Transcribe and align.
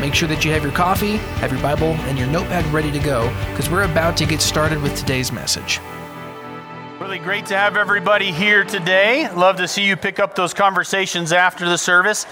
make 0.00 0.14
sure 0.14 0.28
that 0.28 0.44
you 0.44 0.52
have 0.52 0.62
your 0.62 0.72
coffee, 0.72 1.16
have 1.40 1.52
your 1.52 1.60
Bible, 1.62 1.92
and 2.06 2.18
your 2.18 2.26
notepad 2.28 2.64
ready 2.72 2.90
to 2.92 2.98
go 2.98 3.28
because 3.50 3.70
we're 3.70 3.84
about 3.84 4.16
to 4.18 4.26
get 4.26 4.40
started 4.40 4.80
with 4.82 4.96
today's 4.96 5.32
message. 5.32 5.80
Really 7.00 7.18
great 7.18 7.46
to 7.46 7.56
have 7.56 7.76
everybody 7.76 8.32
here 8.32 8.64
today. 8.64 9.30
Love 9.32 9.56
to 9.56 9.68
see 9.68 9.84
you 9.84 9.96
pick 9.96 10.18
up 10.18 10.34
those 10.34 10.54
conversations 10.54 11.32
after 11.32 11.68
the 11.68 11.76
service. 11.76 12.26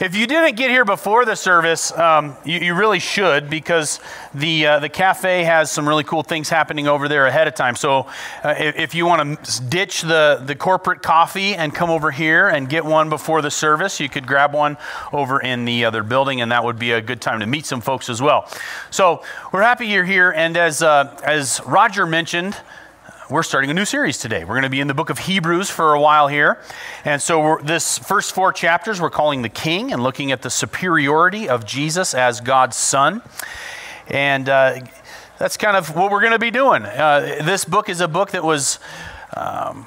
If 0.00 0.16
you 0.16 0.26
didn't 0.26 0.56
get 0.56 0.70
here 0.70 0.84
before 0.84 1.24
the 1.24 1.36
service, 1.36 1.92
um, 1.92 2.36
you, 2.44 2.58
you, 2.58 2.74
really 2.74 2.98
should 2.98 3.48
because 3.48 4.00
the, 4.34 4.66
uh, 4.66 4.78
the 4.80 4.88
cafe 4.88 5.44
has 5.44 5.70
some 5.70 5.88
really 5.88 6.02
cool 6.02 6.24
things 6.24 6.48
happening 6.48 6.88
over 6.88 7.06
there 7.06 7.26
ahead 7.26 7.46
of 7.46 7.54
time. 7.54 7.76
So 7.76 8.08
uh, 8.42 8.54
if, 8.58 8.76
if, 8.76 8.94
you 8.96 9.06
want 9.06 9.44
to 9.44 9.62
ditch 9.62 10.02
the, 10.02 10.42
the 10.44 10.56
corporate 10.56 11.00
coffee 11.00 11.54
and 11.54 11.72
come 11.72 11.90
over 11.90 12.10
here 12.10 12.48
and 12.48 12.68
get 12.68 12.84
one 12.84 13.08
before 13.08 13.40
the 13.40 13.52
service, 13.52 14.00
you 14.00 14.08
could 14.08 14.26
grab 14.26 14.52
one 14.52 14.78
over 15.12 15.40
in 15.40 15.64
the 15.64 15.84
other 15.84 16.02
building, 16.02 16.40
and 16.40 16.50
that 16.50 16.64
would 16.64 16.78
be 16.78 16.90
a 16.90 17.00
good 17.00 17.20
time 17.20 17.38
to 17.38 17.46
meet 17.46 17.64
some 17.64 17.80
folks 17.80 18.08
as 18.08 18.20
well. 18.20 18.48
So 18.90 19.22
we're 19.52 19.62
happy 19.62 19.86
you're 19.86 20.04
here. 20.04 20.32
And 20.32 20.56
as, 20.56 20.82
uh, 20.82 21.16
as 21.22 21.60
Roger 21.64 22.04
mentioned, 22.04 22.56
we're 23.30 23.42
starting 23.42 23.70
a 23.70 23.74
new 23.74 23.86
series 23.86 24.18
today. 24.18 24.44
We're 24.44 24.54
going 24.54 24.64
to 24.64 24.68
be 24.68 24.80
in 24.80 24.86
the 24.86 24.94
book 24.94 25.08
of 25.08 25.18
Hebrews 25.18 25.70
for 25.70 25.94
a 25.94 26.00
while 26.00 26.28
here. 26.28 26.58
And 27.06 27.22
so, 27.22 27.58
this 27.62 27.98
first 27.98 28.34
four 28.34 28.52
chapters 28.52 29.00
we're 29.00 29.08
calling 29.08 29.40
the 29.40 29.48
King 29.48 29.92
and 29.92 30.02
looking 30.02 30.30
at 30.30 30.42
the 30.42 30.50
superiority 30.50 31.48
of 31.48 31.64
Jesus 31.64 32.12
as 32.12 32.42
God's 32.42 32.76
Son. 32.76 33.22
And 34.08 34.48
uh, 34.48 34.80
that's 35.38 35.56
kind 35.56 35.74
of 35.76 35.96
what 35.96 36.10
we're 36.10 36.20
going 36.20 36.32
to 36.32 36.38
be 36.38 36.50
doing. 36.50 36.82
Uh, 36.82 37.42
this 37.42 37.64
book 37.64 37.88
is 37.88 38.00
a 38.00 38.08
book 38.08 38.32
that 38.32 38.44
was. 38.44 38.78
Um, 39.34 39.86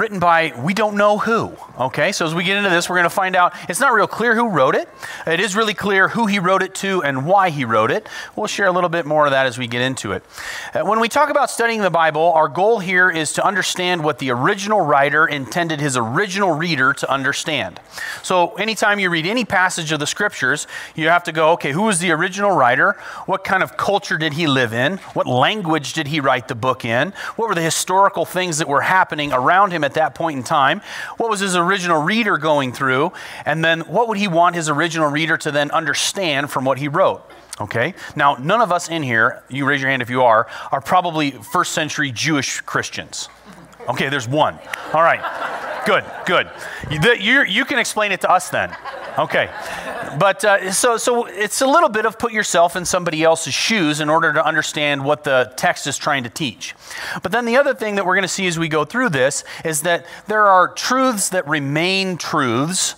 written 0.00 0.18
by 0.18 0.54
we 0.58 0.72
don't 0.72 0.96
know 0.96 1.18
who. 1.18 1.54
Okay, 1.78 2.10
so 2.10 2.24
as 2.24 2.34
we 2.34 2.42
get 2.42 2.56
into 2.56 2.70
this, 2.70 2.88
we're 2.88 2.96
going 2.96 3.04
to 3.04 3.10
find 3.10 3.36
out 3.36 3.54
it's 3.68 3.80
not 3.80 3.92
real 3.92 4.06
clear 4.06 4.34
who 4.34 4.48
wrote 4.48 4.74
it. 4.74 4.88
It 5.26 5.40
is 5.40 5.54
really 5.54 5.74
clear 5.74 6.08
who 6.08 6.26
he 6.26 6.38
wrote 6.38 6.62
it 6.62 6.74
to 6.76 7.02
and 7.02 7.26
why 7.26 7.50
he 7.50 7.66
wrote 7.66 7.90
it. 7.90 8.08
We'll 8.34 8.46
share 8.46 8.66
a 8.66 8.72
little 8.72 8.88
bit 8.88 9.04
more 9.04 9.26
of 9.26 9.32
that 9.32 9.44
as 9.44 9.58
we 9.58 9.66
get 9.66 9.82
into 9.82 10.12
it. 10.12 10.24
Uh, 10.72 10.84
when 10.86 11.00
we 11.00 11.08
talk 11.08 11.28
about 11.28 11.50
studying 11.50 11.82
the 11.82 11.90
Bible, 11.90 12.32
our 12.32 12.48
goal 12.48 12.78
here 12.78 13.10
is 13.10 13.34
to 13.34 13.46
understand 13.46 14.02
what 14.02 14.18
the 14.20 14.30
original 14.30 14.80
writer 14.80 15.26
intended 15.26 15.80
his 15.80 15.98
original 15.98 16.52
reader 16.52 16.94
to 16.94 17.10
understand. 17.10 17.78
So 18.22 18.54
anytime 18.54 19.00
you 19.00 19.10
read 19.10 19.26
any 19.26 19.44
passage 19.44 19.92
of 19.92 20.00
the 20.00 20.06
scriptures, 20.06 20.66
you 20.94 21.08
have 21.08 21.24
to 21.24 21.32
go, 21.32 21.52
okay, 21.52 21.72
who 21.72 21.82
was 21.82 21.98
the 21.98 22.10
original 22.10 22.52
writer? 22.52 22.92
What 23.26 23.44
kind 23.44 23.62
of 23.62 23.76
culture 23.76 24.16
did 24.16 24.32
he 24.32 24.46
live 24.46 24.72
in? 24.72 24.96
What 25.12 25.26
language 25.26 25.92
did 25.92 26.06
he 26.06 26.20
write 26.20 26.48
the 26.48 26.54
book 26.54 26.86
in? 26.86 27.12
What 27.36 27.50
were 27.50 27.54
the 27.54 27.60
historical 27.60 28.24
things 28.24 28.56
that 28.58 28.68
were 28.68 28.80
happening 28.80 29.30
around 29.34 29.72
him? 29.72 29.84
At 29.90 29.94
that 29.94 30.14
point 30.14 30.38
in 30.38 30.44
time? 30.44 30.80
What 31.16 31.30
was 31.30 31.40
his 31.40 31.56
original 31.56 32.00
reader 32.00 32.38
going 32.38 32.72
through? 32.72 33.12
And 33.44 33.64
then 33.64 33.80
what 33.80 34.06
would 34.08 34.18
he 34.18 34.28
want 34.28 34.54
his 34.54 34.68
original 34.68 35.10
reader 35.10 35.36
to 35.38 35.50
then 35.50 35.70
understand 35.72 36.50
from 36.50 36.64
what 36.64 36.78
he 36.78 36.86
wrote? 36.86 37.22
Okay? 37.60 37.94
Now, 38.14 38.36
none 38.36 38.60
of 38.60 38.72
us 38.72 38.88
in 38.88 39.02
here, 39.02 39.42
you 39.48 39.66
raise 39.66 39.82
your 39.82 39.90
hand 39.90 40.00
if 40.00 40.08
you 40.08 40.22
are, 40.22 40.46
are 40.70 40.80
probably 40.80 41.32
first 41.32 41.72
century 41.72 42.10
Jewish 42.12 42.60
Christians. 42.60 43.28
Okay, 43.90 44.08
there's 44.08 44.28
one. 44.28 44.58
All 44.92 45.02
right. 45.02 45.20
Good, 45.84 46.04
good. 46.26 46.48
You, 47.20 47.42
you, 47.42 47.64
can 47.64 47.78
explain 47.78 48.12
it 48.12 48.20
to 48.20 48.30
us 48.30 48.50
then. 48.50 48.76
Okay. 49.18 49.50
But 50.18 50.44
uh, 50.44 50.72
so, 50.72 50.96
so 50.96 51.24
it's 51.24 51.60
a 51.60 51.66
little 51.66 51.88
bit 51.88 52.06
of 52.06 52.18
put 52.18 52.32
yourself 52.32 52.76
in 52.76 52.84
somebody 52.84 53.22
else's 53.24 53.54
shoes 53.54 54.00
in 54.00 54.08
order 54.08 54.32
to 54.32 54.44
understand 54.44 55.04
what 55.04 55.24
the 55.24 55.52
text 55.56 55.86
is 55.86 55.98
trying 55.98 56.24
to 56.24 56.30
teach. 56.30 56.74
But 57.22 57.32
then 57.32 57.46
the 57.46 57.56
other 57.56 57.74
thing 57.74 57.96
that 57.96 58.06
we're 58.06 58.14
going 58.14 58.22
to 58.22 58.28
see 58.28 58.46
as 58.46 58.58
we 58.58 58.68
go 58.68 58.84
through 58.84 59.08
this 59.08 59.42
is 59.64 59.82
that 59.82 60.06
there 60.26 60.46
are 60.46 60.68
truths 60.68 61.30
that 61.30 61.48
remain 61.48 62.16
truths 62.16 62.94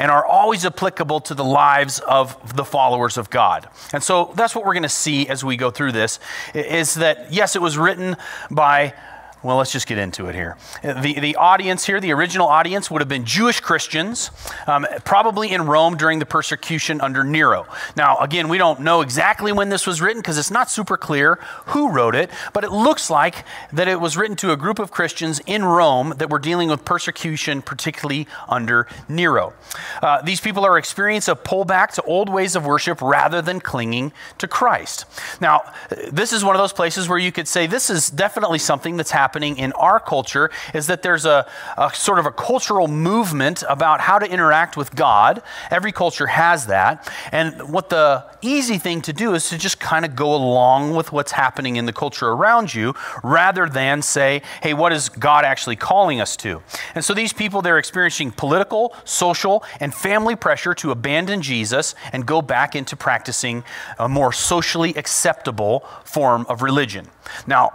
and 0.00 0.10
are 0.10 0.24
always 0.24 0.64
applicable 0.64 1.20
to 1.20 1.34
the 1.34 1.44
lives 1.44 2.00
of 2.00 2.56
the 2.56 2.64
followers 2.64 3.18
of 3.18 3.28
God. 3.28 3.68
And 3.92 4.02
so 4.02 4.32
that's 4.34 4.54
what 4.54 4.64
we're 4.64 4.72
going 4.72 4.82
to 4.82 4.88
see 4.88 5.28
as 5.28 5.44
we 5.44 5.56
go 5.56 5.70
through 5.70 5.92
this 5.92 6.18
is 6.54 6.94
that 6.94 7.32
yes, 7.32 7.54
it 7.54 7.62
was 7.62 7.76
written 7.76 8.16
by 8.50 8.94
well, 9.42 9.56
let's 9.56 9.72
just 9.72 9.86
get 9.86 9.96
into 9.96 10.26
it 10.26 10.34
here. 10.34 10.58
The, 10.82 11.18
the 11.18 11.36
audience 11.36 11.86
here, 11.86 11.98
the 11.98 12.12
original 12.12 12.46
audience, 12.46 12.90
would 12.90 13.00
have 13.00 13.08
been 13.08 13.24
Jewish 13.24 13.60
Christians, 13.60 14.30
um, 14.66 14.86
probably 15.04 15.50
in 15.50 15.62
Rome 15.62 15.96
during 15.96 16.18
the 16.18 16.26
persecution 16.26 17.00
under 17.00 17.24
Nero. 17.24 17.66
Now, 17.96 18.18
again, 18.18 18.48
we 18.48 18.58
don't 18.58 18.80
know 18.80 19.00
exactly 19.00 19.50
when 19.50 19.70
this 19.70 19.86
was 19.86 20.02
written 20.02 20.20
because 20.20 20.36
it's 20.36 20.50
not 20.50 20.70
super 20.70 20.98
clear 20.98 21.38
who 21.66 21.90
wrote 21.90 22.14
it, 22.14 22.30
but 22.52 22.64
it 22.64 22.70
looks 22.70 23.08
like 23.08 23.46
that 23.72 23.88
it 23.88 23.98
was 23.98 24.14
written 24.14 24.36
to 24.36 24.52
a 24.52 24.58
group 24.58 24.78
of 24.78 24.90
Christians 24.90 25.40
in 25.46 25.64
Rome 25.64 26.12
that 26.18 26.28
were 26.28 26.38
dealing 26.38 26.68
with 26.68 26.84
persecution, 26.84 27.62
particularly 27.62 28.26
under 28.46 28.86
Nero. 29.08 29.54
Uh, 30.02 30.20
these 30.20 30.40
people 30.40 30.66
are 30.66 30.76
experiencing 30.76 31.32
a 31.32 31.36
pullback 31.36 31.92
to 31.92 32.02
old 32.02 32.28
ways 32.28 32.56
of 32.56 32.66
worship 32.66 33.00
rather 33.00 33.40
than 33.40 33.60
clinging 33.60 34.12
to 34.36 34.46
Christ. 34.46 35.06
Now, 35.40 35.62
this 36.10 36.34
is 36.34 36.44
one 36.44 36.54
of 36.54 36.60
those 36.60 36.74
places 36.74 37.08
where 37.08 37.18
you 37.18 37.32
could 37.32 37.48
say 37.48 37.66
this 37.66 37.88
is 37.88 38.10
definitely 38.10 38.58
something 38.58 38.98
that's 38.98 39.10
happening 39.10 39.29
happening 39.30 39.58
in 39.58 39.70
our 39.74 40.00
culture 40.00 40.50
is 40.74 40.88
that 40.88 41.02
there's 41.02 41.24
a, 41.24 41.46
a 41.78 41.88
sort 41.94 42.18
of 42.18 42.26
a 42.26 42.32
cultural 42.32 42.88
movement 42.88 43.62
about 43.68 44.00
how 44.00 44.18
to 44.18 44.28
interact 44.28 44.76
with 44.76 44.92
God. 44.96 45.40
Every 45.70 45.92
culture 45.92 46.26
has 46.26 46.66
that. 46.66 47.08
And 47.30 47.70
what 47.70 47.90
the 47.90 48.24
easy 48.42 48.76
thing 48.76 49.02
to 49.02 49.12
do 49.12 49.34
is 49.34 49.48
to 49.50 49.56
just 49.56 49.78
kind 49.78 50.04
of 50.04 50.16
go 50.16 50.34
along 50.34 50.96
with 50.96 51.12
what's 51.12 51.30
happening 51.30 51.76
in 51.76 51.86
the 51.86 51.92
culture 51.92 52.26
around 52.26 52.74
you 52.74 52.92
rather 53.22 53.68
than 53.68 54.02
say, 54.02 54.42
hey, 54.64 54.74
what 54.74 54.92
is 54.92 55.08
God 55.08 55.44
actually 55.44 55.76
calling 55.76 56.20
us 56.20 56.36
to? 56.38 56.60
And 56.96 57.04
so 57.04 57.14
these 57.14 57.32
people, 57.32 57.62
they're 57.62 57.78
experiencing 57.78 58.32
political, 58.32 58.96
social, 59.04 59.62
and 59.78 59.94
family 59.94 60.34
pressure 60.34 60.74
to 60.74 60.90
abandon 60.90 61.40
Jesus 61.40 61.94
and 62.12 62.26
go 62.26 62.42
back 62.42 62.74
into 62.74 62.96
practicing 62.96 63.62
a 63.96 64.08
more 64.08 64.32
socially 64.32 64.92
acceptable 64.96 65.84
form 66.02 66.46
of 66.48 66.62
religion. 66.62 67.06
Now, 67.46 67.72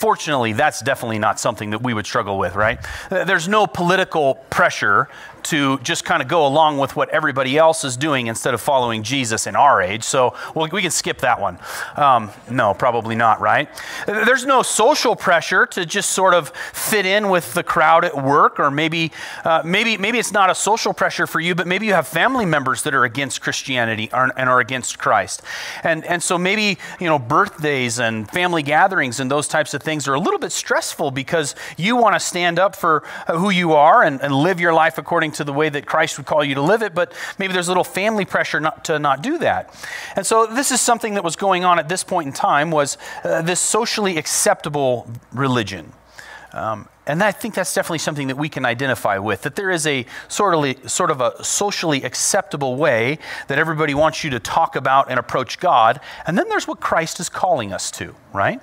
Fortunately, 0.00 0.54
that's 0.54 0.80
definitely 0.80 1.18
not 1.18 1.38
something 1.38 1.70
that 1.70 1.82
we 1.82 1.92
would 1.92 2.06
struggle 2.06 2.38
with, 2.38 2.54
right? 2.54 2.78
There's 3.10 3.48
no 3.48 3.66
political 3.66 4.36
pressure 4.48 5.10
to 5.50 5.78
just 5.78 6.04
kind 6.04 6.22
of 6.22 6.28
go 6.28 6.46
along 6.46 6.78
with 6.78 6.96
what 6.96 7.08
everybody 7.10 7.56
else 7.56 7.84
is 7.84 7.96
doing 7.96 8.26
instead 8.26 8.54
of 8.54 8.60
following 8.60 9.02
Jesus 9.02 9.46
in 9.46 9.56
our 9.56 9.80
age. 9.80 10.04
So 10.04 10.34
well, 10.54 10.68
we 10.72 10.82
can 10.82 10.90
skip 10.90 11.18
that 11.18 11.40
one. 11.40 11.58
Um, 11.96 12.30
no, 12.50 12.74
probably 12.74 13.14
not, 13.14 13.40
right? 13.40 13.68
There's 14.06 14.44
no 14.44 14.62
social 14.62 15.16
pressure 15.16 15.66
to 15.66 15.86
just 15.86 16.10
sort 16.10 16.34
of 16.34 16.50
fit 16.72 17.06
in 17.06 17.28
with 17.30 17.54
the 17.54 17.62
crowd 17.62 18.04
at 18.04 18.16
work, 18.16 18.58
or 18.58 18.70
maybe, 18.70 19.12
uh, 19.44 19.62
maybe, 19.64 19.96
maybe 19.96 20.18
it's 20.18 20.32
not 20.32 20.50
a 20.50 20.54
social 20.54 20.92
pressure 20.92 21.26
for 21.26 21.40
you, 21.40 21.54
but 21.54 21.66
maybe 21.66 21.86
you 21.86 21.94
have 21.94 22.06
family 22.06 22.46
members 22.46 22.82
that 22.82 22.94
are 22.94 23.04
against 23.04 23.40
Christianity 23.40 24.08
and 24.12 24.48
are 24.48 24.60
against 24.60 24.98
Christ. 24.98 25.42
And, 25.82 26.04
and 26.04 26.22
so 26.22 26.38
maybe, 26.38 26.78
you 27.00 27.06
know, 27.06 27.18
birthdays 27.18 27.98
and 27.98 28.30
family 28.30 28.62
gatherings 28.62 29.20
and 29.20 29.30
those 29.30 29.48
types 29.48 29.74
of 29.74 29.82
things 29.82 30.06
are 30.08 30.14
a 30.14 30.20
little 30.20 30.38
bit 30.38 30.52
stressful 30.52 31.10
because 31.10 31.54
you 31.76 31.96
want 31.96 32.14
to 32.14 32.20
stand 32.20 32.58
up 32.58 32.76
for 32.76 33.02
who 33.26 33.50
you 33.50 33.72
are 33.72 34.02
and, 34.02 34.20
and 34.22 34.34
live 34.34 34.60
your 34.60 34.72
life 34.72 34.96
according 34.96 35.30
according 35.30 35.39
to 35.40 35.44
the 35.44 35.54
way 35.54 35.70
that 35.70 35.86
Christ 35.86 36.18
would 36.18 36.26
call 36.26 36.44
you 36.44 36.54
to 36.54 36.60
live 36.60 36.82
it, 36.82 36.94
but 36.94 37.14
maybe 37.38 37.54
there's 37.54 37.68
a 37.68 37.70
little 37.70 37.82
family 37.82 38.26
pressure 38.26 38.60
not, 38.60 38.84
to 38.84 38.98
not 38.98 39.22
do 39.22 39.38
that. 39.38 39.74
And 40.16 40.26
so 40.26 40.46
this 40.46 40.70
is 40.70 40.82
something 40.82 41.14
that 41.14 41.24
was 41.24 41.34
going 41.34 41.64
on 41.64 41.78
at 41.78 41.88
this 41.88 42.04
point 42.04 42.26
in 42.26 42.32
time 42.34 42.70
was 42.70 42.98
uh, 43.24 43.40
this 43.40 43.58
socially 43.58 44.18
acceptable 44.18 45.10
religion. 45.32 45.94
Um, 46.52 46.88
and 47.06 47.22
I 47.22 47.32
think 47.32 47.54
that's 47.54 47.74
definitely 47.74 47.98
something 47.98 48.28
that 48.28 48.36
we 48.36 48.48
can 48.48 48.64
identify 48.64 49.18
with, 49.18 49.42
that 49.42 49.56
there 49.56 49.70
is 49.70 49.86
a 49.86 50.04
sort 50.28 50.54
of, 50.54 50.90
sort 50.90 51.10
of 51.10 51.20
a 51.20 51.42
socially 51.42 52.02
acceptable 52.04 52.76
way 52.76 53.18
that 53.48 53.58
everybody 53.58 53.94
wants 53.94 54.22
you 54.22 54.30
to 54.30 54.40
talk 54.40 54.76
about 54.76 55.10
and 55.10 55.18
approach 55.18 55.58
God. 55.58 56.00
And 56.26 56.36
then 56.36 56.48
there's 56.48 56.68
what 56.68 56.80
Christ 56.80 57.18
is 57.18 57.28
calling 57.28 57.72
us 57.72 57.90
to, 57.92 58.14
right? 58.32 58.60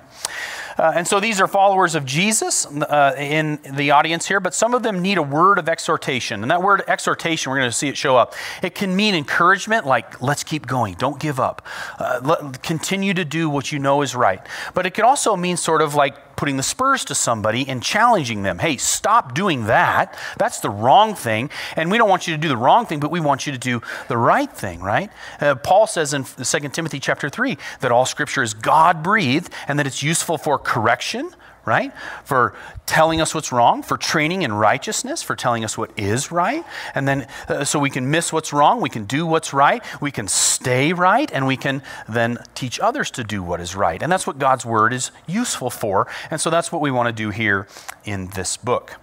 Uh, 0.78 0.92
and 0.94 1.06
so 1.06 1.18
these 1.18 1.40
are 1.40 1.48
followers 1.48 1.94
of 1.94 2.04
Jesus 2.04 2.66
uh, 2.66 3.14
in 3.18 3.58
the 3.74 3.90
audience 3.90 4.28
here, 4.28 4.38
but 4.38 4.54
some 4.54 4.74
of 4.74 4.82
them 4.82 5.02
need 5.02 5.18
a 5.18 5.22
word 5.22 5.58
of 5.58 5.68
exhortation. 5.68 6.42
And 6.42 6.50
that 6.50 6.62
word 6.62 6.82
exhortation, 6.86 7.50
we're 7.50 7.58
going 7.58 7.70
to 7.70 7.76
see 7.76 7.88
it 7.88 7.96
show 7.96 8.16
up. 8.16 8.34
It 8.62 8.74
can 8.74 8.94
mean 8.94 9.14
encouragement, 9.14 9.86
like, 9.86 10.22
let's 10.22 10.44
keep 10.44 10.66
going, 10.66 10.94
don't 10.94 11.20
give 11.20 11.40
up, 11.40 11.66
uh, 11.98 12.20
let, 12.22 12.62
continue 12.62 13.12
to 13.14 13.24
do 13.24 13.50
what 13.50 13.72
you 13.72 13.78
know 13.78 14.02
is 14.02 14.14
right. 14.14 14.40
But 14.72 14.86
it 14.86 14.94
can 14.94 15.04
also 15.04 15.36
mean 15.36 15.56
sort 15.56 15.82
of 15.82 15.94
like 15.94 16.28
putting 16.38 16.56
the 16.56 16.62
spurs 16.62 17.04
to 17.04 17.16
somebody 17.16 17.68
and 17.68 17.82
challenging 17.82 18.44
them. 18.44 18.60
Hey, 18.60 18.76
stop 18.76 19.34
doing 19.34 19.66
that. 19.66 20.16
That's 20.38 20.60
the 20.60 20.70
wrong 20.70 21.16
thing. 21.16 21.50
And 21.74 21.90
we 21.90 21.98
don't 21.98 22.08
want 22.08 22.28
you 22.28 22.34
to 22.34 22.40
do 22.40 22.46
the 22.46 22.56
wrong 22.56 22.86
thing, 22.86 23.00
but 23.00 23.10
we 23.10 23.18
want 23.18 23.44
you 23.44 23.52
to 23.52 23.58
do 23.58 23.82
the 24.06 24.16
right 24.16 24.50
thing, 24.50 24.80
right? 24.80 25.10
Uh, 25.40 25.56
Paul 25.56 25.88
says 25.88 26.14
in 26.14 26.22
2 26.22 26.68
Timothy 26.68 27.00
chapter 27.00 27.28
3 27.28 27.58
that 27.80 27.90
all 27.90 28.06
scripture 28.06 28.44
is 28.44 28.54
God 28.54 29.02
breathed 29.02 29.52
and 29.66 29.80
that 29.80 29.86
it's 29.88 30.00
useful 30.00 30.38
for 30.38 30.60
correction 30.68 31.30
right? 31.68 31.92
For 32.24 32.54
telling 32.86 33.20
us 33.20 33.34
what's 33.34 33.52
wrong, 33.52 33.82
for 33.82 33.98
training 33.98 34.40
in 34.40 34.52
righteousness, 34.54 35.22
for 35.22 35.36
telling 35.36 35.64
us 35.64 35.76
what 35.76 35.90
is 35.98 36.32
right. 36.32 36.64
And 36.94 37.06
then, 37.06 37.28
uh, 37.46 37.64
so 37.64 37.78
we 37.78 37.90
can 37.90 38.10
miss 38.10 38.32
what's 38.32 38.54
wrong, 38.54 38.80
we 38.80 38.88
can 38.88 39.04
do 39.04 39.26
what's 39.26 39.52
right, 39.52 39.84
we 40.00 40.10
can 40.10 40.26
stay 40.28 40.94
right, 40.94 41.30
and 41.30 41.46
we 41.46 41.58
can 41.58 41.82
then 42.08 42.38
teach 42.54 42.80
others 42.80 43.10
to 43.12 43.22
do 43.22 43.42
what 43.42 43.60
is 43.60 43.76
right. 43.76 44.02
And 44.02 44.10
that's 44.10 44.26
what 44.26 44.38
God's 44.38 44.64
word 44.64 44.94
is 44.94 45.10
useful 45.26 45.68
for. 45.68 46.06
And 46.30 46.40
so 46.40 46.48
that's 46.48 46.72
what 46.72 46.80
we 46.80 46.90
want 46.90 47.08
to 47.08 47.12
do 47.12 47.28
here 47.28 47.68
in 48.04 48.28
this 48.28 48.56
book. 48.56 48.96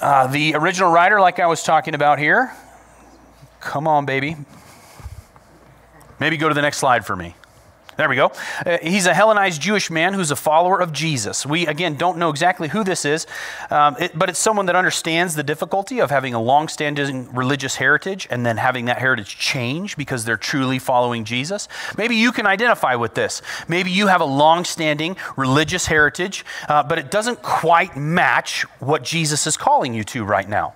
Uh, 0.00 0.28
the 0.28 0.54
original 0.54 0.90
writer, 0.90 1.20
like 1.20 1.38
I 1.38 1.46
was 1.46 1.62
talking 1.62 1.94
about 1.94 2.18
here, 2.18 2.52
come 3.60 3.86
on, 3.86 4.06
baby. 4.06 4.36
Maybe 6.18 6.38
go 6.38 6.48
to 6.48 6.54
the 6.54 6.62
next 6.62 6.78
slide 6.78 7.04
for 7.04 7.14
me. 7.14 7.34
There 7.98 8.08
we 8.08 8.14
go. 8.14 8.30
Uh, 8.64 8.78
he's 8.80 9.06
a 9.06 9.12
Hellenized 9.12 9.60
Jewish 9.60 9.90
man 9.90 10.14
who's 10.14 10.30
a 10.30 10.36
follower 10.36 10.80
of 10.80 10.92
Jesus. 10.92 11.44
We, 11.44 11.66
again, 11.66 11.96
don't 11.96 12.16
know 12.16 12.30
exactly 12.30 12.68
who 12.68 12.84
this 12.84 13.04
is, 13.04 13.26
um, 13.72 13.96
it, 13.98 14.16
but 14.16 14.28
it's 14.28 14.38
someone 14.38 14.66
that 14.66 14.76
understands 14.76 15.34
the 15.34 15.42
difficulty 15.42 15.98
of 15.98 16.08
having 16.08 16.32
a 16.32 16.40
long 16.40 16.68
standing 16.68 17.28
religious 17.34 17.74
heritage 17.74 18.28
and 18.30 18.46
then 18.46 18.56
having 18.56 18.84
that 18.84 18.98
heritage 18.98 19.36
change 19.36 19.96
because 19.96 20.24
they're 20.24 20.36
truly 20.36 20.78
following 20.78 21.24
Jesus. 21.24 21.66
Maybe 21.96 22.14
you 22.14 22.30
can 22.30 22.46
identify 22.46 22.94
with 22.94 23.14
this. 23.14 23.42
Maybe 23.66 23.90
you 23.90 24.06
have 24.06 24.20
a 24.20 24.26
long 24.26 24.64
standing 24.64 25.16
religious 25.36 25.86
heritage, 25.86 26.44
uh, 26.68 26.84
but 26.84 27.00
it 27.00 27.10
doesn't 27.10 27.42
quite 27.42 27.96
match 27.96 28.62
what 28.78 29.02
Jesus 29.02 29.44
is 29.44 29.56
calling 29.56 29.92
you 29.92 30.04
to 30.04 30.22
right 30.22 30.48
now. 30.48 30.74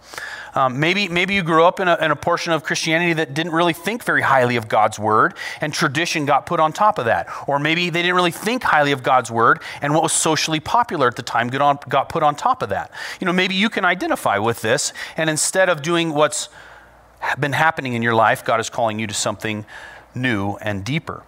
Um, 0.55 0.79
maybe, 0.81 1.09
maybe 1.09 1.35
you 1.35 1.43
grew 1.43 1.65
up 1.65 1.81
in 1.81 1.89
a, 1.89 1.97
in 1.97 2.11
a 2.11 2.17
portion 2.17 2.53
of 2.53 2.63
Christianity 2.63 3.15
that 3.15 3.35
didn't 3.35 3.53
really 3.53 3.73
think 3.73 4.05
very 4.05 4.23
highly 4.23 4.57
of 4.57 4.69
God's 4.69 4.99
word, 4.99 5.35
and 5.61 5.73
tradition 5.73 6.27
got 6.27 6.47
put 6.47 6.61
on 6.61 6.73
top 6.73 6.99
of 6.99 7.07
that. 7.07 7.29
Or 7.47 7.59
maybe 7.59 7.91
they 7.91 8.03
didn't 8.03 8.17
really 8.17 8.31
think 8.31 8.63
highly 8.63 8.93
of 8.93 9.03
God's 9.03 9.31
word, 9.31 9.61
and 9.81 9.95
what 9.95 10.03
was 10.03 10.13
socially 10.13 10.61
popular 10.61 11.07
at 11.07 11.17
the 11.17 11.23
time 11.23 11.49
got, 11.49 11.63
on, 11.63 11.79
got 11.89 12.09
put 12.09 12.23
on 12.23 12.35
top 12.35 12.63
of 12.63 12.69
that. 12.69 12.91
You 13.21 13.25
know, 13.25 13.33
maybe 13.33 13.55
you 13.55 13.71
can 13.71 13.85
identify 13.85 14.39
with 14.39 14.61
this, 14.61 14.93
and 15.17 15.31
instead 15.31 15.69
of 15.69 15.83
doing 15.83 16.13
what's 16.13 16.49
been 17.39 17.53
happening 17.53 17.95
in 17.95 18.03
your 18.03 18.15
life, 18.15 18.45
God 18.45 18.61
is 18.61 18.69
calling 18.69 18.99
you 18.99 19.07
to 19.07 19.15
something 19.15 19.65
new 20.15 20.57
and 20.57 20.85
deeper. 20.85 21.23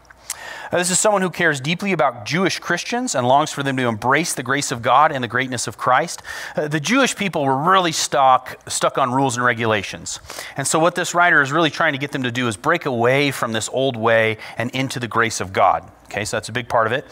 This 0.71 0.91
is 0.91 0.99
someone 0.99 1.23
who 1.23 1.31
cares 1.31 1.61
deeply 1.61 1.93
about 1.93 2.27
Jewish 2.27 2.59
Christians 2.59 3.15
and 3.15 3.27
longs 3.27 3.53
for 3.53 3.63
them 3.63 3.77
to 3.77 3.87
embrace 3.87 4.35
the 4.35 4.43
grace 4.43 4.73
of 4.73 4.83
God 4.83 5.13
and 5.13 5.23
the 5.23 5.29
greatness 5.29 5.67
of 5.67 5.77
Christ. 5.77 6.23
Uh, 6.57 6.69
the 6.69 6.81
Jewish 6.81 7.17
people 7.17 7.45
were 7.45 7.57
really 7.57 7.93
stuck, 7.93 8.59
stuck 8.69 8.99
on 8.99 9.13
rules 9.13 9.37
and 9.37 9.45
regulations. 9.45 10.21
And 10.57 10.67
so, 10.67 10.79
what 10.79 10.95
this 10.95 11.15
writer 11.15 11.43
is 11.43 11.53
really 11.53 11.71
trying 11.71 11.93
to 11.93 11.99
get 11.99 12.13
them 12.13 12.23
to 12.23 12.33
do 12.33 12.49
is 12.49 12.57
break 12.57 12.87
away 12.87 13.31
from 13.31 13.53
this 13.53 13.69
old 13.73 13.97
way 13.97 14.39
and 14.57 14.71
into 14.71 14.99
the 14.99 15.09
grace 15.09 15.41
of 15.41 15.53
God. 15.53 15.91
Okay, 16.05 16.25
so 16.25 16.37
that's 16.37 16.49
a 16.49 16.53
big 16.53 16.69
part 16.69 16.87
of 16.87 16.93
it. 16.93 17.05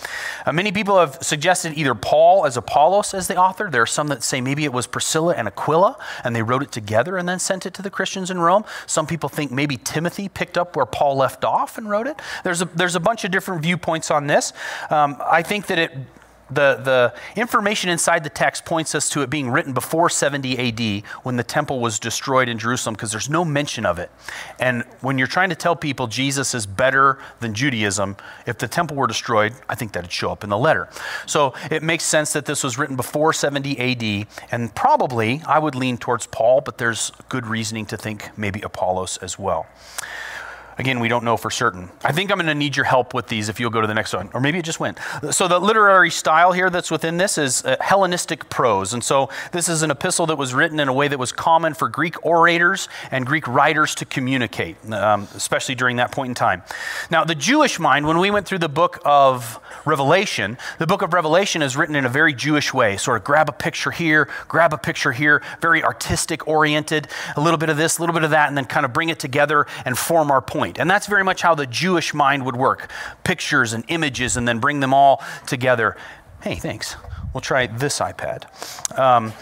Uh, 0.44 0.52
many 0.52 0.70
people 0.70 0.98
have 0.98 1.18
suggested 1.22 1.72
either 1.74 1.94
Paul 1.94 2.46
as 2.46 2.56
Apollos 2.56 3.14
as 3.14 3.26
the 3.26 3.36
author. 3.36 3.68
There 3.70 3.82
are 3.82 3.86
some 3.86 4.08
that 4.08 4.22
say 4.22 4.40
maybe 4.40 4.64
it 4.64 4.72
was 4.72 4.86
Priscilla 4.86 5.34
and 5.34 5.48
Aquila, 5.48 5.96
and 6.24 6.36
they 6.36 6.42
wrote 6.42 6.62
it 6.62 6.70
together 6.70 7.16
and 7.16 7.28
then 7.28 7.38
sent 7.38 7.66
it 7.66 7.74
to 7.74 7.82
the 7.82 7.90
Christians 7.90 8.30
in 8.30 8.38
Rome. 8.38 8.64
Some 8.86 9.06
people 9.06 9.28
think 9.28 9.50
maybe 9.50 9.76
Timothy 9.76 10.28
picked 10.28 10.58
up 10.58 10.76
where 10.76 10.86
Paul 10.86 11.16
left 11.16 11.44
off 11.44 11.78
and 11.78 11.88
wrote 11.88 12.06
it. 12.06 12.20
There's 12.44 12.62
a, 12.62 12.66
there's 12.66 12.94
a 12.94 13.00
bunch 13.00 13.24
of 13.24 13.30
different 13.30 13.62
viewpoints 13.62 14.10
on 14.10 14.26
this. 14.26 14.52
Um, 14.90 15.16
I 15.20 15.42
think 15.42 15.66
that 15.66 15.78
it 15.78 15.92
the, 16.54 16.80
the 16.82 17.40
information 17.40 17.90
inside 17.90 18.24
the 18.24 18.30
text 18.30 18.64
points 18.64 18.94
us 18.94 19.08
to 19.10 19.22
it 19.22 19.30
being 19.30 19.50
written 19.50 19.72
before 19.72 20.08
70 20.08 20.58
AD 20.58 21.04
when 21.22 21.36
the 21.36 21.42
temple 21.42 21.80
was 21.80 21.98
destroyed 21.98 22.48
in 22.48 22.58
Jerusalem 22.58 22.94
because 22.94 23.10
there's 23.10 23.30
no 23.30 23.44
mention 23.44 23.86
of 23.86 23.98
it. 23.98 24.10
And 24.58 24.84
when 25.00 25.18
you're 25.18 25.26
trying 25.26 25.50
to 25.50 25.54
tell 25.54 25.76
people 25.76 26.06
Jesus 26.06 26.54
is 26.54 26.66
better 26.66 27.18
than 27.40 27.54
Judaism, 27.54 28.16
if 28.46 28.58
the 28.58 28.68
temple 28.68 28.96
were 28.96 29.06
destroyed, 29.06 29.54
I 29.68 29.74
think 29.74 29.92
that'd 29.92 30.12
show 30.12 30.30
up 30.30 30.44
in 30.44 30.50
the 30.50 30.58
letter. 30.58 30.88
So 31.26 31.54
it 31.70 31.82
makes 31.82 32.04
sense 32.04 32.32
that 32.32 32.46
this 32.46 32.62
was 32.62 32.78
written 32.78 32.96
before 32.96 33.32
70 33.32 33.78
AD. 33.78 34.26
And 34.50 34.74
probably 34.74 35.42
I 35.46 35.58
would 35.58 35.74
lean 35.74 35.98
towards 35.98 36.26
Paul, 36.26 36.60
but 36.60 36.78
there's 36.78 37.12
good 37.28 37.46
reasoning 37.46 37.86
to 37.86 37.96
think 37.96 38.36
maybe 38.36 38.60
Apollos 38.62 39.16
as 39.18 39.38
well. 39.38 39.66
Again, 40.78 41.00
we 41.00 41.08
don't 41.08 41.24
know 41.24 41.36
for 41.36 41.50
certain. 41.50 41.90
I 42.02 42.12
think 42.12 42.30
I'm 42.30 42.38
going 42.38 42.46
to 42.46 42.54
need 42.54 42.76
your 42.76 42.86
help 42.86 43.12
with 43.12 43.28
these 43.28 43.48
if 43.48 43.60
you'll 43.60 43.70
go 43.70 43.80
to 43.80 43.86
the 43.86 43.94
next 43.94 44.14
one. 44.14 44.30
Or 44.32 44.40
maybe 44.40 44.58
it 44.58 44.64
just 44.64 44.80
went. 44.80 44.98
So, 45.30 45.46
the 45.46 45.58
literary 45.58 46.10
style 46.10 46.52
here 46.52 46.70
that's 46.70 46.90
within 46.90 47.18
this 47.18 47.36
is 47.36 47.64
uh, 47.64 47.76
Hellenistic 47.80 48.48
prose. 48.48 48.94
And 48.94 49.04
so, 49.04 49.28
this 49.52 49.68
is 49.68 49.82
an 49.82 49.90
epistle 49.90 50.26
that 50.26 50.36
was 50.36 50.54
written 50.54 50.80
in 50.80 50.88
a 50.88 50.92
way 50.92 51.08
that 51.08 51.18
was 51.18 51.32
common 51.32 51.74
for 51.74 51.88
Greek 51.88 52.24
orators 52.24 52.88
and 53.10 53.26
Greek 53.26 53.46
writers 53.46 53.94
to 53.96 54.04
communicate, 54.04 54.76
um, 54.92 55.28
especially 55.34 55.74
during 55.74 55.96
that 55.96 56.10
point 56.10 56.30
in 56.30 56.34
time. 56.34 56.62
Now, 57.10 57.24
the 57.24 57.34
Jewish 57.34 57.78
mind, 57.78 58.06
when 58.06 58.18
we 58.18 58.30
went 58.30 58.46
through 58.46 58.58
the 58.58 58.68
book 58.68 59.00
of 59.04 59.60
Revelation, 59.84 60.56
the 60.78 60.86
book 60.86 61.02
of 61.02 61.12
Revelation 61.12 61.60
is 61.60 61.76
written 61.76 61.96
in 61.96 62.06
a 62.06 62.10
very 62.10 62.32
Jewish 62.32 62.72
way. 62.72 62.96
Sort 62.96 63.18
of 63.18 63.24
grab 63.24 63.48
a 63.48 63.52
picture 63.52 63.90
here, 63.90 64.28
grab 64.48 64.72
a 64.72 64.78
picture 64.78 65.12
here, 65.12 65.42
very 65.60 65.84
artistic 65.84 66.48
oriented, 66.48 67.08
a 67.36 67.40
little 67.40 67.58
bit 67.58 67.68
of 67.68 67.76
this, 67.76 67.98
a 67.98 68.00
little 68.00 68.14
bit 68.14 68.24
of 68.24 68.30
that, 68.30 68.48
and 68.48 68.56
then 68.56 68.64
kind 68.64 68.86
of 68.86 68.92
bring 68.92 69.10
it 69.10 69.18
together 69.18 69.66
and 69.84 69.98
form 69.98 70.30
our 70.30 70.40
point 70.40 70.61
point. 70.62 70.78
And 70.78 70.88
that's 70.88 71.08
very 71.08 71.24
much 71.24 71.42
how 71.42 71.56
the 71.56 71.66
Jewish 71.66 72.14
mind 72.14 72.44
would 72.44 72.54
work 72.54 72.88
pictures 73.24 73.72
and 73.72 73.84
images, 73.88 74.36
and 74.36 74.46
then 74.46 74.60
bring 74.60 74.78
them 74.78 74.94
all 74.94 75.20
together. 75.46 75.96
Hey, 76.40 76.54
thanks. 76.54 76.94
We'll 77.34 77.40
try 77.40 77.66
this 77.66 77.98
iPad. 77.98 78.46
Um, 78.96 79.32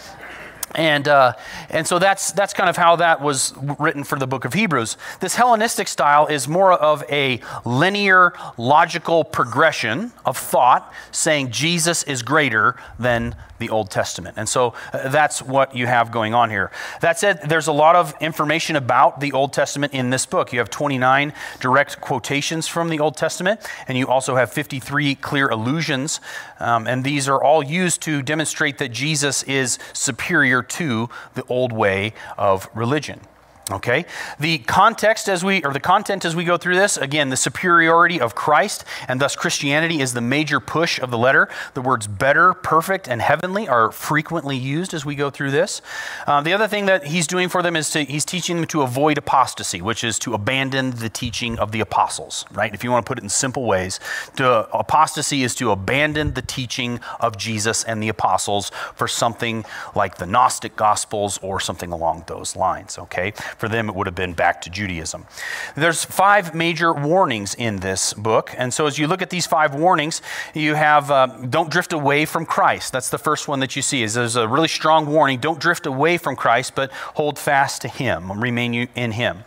and, 0.73 1.07
uh, 1.07 1.33
and 1.69 1.85
so 1.85 1.99
that's, 1.99 2.31
that's 2.31 2.53
kind 2.53 2.69
of 2.69 2.77
how 2.77 2.95
that 2.95 3.21
was 3.21 3.53
written 3.77 4.03
for 4.03 4.17
the 4.17 4.25
book 4.25 4.45
of 4.45 4.53
Hebrews. 4.53 4.97
This 5.19 5.35
Hellenistic 5.35 5.87
style 5.87 6.25
is 6.25 6.47
more 6.47 6.71
of 6.71 7.03
a 7.09 7.41
linear, 7.65 8.33
logical 8.57 9.23
progression 9.23 10.13
of 10.25 10.37
thought 10.37 10.91
saying 11.11 11.51
Jesus 11.51 12.03
is 12.03 12.23
greater 12.23 12.77
than 12.97 13.35
the 13.61 13.69
Old 13.69 13.89
Testament. 13.89 14.35
And 14.37 14.49
so 14.49 14.73
uh, 14.91 15.07
that's 15.07 15.41
what 15.41 15.73
you 15.73 15.87
have 15.87 16.11
going 16.11 16.33
on 16.33 16.49
here. 16.49 16.71
That 16.99 17.17
said, 17.17 17.41
there's 17.47 17.67
a 17.67 17.71
lot 17.71 17.95
of 17.95 18.13
information 18.19 18.75
about 18.75 19.21
the 19.21 19.31
Old 19.31 19.53
Testament 19.53 19.93
in 19.93 20.09
this 20.09 20.25
book. 20.25 20.51
You 20.51 20.59
have 20.59 20.69
29 20.69 21.31
direct 21.61 22.01
quotations 22.01 22.67
from 22.67 22.89
the 22.89 22.99
Old 22.99 23.15
Testament, 23.15 23.61
and 23.87 23.97
you 23.97 24.07
also 24.07 24.35
have 24.35 24.51
53 24.51 25.15
clear 25.15 25.47
allusions. 25.47 26.19
Um, 26.59 26.87
and 26.87 27.03
these 27.03 27.29
are 27.29 27.41
all 27.41 27.63
used 27.63 28.01
to 28.01 28.21
demonstrate 28.21 28.79
that 28.79 28.89
Jesus 28.89 29.43
is 29.43 29.77
superior 29.93 30.63
to 30.63 31.09
the 31.35 31.45
old 31.45 31.71
way 31.71 32.13
of 32.37 32.67
religion. 32.73 33.21
Okay? 33.71 34.05
The 34.39 34.59
context 34.59 35.29
as 35.29 35.43
we, 35.43 35.63
or 35.63 35.73
the 35.73 35.79
content 35.79 36.25
as 36.25 36.35
we 36.35 36.43
go 36.43 36.57
through 36.57 36.75
this, 36.75 36.97
again, 36.97 37.29
the 37.29 37.37
superiority 37.37 38.19
of 38.19 38.35
Christ 38.35 38.83
and 39.07 39.19
thus 39.19 39.35
Christianity 39.35 40.01
is 40.01 40.13
the 40.13 40.21
major 40.21 40.59
push 40.59 40.99
of 40.99 41.11
the 41.11 41.17
letter. 41.17 41.47
The 41.73 41.81
words 41.81 42.07
better, 42.07 42.53
perfect, 42.53 43.07
and 43.07 43.21
heavenly 43.21 43.67
are 43.67 43.91
frequently 43.91 44.57
used 44.57 44.93
as 44.93 45.05
we 45.05 45.15
go 45.15 45.29
through 45.29 45.51
this. 45.51 45.81
Uh, 46.27 46.41
the 46.41 46.53
other 46.53 46.67
thing 46.67 46.85
that 46.85 47.05
he's 47.05 47.27
doing 47.27 47.49
for 47.49 47.61
them 47.61 47.75
is 47.75 47.89
to, 47.91 48.03
he's 48.03 48.25
teaching 48.25 48.57
them 48.57 48.67
to 48.67 48.81
avoid 48.81 49.17
apostasy, 49.17 49.81
which 49.81 50.03
is 50.03 50.19
to 50.19 50.33
abandon 50.33 50.91
the 50.91 51.09
teaching 51.09 51.57
of 51.59 51.71
the 51.71 51.79
apostles, 51.79 52.45
right? 52.51 52.73
If 52.73 52.83
you 52.83 52.91
want 52.91 53.05
to 53.05 53.09
put 53.09 53.17
it 53.17 53.23
in 53.23 53.29
simple 53.29 53.65
ways, 53.65 53.99
to, 54.35 54.69
apostasy 54.75 55.43
is 55.43 55.55
to 55.55 55.71
abandon 55.71 56.33
the 56.33 56.41
teaching 56.41 56.99
of 57.19 57.37
Jesus 57.37 57.83
and 57.83 58.01
the 58.01 58.09
apostles 58.09 58.71
for 58.95 59.07
something 59.07 59.65
like 59.95 60.17
the 60.17 60.25
Gnostic 60.25 60.75
Gospels 60.75 61.39
or 61.41 61.59
something 61.59 61.91
along 61.91 62.25
those 62.27 62.55
lines, 62.55 62.97
okay? 62.97 63.33
For 63.61 63.69
them, 63.69 63.89
it 63.89 63.93
would 63.93 64.07
have 64.07 64.15
been 64.15 64.33
back 64.33 64.61
to 64.61 64.71
Judaism. 64.71 65.27
There's 65.75 66.03
five 66.03 66.55
major 66.55 66.91
warnings 66.91 67.53
in 67.53 67.75
this 67.75 68.11
book. 68.11 68.55
And 68.57 68.73
so 68.73 68.87
as 68.87 68.97
you 68.97 69.05
look 69.05 69.21
at 69.21 69.29
these 69.29 69.45
five 69.45 69.75
warnings, 69.75 70.23
you 70.55 70.73
have 70.73 71.11
uh, 71.11 71.27
don't 71.27 71.69
drift 71.69 71.93
away 71.93 72.25
from 72.25 72.47
Christ. 72.47 72.91
That's 72.91 73.11
the 73.11 73.19
first 73.19 73.47
one 73.47 73.59
that 73.59 73.75
you 73.75 73.83
see. 73.83 74.01
Is 74.01 74.15
there's 74.15 74.35
a 74.35 74.47
really 74.47 74.67
strong 74.67 75.05
warning. 75.05 75.39
Don't 75.39 75.59
drift 75.59 75.85
away 75.85 76.17
from 76.17 76.35
Christ, 76.35 76.73
but 76.73 76.91
hold 76.91 77.37
fast 77.37 77.83
to 77.83 77.87
him. 77.87 78.31
Remain 78.41 78.89
in 78.95 79.11
him. 79.11 79.43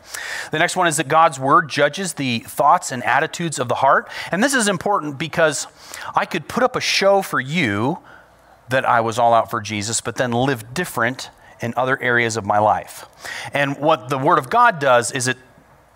The 0.52 0.60
next 0.60 0.76
one 0.76 0.86
is 0.86 0.96
that 0.98 1.08
God's 1.08 1.40
word 1.40 1.68
judges 1.68 2.12
the 2.12 2.38
thoughts 2.46 2.92
and 2.92 3.02
attitudes 3.02 3.58
of 3.58 3.66
the 3.66 3.74
heart. 3.74 4.08
And 4.30 4.44
this 4.44 4.54
is 4.54 4.68
important 4.68 5.18
because 5.18 5.66
I 6.14 6.24
could 6.24 6.46
put 6.46 6.62
up 6.62 6.76
a 6.76 6.80
show 6.80 7.20
for 7.20 7.40
you 7.40 7.98
that 8.68 8.84
I 8.84 9.00
was 9.00 9.18
all 9.18 9.34
out 9.34 9.50
for 9.50 9.60
Jesus, 9.60 10.00
but 10.00 10.14
then 10.14 10.30
live 10.30 10.72
different 10.72 11.30
in 11.64 11.72
other 11.76 12.00
areas 12.00 12.36
of 12.36 12.44
my 12.44 12.58
life. 12.58 13.06
And 13.52 13.78
what 13.78 14.08
the 14.08 14.18
Word 14.18 14.38
of 14.38 14.50
God 14.50 14.78
does 14.78 15.10
is 15.10 15.26
it 15.26 15.38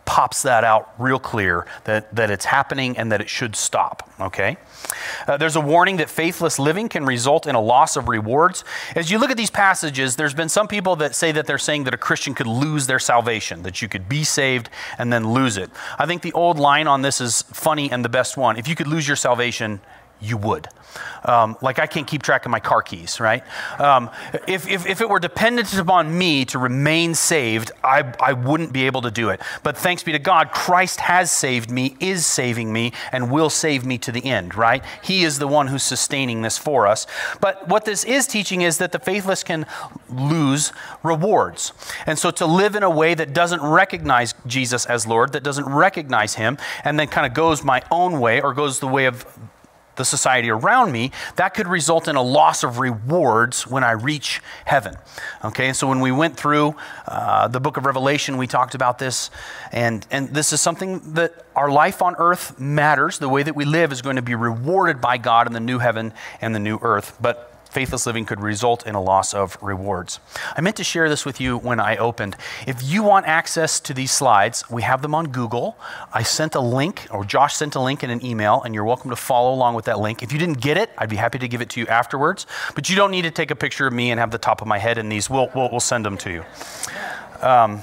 pops 0.09 0.41
that 0.41 0.65
out 0.65 0.95
real 0.99 1.19
clear 1.19 1.67
that, 1.85 2.17
that 2.17 2.31
it's 2.31 2.47
happening 2.47 2.97
and 2.97 3.13
that 3.13 3.21
it 3.21 3.29
should 3.29 3.55
stop, 3.55 4.11
okay? 4.19 4.57
Uh, 5.27 5.37
there's 5.37 5.55
a 5.55 5.61
warning 5.61 5.99
that 5.99 6.09
faithless 6.09 6.59
living 6.59 6.89
can 6.89 7.05
result 7.05 7.47
in 7.47 7.55
a 7.55 7.61
loss 7.61 7.95
of 7.95 8.09
rewards. 8.09 8.65
As 8.97 9.11
you 9.11 9.19
look 9.19 9.31
at 9.31 9.37
these 9.37 9.51
passages, 9.51 10.17
there's 10.17 10.33
been 10.33 10.49
some 10.49 10.67
people 10.67 10.97
that 10.97 11.15
say 11.15 11.31
that 11.33 11.47
they're 11.47 11.59
saying 11.59 11.85
that 11.85 11.93
a 11.93 11.99
Christian 11.99 12.35
could 12.35 12.47
lose 12.47 12.87
their 12.87 12.99
salvation, 12.99 13.65
that 13.65 13.83
you 13.83 13.89
could 13.89 14.09
be 14.09 14.25
saved 14.25 14.71
and 14.97 15.13
then 15.13 15.31
lose 15.35 15.59
it. 15.59 15.71
I 15.99 16.07
think 16.07 16.23
the 16.23 16.33
old 16.33 16.59
line 16.59 16.89
on 16.89 17.03
this 17.03 17.21
is 17.21 17.43
funny 17.43 17.93
and 17.93 18.03
the 18.03 18.09
best 18.09 18.39
one. 18.39 18.57
If 18.57 18.67
you 18.67 18.75
could 18.75 18.87
lose 18.89 19.07
your 19.07 19.17
salvation, 19.17 19.79
you 20.21 20.37
would. 20.37 20.69
Um, 21.25 21.57
like 21.61 21.79
I 21.79 21.87
can't 21.87 22.07
keep 22.07 22.23
track 22.23 22.45
of 22.45 22.51
my 22.51 22.61
car 22.61 22.83
keys, 22.83 23.21
right? 23.21 23.43
Um, 23.79 24.11
if, 24.47 24.69
if, 24.69 24.87
if, 24.87 25.01
it 25.01 25.09
were 25.09 25.19
dependent 25.19 25.77
upon 25.77 26.17
me 26.17 26.45
to 26.47 26.59
remain 26.59 27.15
saved, 27.15 27.73
I, 27.85 28.15
I 28.21 28.33
wouldn't 28.33 28.73
be 28.73 28.87
able 28.87 29.03
to 29.03 29.11
do 29.11 29.31
it. 29.31 29.41
But 29.63 29.77
thanks 29.77 30.03
be 30.03 30.13
to 30.13 30.19
God, 30.19 30.51
Christ 30.51 31.01
has 31.01 31.31
saved 31.31 31.71
me, 31.71 31.97
is 32.01 32.25
saving 32.27 32.73
me, 32.73 32.93
and 33.13 33.31
will 33.31 33.51
save 33.51 33.85
me 33.85 33.99
to 33.99 34.13
the 34.13 34.25
end, 34.25 34.55
right? 34.55 34.83
He 35.03 35.25
is 35.25 35.39
the 35.39 35.47
one 35.47 35.67
who's 35.67 35.83
sustaining 35.83 36.43
this 36.43 36.57
for 36.57 36.87
us. 36.87 37.07
But 37.41 37.69
what 37.69 37.85
this 37.85 38.05
is 38.05 38.27
teaching 38.27 38.63
is 38.63 38.79
that 38.79 38.93
the 38.93 38.99
faithless 38.99 39.43
can 39.43 39.67
lose 40.09 40.73
rewards. 41.03 41.73
And 42.07 42.19
so 42.19 42.31
to 42.33 42.47
live 42.47 42.75
in 42.75 42.83
a 42.83 42.91
way 42.91 43.15
that 43.15 43.33
doesn't 43.33 43.63
recognize 43.63 44.35
Jesus 44.47 44.87
as 44.87 45.07
Lord, 45.07 45.33
that 45.33 45.43
doesn't 45.43 45.67
recognize 45.67 46.35
Him, 46.35 46.59
and 46.85 46.99
then 46.99 47.09
kind 47.09 47.27
of 47.27 47.35
goes 47.35 47.63
my 47.63 47.83
own 47.91 48.21
way 48.21 48.41
or 48.41 48.55
goes 48.55 48.81
the 48.81 48.87
way 48.87 49.07
of 49.07 49.27
the 49.99 50.05
society 50.05 50.51
around 50.51 50.91
me, 50.91 51.13
that 51.37 51.53
could 51.53 51.69
result 51.69 52.09
in 52.09 52.17
a 52.17 52.23
loss 52.23 52.65
of 52.65 52.79
rewards 52.79 53.67
when 53.67 53.85
I 53.85 53.91
reach 53.91 54.41
heaven. 54.65 54.95
Okay, 55.45 55.67
and 55.67 55.77
so 55.77 55.87
when 55.87 56.01
we 56.01 56.11
went 56.11 56.37
through 56.37 56.75
uh, 57.07 57.49
the 57.49 57.61
book 57.61 57.77
of 57.77 57.85
Revelation, 57.85 58.39
we 58.39 58.47
talked 58.47 58.75
about 58.75 58.99
this, 58.99 59.31
and, 59.71 60.07
and 60.11 60.31
this 60.31 60.53
is 60.53 60.61
something 60.61 61.15
that 61.15 61.45
our 61.55 61.71
life 61.71 62.01
on 62.01 62.15
earth 62.19 62.59
matters. 62.59 63.19
The 63.19 63.29
way 63.29 63.43
that 63.43 63.55
we 63.55 63.65
live 63.65 63.93
is 63.93 64.01
going 64.01 64.17
to 64.17 64.23
be 64.23 64.35
rewarded 64.35 65.01
by 65.01 65.19
God 65.19 65.47
in 65.47 65.53
the 65.53 65.61
new 65.61 65.79
heaven 65.79 66.15
and 66.41 66.55
the 66.55 66.61
new 66.61 66.79
earth. 66.81 67.19
But 67.21 67.58
faithless 67.71 68.07
living 68.07 68.25
could 68.25 68.41
result 68.41 68.87
in 68.87 68.95
a 68.95 69.01
loss 69.01 69.35
of 69.35 69.57
rewards. 69.63 70.21
I 70.57 70.61
meant 70.61 70.77
to 70.77 70.85
share 70.85 71.09
this 71.09 71.25
with 71.25 71.41
you 71.41 71.59
when 71.59 71.81
I 71.81 71.97
opened. 71.97 72.37
If 72.67 72.83
you 72.83 73.03
want 73.03 73.27
access 73.27 73.81
to 73.81 73.95
these 73.95 74.11
slides, 74.11 74.69
we 74.71 74.83
have 74.83 75.03
them 75.03 75.15
on 75.15 75.29
Google. 75.29 75.77
I 76.13 76.23
sent 76.23 76.55
a 76.55 76.61
link, 76.61 77.07
or 77.11 77.25
Josh 77.25 77.55
sent 77.55 77.75
a 77.75 77.81
link 77.81 78.03
in 78.03 78.11
an 78.11 78.25
email, 78.25 78.63
and 78.63 78.75
you're 78.75 78.85
welcome 78.85 79.11
to 79.11 79.17
follow 79.17 79.53
along 79.55 79.75
with 79.75 79.85
that 79.87 80.01
link. 80.01 80.23
If 80.23 80.33
you 80.33 80.39
didn't 80.39 80.61
get 80.61 80.77
it, 80.77 80.91
I'd 80.99 81.11
be 81.11 81.17
happy 81.17 81.39
to 81.39 81.49
give 81.49 81.61
it 81.61 81.71
to 81.71 81.81
you 81.81 81.87
afterwards. 81.87 82.47
But 82.75 82.89
you 82.89 82.97
don't 82.97 83.11
need 83.11 83.23
to 83.23 83.31
take 83.31 83.51
a 83.51 83.57
picture 83.57 83.87
of 83.87 83.93
me 83.93 84.11
and 84.11 84.19
have 84.21 84.31
the 84.31 84.39
top 84.39 84.61
of 84.61 84.67
my 84.67 84.79
head 84.79 84.99
in 84.99 85.09
these. 85.09 85.29
We'll, 85.31 85.51
we'll, 85.55 85.71
we'll 85.71 85.81
send 85.81 86.05
them 86.05 86.17
to 86.19 86.31
you. 86.31 86.45
Um, 87.41 87.83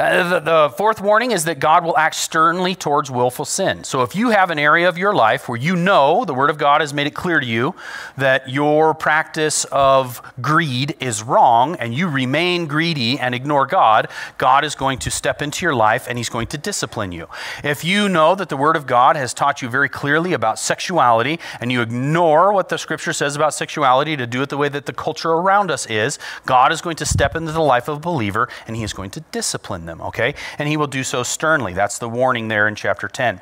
uh, 0.00 0.28
the, 0.28 0.40
the, 0.40 0.70
fourth 0.76 1.00
warning 1.00 1.30
is 1.30 1.44
that 1.44 1.58
God 1.58 1.84
will 1.84 1.96
act 1.96 2.14
sternly 2.14 2.74
towards 2.74 3.10
willful 3.10 3.44
sin. 3.44 3.84
So 3.84 4.02
if 4.02 4.16
you 4.16 4.30
have 4.30 4.50
an 4.50 4.58
area 4.58 4.88
of 4.88 4.96
your 4.96 5.14
life 5.14 5.48
where 5.48 5.58
you 5.58 5.76
know 5.76 6.24
the 6.24 6.34
Word 6.34 6.50
of 6.50 6.58
God 6.58 6.80
has 6.80 6.94
made 6.94 7.06
it 7.06 7.14
clear 7.14 7.40
to 7.40 7.46
you 7.46 7.74
that 8.16 8.48
your 8.48 8.94
practice 8.94 9.64
of 9.66 10.22
greed 10.40 10.96
is 11.00 11.22
wrong 11.22 11.76
and 11.76 11.94
you 11.94 12.08
remain 12.08 12.66
greedy 12.66 13.18
and 13.18 13.34
ignore 13.34 13.66
God, 13.66 14.08
God 14.38 14.64
is 14.64 14.74
going 14.74 14.98
to 15.00 15.10
step 15.10 15.42
into 15.42 15.64
your 15.66 15.74
life 15.74 16.06
and 16.08 16.16
He's 16.16 16.28
going 16.28 16.46
to 16.48 16.58
discipline 16.58 17.12
you. 17.12 17.28
If 17.62 17.84
you 17.84 18.08
know 18.08 18.34
that 18.34 18.48
the 18.48 18.56
Word 18.56 18.76
of 18.76 18.86
God 18.86 19.16
has 19.16 19.34
taught 19.34 19.60
you 19.60 19.68
very 19.68 19.88
clearly 19.88 20.32
about 20.32 20.58
sexuality 20.58 21.38
and 21.60 21.70
you 21.70 21.82
ignore 21.82 22.52
what 22.52 22.68
the 22.68 22.78
Scripture 22.78 23.12
says 23.12 23.36
about 23.36 23.54
sexuality 23.54 24.16
to 24.16 24.26
do 24.26 24.42
it 24.42 24.48
the 24.48 24.56
way 24.56 24.68
that 24.68 24.86
the 24.86 24.92
culture 24.92 25.30
around 25.30 25.70
us 25.70 25.86
is, 25.86 26.18
God 26.46 26.72
is 26.72 26.80
going 26.80 26.96
to 26.96 27.06
step 27.06 27.36
into 27.36 27.52
the 27.52 27.60
life 27.60 27.88
of 27.88 27.98
a 27.98 28.00
believer 28.00 28.48
and 28.66 28.76
He 28.76 28.82
is 28.82 28.92
going 28.92 29.10
to 29.10 29.20
discipline 29.32 29.50
discipline 29.50 29.89
them, 29.90 30.00
okay? 30.02 30.34
And 30.58 30.68
he 30.68 30.76
will 30.76 30.86
do 30.86 31.04
so 31.04 31.22
sternly. 31.22 31.74
That's 31.74 31.98
the 31.98 32.08
warning 32.08 32.48
there 32.48 32.68
in 32.68 32.74
chapter 32.74 33.08
10. 33.08 33.40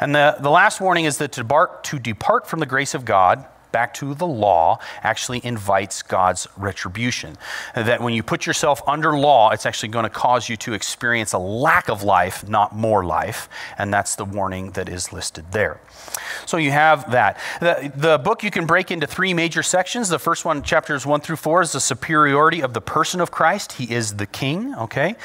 And 0.00 0.14
the, 0.14 0.36
the 0.40 0.50
last 0.50 0.80
warning 0.80 1.04
is 1.04 1.18
that 1.18 1.32
to 1.32 1.42
depart, 1.42 1.84
to 1.84 1.98
depart 1.98 2.46
from 2.46 2.60
the 2.60 2.66
grace 2.66 2.94
of 2.94 3.04
God 3.04 3.44
back 3.72 3.94
to 3.94 4.14
the 4.14 4.26
law 4.26 4.78
actually 5.02 5.44
invites 5.44 6.02
God's 6.02 6.46
retribution. 6.56 7.36
That 7.74 8.00
when 8.00 8.14
you 8.14 8.22
put 8.22 8.46
yourself 8.46 8.82
under 8.86 9.16
law, 9.18 9.50
it's 9.50 9.66
actually 9.66 9.90
going 9.90 10.04
to 10.04 10.10
cause 10.10 10.48
you 10.48 10.56
to 10.58 10.74
experience 10.74 11.32
a 11.32 11.38
lack 11.38 11.88
of 11.88 12.02
life, 12.02 12.48
not 12.48 12.74
more 12.74 13.04
life. 13.04 13.48
And 13.76 13.92
that's 13.92 14.16
the 14.16 14.24
warning 14.24 14.72
that 14.72 14.88
is 14.88 15.12
listed 15.12 15.52
there. 15.52 15.80
So 16.46 16.56
you 16.56 16.70
have 16.70 17.10
that. 17.10 17.38
The, 17.60 17.92
the 17.94 18.18
book 18.18 18.42
you 18.42 18.50
can 18.50 18.66
break 18.66 18.90
into 18.90 19.06
three 19.06 19.34
major 19.34 19.62
sections. 19.62 20.08
The 20.08 20.18
first 20.18 20.44
one, 20.44 20.62
chapters 20.62 21.04
one 21.06 21.20
through 21.20 21.36
four, 21.36 21.62
is 21.62 21.72
the 21.72 21.80
superiority 21.80 22.62
of 22.62 22.72
the 22.74 22.80
person 22.80 23.20
of 23.20 23.30
Christ. 23.30 23.72
He 23.72 23.92
is 23.92 24.16
the 24.16 24.26
king, 24.26 24.74
okay? 24.74 25.16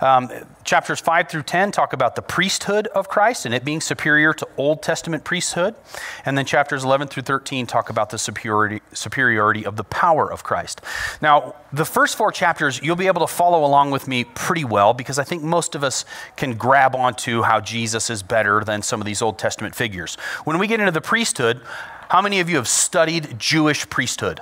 Um, 0.00 0.30
chapters 0.64 1.00
5 1.00 1.28
through 1.28 1.42
10 1.42 1.72
talk 1.72 1.92
about 1.92 2.16
the 2.16 2.22
priesthood 2.22 2.86
of 2.88 3.08
Christ 3.08 3.46
and 3.46 3.54
it 3.54 3.64
being 3.64 3.80
superior 3.80 4.32
to 4.34 4.48
Old 4.56 4.82
Testament 4.82 5.24
priesthood. 5.24 5.74
And 6.24 6.36
then 6.36 6.44
chapters 6.44 6.84
11 6.84 7.08
through 7.08 7.22
13 7.24 7.66
talk 7.66 7.90
about 7.90 8.10
the 8.10 8.18
superiority, 8.18 8.82
superiority 8.92 9.64
of 9.64 9.76
the 9.76 9.84
power 9.84 10.30
of 10.30 10.42
Christ. 10.42 10.80
Now, 11.20 11.54
the 11.72 11.84
first 11.84 12.16
four 12.16 12.32
chapters, 12.32 12.80
you'll 12.82 12.96
be 12.96 13.06
able 13.06 13.26
to 13.26 13.32
follow 13.32 13.64
along 13.64 13.90
with 13.90 14.06
me 14.06 14.24
pretty 14.24 14.64
well 14.64 14.92
because 14.94 15.18
I 15.18 15.24
think 15.24 15.42
most 15.42 15.74
of 15.74 15.82
us 15.82 16.04
can 16.36 16.54
grab 16.54 16.94
onto 16.94 17.42
how 17.42 17.60
Jesus 17.60 18.10
is 18.10 18.22
better 18.22 18.62
than 18.64 18.82
some 18.82 19.00
of 19.00 19.06
these 19.06 19.22
Old 19.22 19.38
Testament 19.38 19.74
figures. 19.74 20.16
When 20.44 20.58
we 20.58 20.66
get 20.66 20.80
into 20.80 20.92
the 20.92 21.00
priesthood, 21.00 21.60
how 22.08 22.20
many 22.20 22.40
of 22.40 22.50
you 22.50 22.56
have 22.56 22.68
studied 22.68 23.38
Jewish 23.38 23.88
priesthood? 23.88 24.40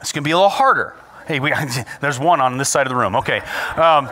It's 0.00 0.12
going 0.12 0.22
to 0.22 0.28
be 0.28 0.32
a 0.32 0.36
little 0.36 0.48
harder. 0.48 0.94
Hey, 1.26 1.40
we, 1.40 1.52
there's 2.00 2.20
one 2.20 2.40
on 2.40 2.56
this 2.56 2.68
side 2.68 2.86
of 2.86 2.90
the 2.90 2.96
room. 2.96 3.16
Okay. 3.16 3.40
Um, 3.74 4.08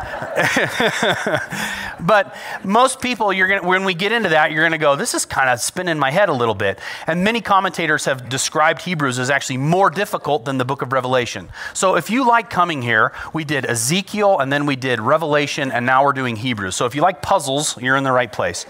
but 2.01 2.35
most 2.65 3.01
people, 3.01 3.33
you're 3.33 3.47
gonna, 3.47 3.67
when 3.67 3.85
we 3.85 3.95
get 3.95 4.11
into 4.11 4.31
that, 4.31 4.51
you're 4.51 4.63
going 4.63 4.73
to 4.73 4.79
go, 4.79 4.97
this 4.97 5.15
is 5.15 5.25
kind 5.25 5.49
of 5.49 5.61
spinning 5.61 5.97
my 5.97 6.11
head 6.11 6.29
a 6.29 6.33
little 6.33 6.57
bit. 6.57 6.81
And 7.07 7.23
many 7.23 7.41
commentators 7.41 8.07
have 8.07 8.29
described 8.29 8.83
Hebrews 8.83 9.21
as 9.21 9.31
actually 9.31 9.59
more 9.59 9.91
difficult 9.91 10.45
than 10.45 10.59
the 10.59 10.65
book 10.65 10.83
of 10.83 10.93
Revelation. 10.93 11.51
So 11.73 11.95
if 11.95 12.11
you 12.11 12.27
like 12.27 12.51
coming 12.51 12.83
here, 12.83 13.13
we 13.33 13.45
did 13.45 13.65
Ezekiel 13.65 14.41
and 14.41 14.53
then 14.53 14.67
we 14.67 14.75
did 14.75 14.99
Revelation 14.99 15.71
and 15.71 15.87
now 15.87 16.03
we're 16.03 16.15
doing 16.15 16.35
Hebrews. 16.35 16.75
So 16.75 16.85
if 16.85 16.97
you 16.97 17.03
like 17.03 17.23
puzzles, 17.23 17.81
you're 17.81 17.97
in 17.97 18.03
the 18.03 18.13
right 18.13 18.33
place. 18.33 18.67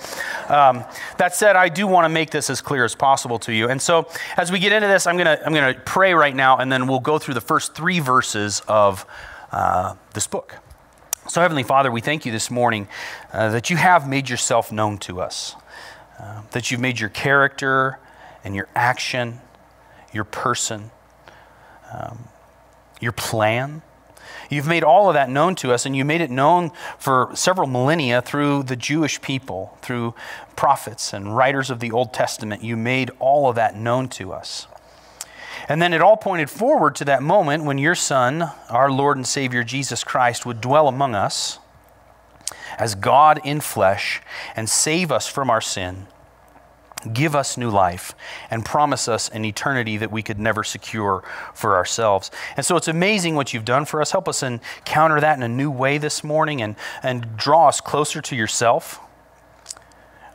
Um, 0.51 0.85
that 1.17 1.35
said, 1.35 1.57
I 1.57 1.71
do 1.71 1.87
want 1.87 2.05
to 2.05 2.11
make 2.11 2.31
this 2.31 2.51
as 2.51 2.61
clear 2.61 2.85
as 2.85 2.95
possible 2.95 3.39
to 3.41 3.55
you. 3.55 3.71
And 3.71 3.81
so 3.81 4.07
as 4.37 4.53
we 4.53 4.59
get 4.59 4.73
into 4.73 4.89
this, 4.89 5.07
I'm 5.07 5.17
going 5.17 5.27
to 5.27 5.47
I'm 5.47 5.55
going 5.55 5.75
to 5.75 5.81
pray 5.81 6.13
right 6.13 6.37
now 6.37 6.59
and 6.59 6.71
then 6.71 6.87
we'll 6.87 7.01
go 7.01 7.19
through 7.19 7.35
the 7.35 7.41
first 7.41 7.75
three 7.75 8.01
verses 8.01 8.34
verses 8.35 8.63
of 8.67 9.07
uh, 9.53 9.95
this 10.13 10.27
book. 10.27 10.57
So, 11.29 11.41
Heavenly 11.41 11.63
Father, 11.63 11.91
we 11.93 12.01
thank 12.01 12.27
you 12.27 12.33
this 12.33 12.51
morning 12.51 12.89
uh, 13.33 13.51
that 13.51 13.71
you 13.71 13.77
have 13.77 14.09
made 14.09 14.29
yourself 14.29 14.73
known 14.73 14.99
to 14.99 15.21
us, 15.21 15.55
uh, 16.19 16.43
that 16.51 16.71
you've 16.71 16.81
made 16.81 16.99
your 16.99 17.11
character 17.11 18.01
and 18.43 18.55
your 18.57 18.69
action, 18.75 19.41
your 20.13 20.25
person, 20.25 20.91
um, 21.93 22.25
your 23.01 23.13
plan. 23.13 23.83
You've 24.51 24.67
made 24.67 24.83
all 24.83 25.09
of 25.09 25.15
that 25.15 25.31
known 25.31 25.55
to 25.57 25.73
us, 25.73 25.87
and 25.87 25.97
you 25.97 26.05
made 26.05 26.21
it 26.21 26.31
known 26.31 26.73
for 26.99 27.31
several 27.35 27.69
millennia 27.69 28.21
through 28.21 28.65
the 28.65 28.77
Jewish 28.77 29.23
people, 29.23 29.79
through 29.81 30.15
prophets 30.57 31.13
and 31.13 31.37
writers 31.37 31.71
of 31.71 31.79
the 31.79 31.93
Old 31.93 32.13
Testament. 32.13 32.65
You 32.65 32.77
made 32.77 33.13
all 33.21 33.49
of 33.49 33.55
that 33.55 33.77
known 33.77 34.09
to 34.09 34.33
us. 34.33 34.67
And 35.69 35.81
then 35.81 35.93
it 35.93 36.03
all 36.03 36.17
pointed 36.17 36.51
forward 36.51 36.95
to 36.97 37.05
that 37.07 37.23
moment 37.23 37.65
when 37.65 37.79
your 37.79 37.95
Son, 37.95 38.51
our 38.69 38.91
Lord 38.91 39.17
and 39.17 39.27
Savior 39.27 39.65
Jesus 39.65 40.05
Christ, 40.05 40.45
would 40.45 40.61
dwell 40.61 40.89
among 40.89 41.15
us 41.15 41.59
as 42.79 42.95
God 42.95 43.41
in 43.45 43.61
flesh 43.61 44.21
and 44.57 44.69
save 44.69 45.11
us 45.11 45.27
from 45.27 45.49
our 45.49 45.61
sin, 45.61 46.07
give 47.13 47.35
us 47.35 47.57
new 47.57 47.71
life, 47.71 48.15
and 48.51 48.65
promise 48.65 49.09
us 49.09 49.29
an 49.29 49.45
eternity 49.45 49.97
that 49.97 50.11
we 50.11 50.23
could 50.23 50.39
never 50.39 50.65
secure 50.65 51.23
for 51.55 51.77
ourselves. 51.77 52.31
And 52.57 52.67
so 52.67 52.77
it's 52.77 52.89
amazing 52.89 53.35
what 53.35 53.55
you've 53.55 53.65
done 53.65 53.85
for 53.85 54.01
us. 54.01 54.11
Help 54.11 54.29
us 54.29 54.43
encounter 54.43 55.21
that 55.21 55.37
in 55.37 55.43
a 55.43 55.49
new 55.49 55.71
way 55.71 55.99
this 55.99 56.25
morning 56.25 56.61
and, 56.63 56.77
and 57.03 57.37
draw 57.37 57.69
us 57.69 57.81
closer 57.81 58.21
to 58.21 58.37
yourself. 58.37 59.01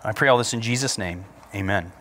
I 0.03 0.13
pray 0.13 0.27
all 0.27 0.37
this 0.37 0.53
in 0.53 0.61
Jesus' 0.61 0.97
name. 0.97 1.25
Amen. 1.53 1.91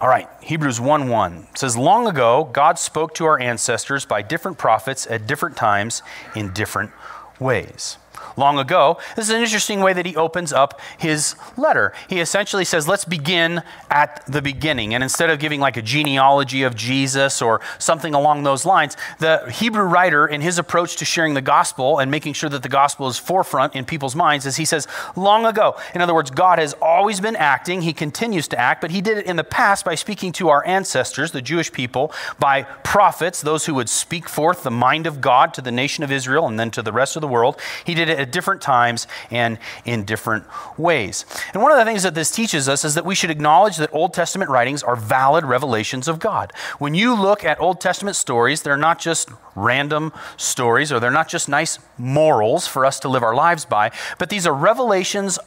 All 0.00 0.08
right, 0.08 0.28
Hebrews 0.40 0.80
1 0.80 1.08
1 1.08 1.48
says, 1.56 1.76
Long 1.76 2.06
ago, 2.06 2.48
God 2.52 2.78
spoke 2.78 3.14
to 3.14 3.24
our 3.24 3.40
ancestors 3.40 4.04
by 4.04 4.22
different 4.22 4.56
prophets 4.56 5.08
at 5.08 5.26
different 5.26 5.56
times 5.56 6.02
in 6.36 6.52
different 6.52 6.92
ways 7.40 7.98
long 8.36 8.58
ago. 8.58 8.98
This 9.16 9.28
is 9.28 9.34
an 9.34 9.42
interesting 9.42 9.80
way 9.80 9.92
that 9.92 10.06
he 10.06 10.16
opens 10.16 10.52
up 10.52 10.80
his 10.98 11.34
letter. 11.56 11.92
He 12.08 12.20
essentially 12.20 12.64
says, 12.64 12.88
let's 12.88 13.04
begin 13.04 13.62
at 13.90 14.24
the 14.26 14.42
beginning. 14.42 14.94
And 14.94 15.02
instead 15.02 15.30
of 15.30 15.38
giving 15.38 15.60
like 15.60 15.76
a 15.76 15.82
genealogy 15.82 16.62
of 16.62 16.74
Jesus 16.74 17.40
or 17.40 17.60
something 17.78 18.14
along 18.14 18.42
those 18.42 18.66
lines, 18.66 18.96
the 19.18 19.50
Hebrew 19.50 19.84
writer, 19.84 20.26
in 20.26 20.40
his 20.40 20.58
approach 20.58 20.96
to 20.96 21.04
sharing 21.04 21.34
the 21.34 21.40
gospel 21.40 21.98
and 21.98 22.10
making 22.10 22.32
sure 22.32 22.50
that 22.50 22.62
the 22.62 22.68
gospel 22.68 23.08
is 23.08 23.18
forefront 23.18 23.74
in 23.74 23.84
people's 23.84 24.14
minds, 24.14 24.46
is 24.46 24.56
he 24.56 24.64
says, 24.64 24.86
long 25.16 25.46
ago. 25.46 25.76
In 25.94 26.00
other 26.00 26.14
words, 26.14 26.30
God 26.30 26.58
has 26.58 26.74
always 26.74 27.20
been 27.20 27.36
acting. 27.36 27.82
He 27.82 27.92
continues 27.92 28.48
to 28.48 28.58
act, 28.58 28.80
but 28.80 28.90
he 28.90 29.00
did 29.00 29.18
it 29.18 29.26
in 29.26 29.36
the 29.36 29.44
past 29.44 29.84
by 29.84 29.94
speaking 29.94 30.32
to 30.32 30.48
our 30.48 30.66
ancestors, 30.66 31.32
the 31.32 31.42
Jewish 31.42 31.72
people, 31.72 32.12
by 32.38 32.62
prophets, 32.62 33.40
those 33.40 33.66
who 33.66 33.74
would 33.74 33.88
speak 33.88 34.28
forth 34.28 34.62
the 34.62 34.70
mind 34.70 35.06
of 35.06 35.20
God 35.20 35.54
to 35.54 35.62
the 35.62 35.70
nation 35.70 36.04
of 36.04 36.12
Israel 36.12 36.46
and 36.46 36.58
then 36.58 36.70
to 36.72 36.82
the 36.82 36.92
rest 36.92 37.16
of 37.16 37.20
the 37.20 37.28
world. 37.28 37.60
He 37.84 37.94
did 37.94 38.08
it 38.08 38.17
at 38.18 38.32
different 38.32 38.60
times 38.60 39.06
and 39.30 39.58
in 39.84 40.04
different 40.04 40.44
ways. 40.76 41.24
And 41.54 41.62
one 41.62 41.72
of 41.72 41.78
the 41.78 41.84
things 41.84 42.02
that 42.02 42.14
this 42.14 42.30
teaches 42.30 42.68
us 42.68 42.84
is 42.84 42.94
that 42.94 43.04
we 43.04 43.14
should 43.14 43.30
acknowledge 43.30 43.76
that 43.76 43.90
Old 43.92 44.12
Testament 44.12 44.50
writings 44.50 44.82
are 44.82 44.96
valid 44.96 45.44
revelations 45.44 46.08
of 46.08 46.18
God. 46.18 46.52
When 46.78 46.94
you 46.94 47.14
look 47.14 47.44
at 47.44 47.60
Old 47.60 47.80
Testament 47.80 48.16
stories, 48.16 48.62
they're 48.62 48.76
not 48.76 48.98
just 48.98 49.30
random 49.54 50.12
stories 50.36 50.92
or 50.92 51.00
they're 51.00 51.10
not 51.10 51.28
just 51.28 51.48
nice 51.48 51.78
morals 51.96 52.66
for 52.66 52.84
us 52.84 53.00
to 53.00 53.08
live 53.08 53.22
our 53.22 53.34
lives 53.34 53.64
by, 53.64 53.90
but 54.18 54.30
these 54.30 54.46
are 54.46 54.54
revelations 54.54 55.38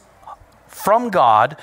from 0.66 1.10
God 1.10 1.56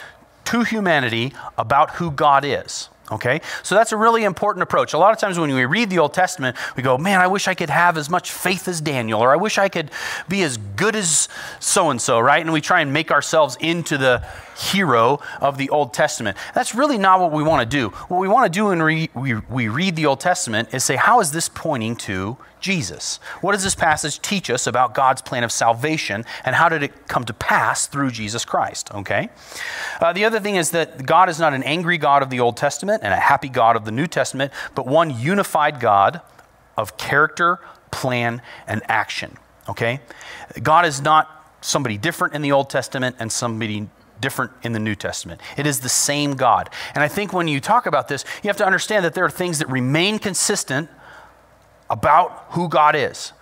to 0.46 0.64
humanity 0.64 1.34
about 1.58 1.96
who 1.96 2.10
God 2.10 2.44
is. 2.46 2.90
Okay? 3.12 3.42
So 3.64 3.76
that's 3.76 3.92
a 3.92 3.98
really 3.98 4.24
important 4.24 4.64
approach. 4.64 4.94
A 4.94 4.98
lot 4.98 5.14
of 5.14 5.20
times 5.20 5.40
when 5.40 5.54
we 5.54 5.66
read 5.66 5.90
the 5.90 6.00
Old 6.00 6.14
Testament, 6.14 6.58
we 6.76 6.84
go, 6.84 6.98
man, 6.98 7.20
I 7.20 7.28
wish 7.28 7.48
I 7.48 7.56
could 7.56 7.70
have 7.70 7.98
as 7.98 8.10
much 8.10 8.32
faith 8.32 8.68
as 8.68 8.82
Daniel, 8.82 9.22
or 9.22 9.32
I 9.32 9.36
wish 9.36 9.58
I 9.58 9.70
could 9.70 9.92
be 10.28 10.44
as 10.44 10.58
good 10.58 10.96
as 10.96 11.28
so 11.60 11.90
and 11.90 12.02
so, 12.02 12.20
right? 12.20 12.42
And 12.42 12.54
we 12.54 12.62
try 12.62 12.82
and 12.82 12.94
make 12.94 13.12
ourselves 13.12 13.58
into 13.60 13.98
the 13.98 14.24
hero 14.60 15.20
of 15.40 15.58
the 15.58 15.70
Old 15.70 15.94
Testament. 15.94 16.38
That's 16.54 16.76
really 16.76 16.98
not 16.98 17.20
what 17.20 17.32
we 17.32 17.44
want 17.44 17.62
to 17.62 17.78
do. 17.78 17.90
What 18.08 18.20
we 18.20 18.28
want 18.28 18.52
to 18.52 18.58
do 18.58 18.66
when 18.66 18.84
we, 18.84 19.10
we, 19.14 19.36
we 19.36 19.68
read 19.70 19.96
the 19.96 20.06
Old 20.06 20.20
Testament 20.20 20.74
is 20.74 20.84
say, 20.84 20.98
how 20.98 21.22
is 21.22 21.32
this 21.32 21.48
pointing 21.48 21.96
to 21.98 22.38
Jesus? 22.60 23.20
What 23.42 23.54
does 23.54 23.64
this 23.64 23.76
passage 23.76 24.22
teach 24.22 24.50
us 24.50 24.68
about 24.68 24.94
God's 24.94 25.22
plan 25.22 25.44
of 25.44 25.52
salvation 25.52 26.26
and 26.44 26.56
how 26.56 26.68
did 26.68 26.84
it 26.84 27.08
come 27.08 27.24
to 27.26 27.34
pass 27.34 27.88
through 27.88 28.12
Jesus 28.12 28.44
Christ? 28.44 28.94
Okay? 28.94 29.30
Uh, 30.02 30.12
the 30.12 30.26
other 30.26 30.40
thing 30.40 30.58
is 30.58 30.72
that 30.72 31.06
God 31.06 31.30
is 31.30 31.40
not 31.40 31.54
an 31.54 31.64
angry 31.64 31.98
God 31.98 32.22
of 32.22 32.30
the 32.30 32.42
Old 32.42 32.58
Testament 32.58 33.02
and 33.04 33.14
a 33.14 33.18
happy 33.18 33.50
God 33.50 33.76
of 33.76 33.86
the 33.86 33.92
New 33.92 34.08
Testament, 34.08 34.52
but 34.76 34.86
one 34.86 35.18
unified 35.18 35.80
God 35.80 36.22
of 36.78 36.98
character, 36.98 37.60
plan, 37.92 38.42
and 38.68 38.82
action. 38.88 39.38
Okay? 39.70 40.02
God 40.62 40.86
is 40.86 41.02
not 41.02 41.36
somebody 41.62 41.98
different 41.98 42.34
in 42.34 42.42
the 42.42 42.52
Old 42.52 42.70
Testament 42.70 43.16
and 43.20 43.32
somebody 43.32 43.88
different 44.22 44.52
in 44.64 44.74
the 44.74 44.80
New 44.80 44.96
Testament. 44.96 45.42
It 45.58 45.66
is 45.66 45.80
the 45.80 45.90
same 45.90 46.34
God. 46.34 46.70
And 46.94 47.04
I 47.04 47.08
think 47.08 47.34
when 47.34 47.48
you 47.48 47.60
talk 47.60 47.86
about 47.86 48.08
this, 48.08 48.26
you 48.44 48.48
have 48.48 48.58
to 48.58 48.66
understand 48.66 49.06
that 49.06 49.14
there 49.14 49.26
are 49.26 49.30
things 49.30 49.60
that 49.60 49.70
remain 49.70 50.20
consistent 50.20 50.90
about 51.90 52.46
who 52.50 52.70
God 52.70 52.96
is. 52.96 53.34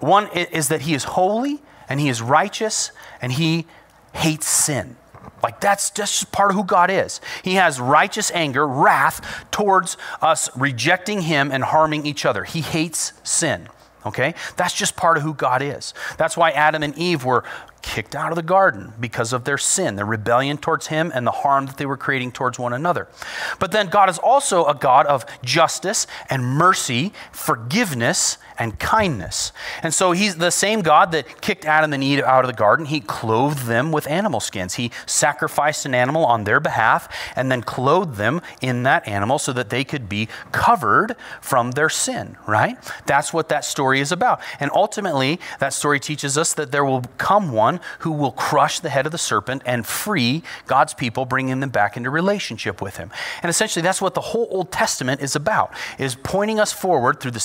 One 0.00 0.28
is 0.28 0.68
that 0.68 0.82
He 0.82 0.94
is 0.94 1.04
holy 1.04 1.62
and 1.88 2.00
He 2.00 2.08
is 2.08 2.22
righteous 2.22 2.90
and 3.20 3.32
He 3.32 3.66
hates 4.14 4.46
sin. 4.46 4.96
Like 5.42 5.60
that's 5.60 5.90
just 5.90 6.32
part 6.32 6.50
of 6.50 6.56
who 6.56 6.64
God 6.64 6.90
is. 6.90 7.20
He 7.42 7.54
has 7.54 7.78
righteous 7.78 8.30
anger, 8.30 8.66
wrath 8.66 9.44
towards 9.50 9.98
us 10.22 10.48
rejecting 10.56 11.22
Him 11.22 11.52
and 11.52 11.62
harming 11.62 12.06
each 12.06 12.24
other. 12.24 12.44
He 12.44 12.62
hates 12.62 13.12
sin. 13.22 13.68
Okay? 14.06 14.34
That's 14.56 14.74
just 14.74 14.96
part 14.96 15.16
of 15.16 15.22
who 15.22 15.34
God 15.34 15.62
is. 15.62 15.94
That's 16.16 16.36
why 16.36 16.50
Adam 16.50 16.82
and 16.82 16.96
Eve 16.96 17.24
were 17.24 17.44
kicked 17.82 18.14
out 18.16 18.32
of 18.32 18.36
the 18.36 18.42
garden 18.42 18.92
because 18.98 19.32
of 19.32 19.44
their 19.44 19.58
sin, 19.58 19.96
their 19.96 20.06
rebellion 20.06 20.56
towards 20.56 20.86
Him, 20.86 21.12
and 21.14 21.26
the 21.26 21.30
harm 21.30 21.66
that 21.66 21.76
they 21.76 21.86
were 21.86 21.96
creating 21.96 22.32
towards 22.32 22.58
one 22.58 22.72
another. 22.72 23.08
But 23.58 23.72
then 23.72 23.88
God 23.88 24.08
is 24.08 24.18
also 24.18 24.64
a 24.64 24.74
God 24.74 25.06
of 25.06 25.26
justice 25.42 26.06
and 26.30 26.42
mercy, 26.44 27.12
forgiveness, 27.30 28.38
and 28.58 28.78
kindness. 28.78 29.52
And 29.82 29.92
so 29.92 30.12
He's 30.12 30.36
the 30.36 30.50
same 30.50 30.82
God 30.82 31.12
that 31.12 31.40
kicked 31.40 31.64
Adam 31.64 31.92
and 31.92 32.02
Eve 32.02 32.20
out 32.20 32.44
of 32.44 32.48
the 32.48 32.56
garden. 32.56 32.86
He 32.86 33.00
clothed 33.00 33.66
them 33.66 33.92
with 33.92 34.06
animal 34.08 34.40
skins. 34.40 34.74
He 34.74 34.90
sacrificed 35.06 35.86
an 35.86 35.94
animal 35.94 36.24
on 36.24 36.44
their 36.44 36.60
behalf 36.60 37.08
and 37.36 37.50
then 37.50 37.62
clothed 37.62 38.16
them 38.16 38.40
in 38.60 38.82
that 38.84 39.06
animal 39.08 39.38
so 39.38 39.52
that 39.52 39.70
they 39.70 39.84
could 39.84 40.08
be 40.08 40.28
covered 40.52 41.16
from 41.40 41.72
their 41.72 41.88
sin, 41.88 42.36
right? 42.46 42.78
That's 43.06 43.32
what 43.32 43.48
that 43.48 43.64
story 43.64 44.00
is 44.00 44.12
about. 44.12 44.40
And 44.60 44.70
ultimately, 44.72 45.40
that 45.60 45.72
story 45.72 46.00
teaches 46.00 46.38
us 46.38 46.52
that 46.54 46.72
there 46.72 46.84
will 46.84 47.02
come 47.18 47.52
one 47.52 47.80
who 48.00 48.12
will 48.12 48.32
crush 48.32 48.80
the 48.80 48.90
head 48.90 49.06
of 49.06 49.12
the 49.12 49.18
serpent 49.18 49.62
and 49.66 49.86
free 49.86 50.42
God's 50.66 50.94
people, 50.94 51.24
bringing 51.24 51.60
them 51.60 51.70
back 51.70 51.96
into 51.96 52.10
relationship 52.10 52.80
with 52.80 52.96
him. 52.96 53.10
And 53.42 53.50
essentially, 53.50 53.82
that's 53.82 54.00
what 54.00 54.14
the 54.14 54.20
whole 54.20 54.48
Old 54.50 54.70
Testament 54.70 55.20
is 55.20 55.36
about, 55.36 55.72
is 55.98 56.14
pointing 56.14 56.60
us 56.60 56.72
forward 56.72 57.20
through 57.20 57.32
the 57.32 57.40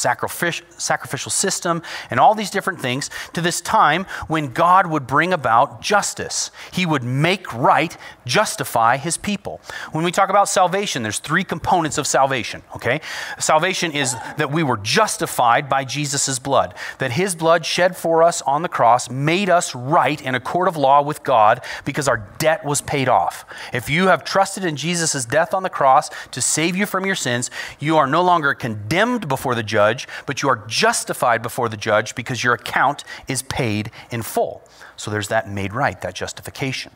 sacrificial 1.00 1.32
system 1.32 1.82
and 2.10 2.20
all 2.20 2.36
these 2.36 2.50
different 2.50 2.82
things 2.82 3.10
to 3.32 3.40
this 3.40 3.62
time 3.62 4.06
when 4.28 4.52
God 4.52 4.88
would 4.88 5.08
bring 5.08 5.32
about 5.32 5.82
justice. 5.82 6.52
He 6.74 6.86
would 6.86 7.04
make 7.04 7.54
right, 7.54 7.96
justify 8.26 8.98
his 8.98 9.16
people. 9.16 9.62
When 9.94 10.04
we 10.04 10.12
talk 10.12 10.30
about 10.30 10.50
salvation, 10.50 11.02
there's 11.02 11.20
three 11.20 11.46
components 11.46 11.98
of 11.98 12.06
salvation, 12.06 12.64
okay? 12.76 13.00
Salvation 13.40 13.94
is 13.94 14.14
that 14.36 14.52
we 14.52 14.62
were 14.62 14.76
justified 14.76 15.70
by 15.70 15.86
Jesus' 15.86 16.38
blood, 16.38 16.74
that 16.98 17.12
his 17.12 17.34
blood 17.34 17.66
shed 17.66 17.96
for 17.96 18.22
us 18.22 18.42
on 18.42 18.62
the 18.62 18.68
cross 18.68 19.10
made 19.10 19.50
us 19.50 19.74
right 19.74 20.22
in 20.22 20.36
a 20.36 20.40
court 20.42 20.68
of 20.68 20.76
law 20.76 21.02
with 21.02 21.24
God 21.24 21.64
because 21.86 22.10
our 22.10 22.28
debt 22.40 22.66
was 22.66 22.82
paid 22.82 23.08
off. 23.08 23.46
If 23.72 23.90
you 23.90 24.08
have 24.08 24.26
trusted 24.26 24.66
in 24.66 24.76
Jesus' 24.76 25.24
death 25.24 25.54
on 25.54 25.64
the 25.64 25.70
cross 25.70 26.10
to 26.32 26.42
save 26.42 26.76
you 26.76 26.86
from 26.86 27.06
your 27.06 27.16
sins, 27.16 27.50
you 27.80 27.96
are 27.96 28.08
no 28.08 28.22
longer 28.22 28.54
condemned 28.54 29.30
before 29.30 29.56
the 29.56 29.64
judge, 29.64 30.10
but 30.26 30.42
you 30.42 30.50
are 30.50 30.66
justified 30.68 30.89
before 31.42 31.70
the 31.70 31.78
judge 31.78 32.16
because 32.16 32.44
your 32.44 32.54
account 32.54 33.04
is 33.28 33.42
paid 33.44 33.92
in 34.12 34.22
full. 34.22 34.62
So 34.96 35.12
there's 35.12 35.30
that 35.30 35.50
made 35.50 35.74
right, 35.74 36.00
that 36.02 36.16
justification. 36.16 36.92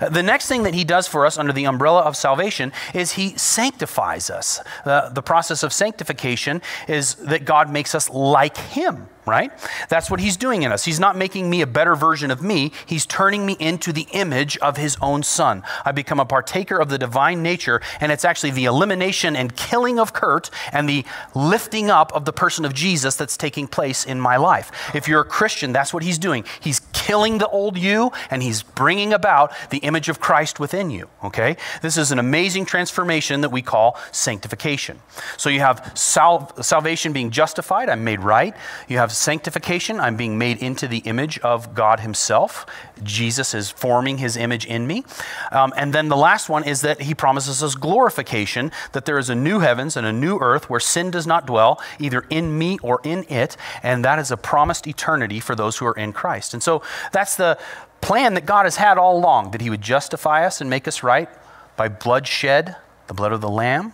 Uh, 0.00 0.08
the 0.08 0.22
next 0.22 0.48
thing 0.48 0.62
that 0.64 0.74
he 0.74 0.84
does 0.84 1.06
for 1.06 1.26
us 1.26 1.38
under 1.38 1.52
the 1.52 1.64
umbrella 1.64 2.00
of 2.00 2.16
salvation 2.16 2.72
is 2.94 3.12
he 3.12 3.36
sanctifies 3.36 4.30
us. 4.30 4.60
Uh, 4.84 5.08
the 5.10 5.22
process 5.22 5.62
of 5.62 5.72
sanctification 5.72 6.62
is 6.88 7.14
that 7.16 7.44
God 7.44 7.70
makes 7.70 7.94
us 7.94 8.10
like 8.10 8.56
him 8.56 9.08
right? 9.26 9.50
That's 9.88 10.10
what 10.10 10.20
he's 10.20 10.36
doing 10.36 10.62
in 10.62 10.72
us. 10.72 10.84
He's 10.84 11.00
not 11.00 11.16
making 11.16 11.48
me 11.48 11.60
a 11.60 11.66
better 11.66 11.94
version 11.94 12.30
of 12.30 12.42
me, 12.42 12.72
he's 12.86 13.06
turning 13.06 13.46
me 13.46 13.56
into 13.58 13.92
the 13.92 14.06
image 14.12 14.56
of 14.58 14.76
his 14.76 14.96
own 15.00 15.22
son. 15.22 15.62
I 15.84 15.92
become 15.92 16.20
a 16.20 16.24
partaker 16.24 16.78
of 16.78 16.88
the 16.88 16.98
divine 16.98 17.42
nature, 17.42 17.80
and 18.00 18.10
it's 18.12 18.24
actually 18.24 18.50
the 18.50 18.64
elimination 18.64 19.36
and 19.36 19.54
killing 19.56 19.98
of 19.98 20.12
Kurt 20.12 20.50
and 20.72 20.88
the 20.88 21.04
lifting 21.34 21.90
up 21.90 22.12
of 22.14 22.24
the 22.24 22.32
person 22.32 22.64
of 22.64 22.74
Jesus 22.74 23.16
that's 23.16 23.36
taking 23.36 23.66
place 23.66 24.04
in 24.04 24.20
my 24.20 24.36
life. 24.36 24.70
If 24.94 25.08
you're 25.08 25.20
a 25.20 25.24
Christian, 25.24 25.72
that's 25.72 25.92
what 25.92 26.02
he's 26.02 26.18
doing. 26.18 26.44
He's 26.60 26.80
killing 26.92 27.38
the 27.38 27.48
old 27.48 27.78
you 27.78 28.12
and 28.30 28.42
he's 28.42 28.62
bringing 28.62 29.12
about 29.12 29.52
the 29.70 29.78
image 29.78 30.08
of 30.08 30.20
Christ 30.20 30.60
within 30.60 30.90
you, 30.90 31.08
okay? 31.24 31.56
This 31.82 31.96
is 31.96 32.12
an 32.12 32.18
amazing 32.18 32.66
transformation 32.66 33.40
that 33.40 33.50
we 33.50 33.62
call 33.62 33.98
sanctification. 34.12 35.00
So 35.36 35.50
you 35.50 35.60
have 35.60 35.92
sal- 35.94 36.52
salvation 36.62 37.12
being 37.12 37.30
justified, 37.30 37.88
I'm 37.88 38.04
made 38.04 38.20
right. 38.20 38.54
You 38.88 38.98
have 38.98 39.12
sanctification, 39.20 40.00
I'm 40.00 40.16
being 40.16 40.38
made 40.38 40.58
into 40.58 40.88
the 40.88 40.98
image 40.98 41.38
of 41.40 41.74
God 41.74 42.00
Himself. 42.00 42.66
Jesus 43.02 43.54
is 43.54 43.70
forming 43.70 44.18
His 44.18 44.36
image 44.36 44.64
in 44.64 44.86
me. 44.86 45.04
Um, 45.52 45.72
and 45.76 45.92
then 45.92 46.08
the 46.08 46.16
last 46.16 46.48
one 46.48 46.64
is 46.64 46.80
that 46.80 47.02
He 47.02 47.14
promises 47.14 47.62
us 47.62 47.74
glorification, 47.74 48.72
that 48.92 49.04
there 49.04 49.18
is 49.18 49.28
a 49.28 49.34
new 49.34 49.60
heavens 49.60 49.96
and 49.96 50.06
a 50.06 50.12
new 50.12 50.38
earth 50.38 50.70
where 50.70 50.80
sin 50.80 51.10
does 51.10 51.26
not 51.26 51.46
dwell, 51.46 51.80
either 51.98 52.24
in 52.30 52.56
me 52.58 52.78
or 52.82 53.00
in 53.04 53.24
it. 53.28 53.56
And 53.82 54.04
that 54.04 54.18
is 54.18 54.30
a 54.30 54.36
promised 54.36 54.86
eternity 54.86 55.38
for 55.38 55.54
those 55.54 55.78
who 55.78 55.86
are 55.86 55.96
in 55.96 56.12
Christ. 56.12 56.54
And 56.54 56.62
so 56.62 56.82
that's 57.12 57.36
the 57.36 57.58
plan 58.00 58.34
that 58.34 58.46
God 58.46 58.64
has 58.64 58.76
had 58.76 58.96
all 58.96 59.18
along 59.18 59.50
that 59.50 59.60
He 59.60 59.70
would 59.70 59.82
justify 59.82 60.46
us 60.46 60.60
and 60.60 60.70
make 60.70 60.88
us 60.88 61.02
right 61.02 61.28
by 61.76 61.88
blood 61.88 62.26
shed, 62.26 62.76
the 63.06 63.14
blood 63.14 63.32
of 63.32 63.42
the 63.42 63.50
Lamb, 63.50 63.92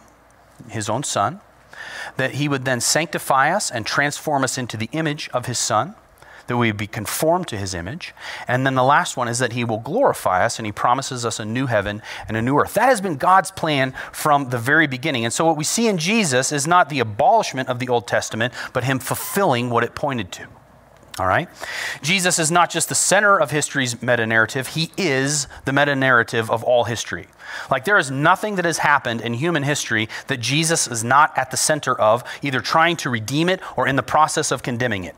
His 0.69 0.89
own 0.89 1.03
Son 1.03 1.41
that 2.17 2.35
he 2.35 2.49
would 2.49 2.65
then 2.65 2.81
sanctify 2.81 3.55
us 3.55 3.71
and 3.71 3.87
transform 3.87 4.45
us 4.45 4.59
into 4.59 4.77
the 4.77 4.89
image 4.93 5.29
of 5.31 5.47
his 5.47 5.59
Son, 5.59 5.95
that 6.47 6.57
we 6.57 6.69
would 6.69 6.77
be 6.77 6.87
conformed 6.87 7.49
to 7.49 7.57
his 7.57 7.75
image. 7.75 8.15
And 8.47 8.65
then 8.65 8.75
the 8.75 8.85
last 8.85 9.17
one 9.17 9.29
is 9.29 9.39
that 9.41 9.53
he 9.53 9.65
will 9.65 9.79
glorify 9.79 10.45
us 10.45 10.59
and 10.59 10.67
he 10.67 10.73
promises 10.73 11.27
us 11.27 11.41
a 11.41 11.45
new 11.45 11.67
heaven 11.67 12.03
and 12.29 12.37
a 12.37 12.43
new 12.43 12.57
earth. 12.59 12.75
That 12.75 12.89
has 12.89 13.01
been 13.01 13.17
God's 13.17 13.51
plan 13.51 13.95
from 14.13 14.51
the 14.51 14.59
very 14.59 14.87
beginning. 14.87 15.25
And 15.25 15.33
so 15.33 15.45
what 15.45 15.57
we 15.57 15.65
see 15.65 15.89
in 15.89 15.99
Jesus 15.99 16.53
is 16.53 16.67
not 16.67 16.89
the 16.89 17.01
abolishment 17.01 17.69
of 17.69 17.79
the 17.79 17.89
Old 17.89 18.07
Testament, 18.07 18.55
but 18.73 18.85
him 18.85 18.99
fulfilling 18.99 19.71
what 19.71 19.83
it 19.83 19.95
pointed 19.95 20.31
to. 20.33 20.47
All 21.19 21.27
right? 21.27 21.49
Jesus 22.03 22.39
is 22.39 22.51
not 22.51 22.69
just 22.71 22.89
the 22.89 22.95
center 22.95 23.39
of 23.39 23.51
history's 23.51 24.03
meta 24.03 24.27
narrative, 24.27 24.69
he 24.69 24.91
is 24.99 25.49
the 25.65 25.73
meta 25.73 25.97
narrative 25.97 26.51
of 26.51 26.63
all 26.63 26.85
history. 26.85 27.29
Like, 27.71 27.85
there 27.85 27.97
is 27.97 28.11
nothing 28.11 28.57
that 28.57 28.65
has 28.65 28.79
happened 28.79 29.23
in 29.23 29.35
human 29.35 29.63
history 29.63 30.09
that 30.27 30.41
Jesus 30.41 30.87
is 30.87 31.03
not 31.03 31.37
at 31.39 31.51
the 31.51 31.57
center 31.57 31.99
of, 31.99 32.23
either 32.43 32.61
trying 32.61 32.97
to 32.99 33.11
redeem 33.11 33.49
it 33.49 33.61
or 33.77 33.89
in 33.89 33.97
the 33.97 34.03
process 34.03 34.51
of 34.51 34.63
condemning 34.63 35.05
it. 35.05 35.17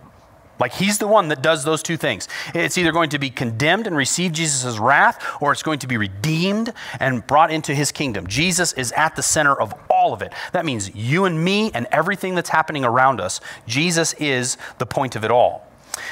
Like, 0.61 0.72
he's 0.72 0.98
the 0.98 1.06
one 1.06 1.28
that 1.28 1.40
does 1.40 1.64
those 1.64 1.82
two 1.82 1.96
things. 1.96 2.28
It's 2.52 2.76
either 2.76 2.90
going 2.90 3.11
to 3.11 3.18
be 3.18 3.30
condemned 3.30 3.87
and 3.87 3.96
receive 3.96 4.32
Jesus' 4.32 4.78
wrath, 4.78 5.24
or 5.40 5.52
it's 5.52 5.62
going 5.62 5.78
to 5.80 5.87
be 5.87 5.96
redeemed 5.96 6.72
and 6.98 7.26
brought 7.26 7.52
into 7.52 7.74
his 7.74 7.92
kingdom. 7.92 8.26
Jesus 8.26 8.72
is 8.72 8.92
at 8.92 9.14
the 9.14 9.22
center 9.22 9.58
of 9.58 9.72
all 9.88 10.12
of 10.12 10.20
it. 10.20 10.32
That 10.52 10.64
means 10.64 10.94
you 10.94 11.24
and 11.24 11.44
me 11.44 11.70
and 11.74 11.87
everything 11.92 12.34
that's 12.34 12.50
happening 12.50 12.84
around 12.84 13.20
us. 13.20 13.40
Jesus 13.66 14.14
is 14.14 14.56
the 14.78 14.87
point 14.87 15.14
of 15.14 15.24
it 15.24 15.30
all. 15.30 15.67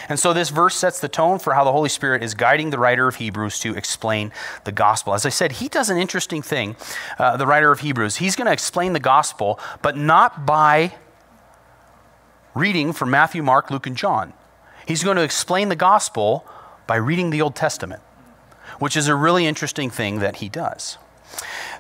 And 0.09 0.19
so 0.19 0.33
this 0.33 0.51
verse 0.51 0.75
sets 0.75 1.01
the 1.01 1.09
tone 1.09 1.39
for 1.39 1.55
how 1.55 1.65
the 1.65 1.73
Holy 1.73 1.89
Spirit 1.89 2.23
is 2.23 2.35
guiding 2.35 2.71
the 2.71 2.79
writer 2.79 3.09
of 3.09 3.17
Hebrews 3.17 3.59
to 3.61 3.75
explain 3.75 4.33
the 4.65 4.73
gospel. 4.73 5.15
As 5.15 5.27
I 5.27 5.31
said, 5.31 5.53
he 5.53 5.69
does 5.69 5.91
an 5.91 5.99
interesting 5.99 6.43
thing, 6.43 6.77
uh, 7.19 7.37
the 7.37 7.47
writer 7.47 7.71
of 7.71 7.81
Hebrews. 7.81 8.17
He's 8.17 8.37
going 8.37 8.47
to 8.47 8.53
explain 8.53 8.93
the 8.93 9.01
gospel, 9.01 9.59
but 9.83 9.97
not 9.97 10.47
by 10.47 10.95
reading 12.55 12.93
from 12.93 13.11
Matthew, 13.11 13.43
Mark, 13.43 13.71
Luke, 13.71 13.87
and 13.87 13.97
John. 13.97 14.33
He's 14.87 15.05
going 15.05 15.17
to 15.17 15.23
explain 15.23 15.69
the 15.69 15.77
gospel 15.77 16.47
By 16.87 16.97
reading 16.97 17.31
the 17.31 17.43
Old 17.43 17.57
Testament, 17.57 18.01
which 18.79 18.97
is 18.97 19.09
a 19.09 19.15
really 19.15 19.45
interesting 19.47 19.91
thing 19.91 20.21
that 20.21 20.37
he 20.37 20.49
does. 20.49 20.99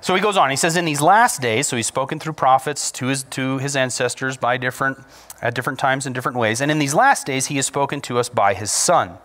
So 0.06 0.14
he 0.14 0.20
goes 0.20 0.36
on. 0.36 0.50
He 0.50 0.56
says, 0.56 0.76
In 0.76 0.84
these 0.84 1.00
last 1.00 1.42
days, 1.42 1.66
so 1.66 1.74
he's 1.74 1.88
spoken 1.88 2.20
through 2.20 2.34
prophets 2.34 2.92
to 2.92 3.06
his, 3.06 3.24
to 3.24 3.58
his 3.58 3.74
ancestors 3.74 4.36
by 4.36 4.56
different, 4.56 4.98
at 5.42 5.56
different 5.56 5.80
times 5.80 6.06
in 6.06 6.12
different 6.12 6.38
ways. 6.38 6.60
And 6.60 6.70
in 6.70 6.78
these 6.78 6.94
last 6.94 7.26
days, 7.26 7.46
he 7.46 7.56
has 7.56 7.66
spoken 7.66 8.00
to 8.02 8.18
us 8.18 8.28
by 8.28 8.54
his 8.54 8.70
Son. 8.70 9.18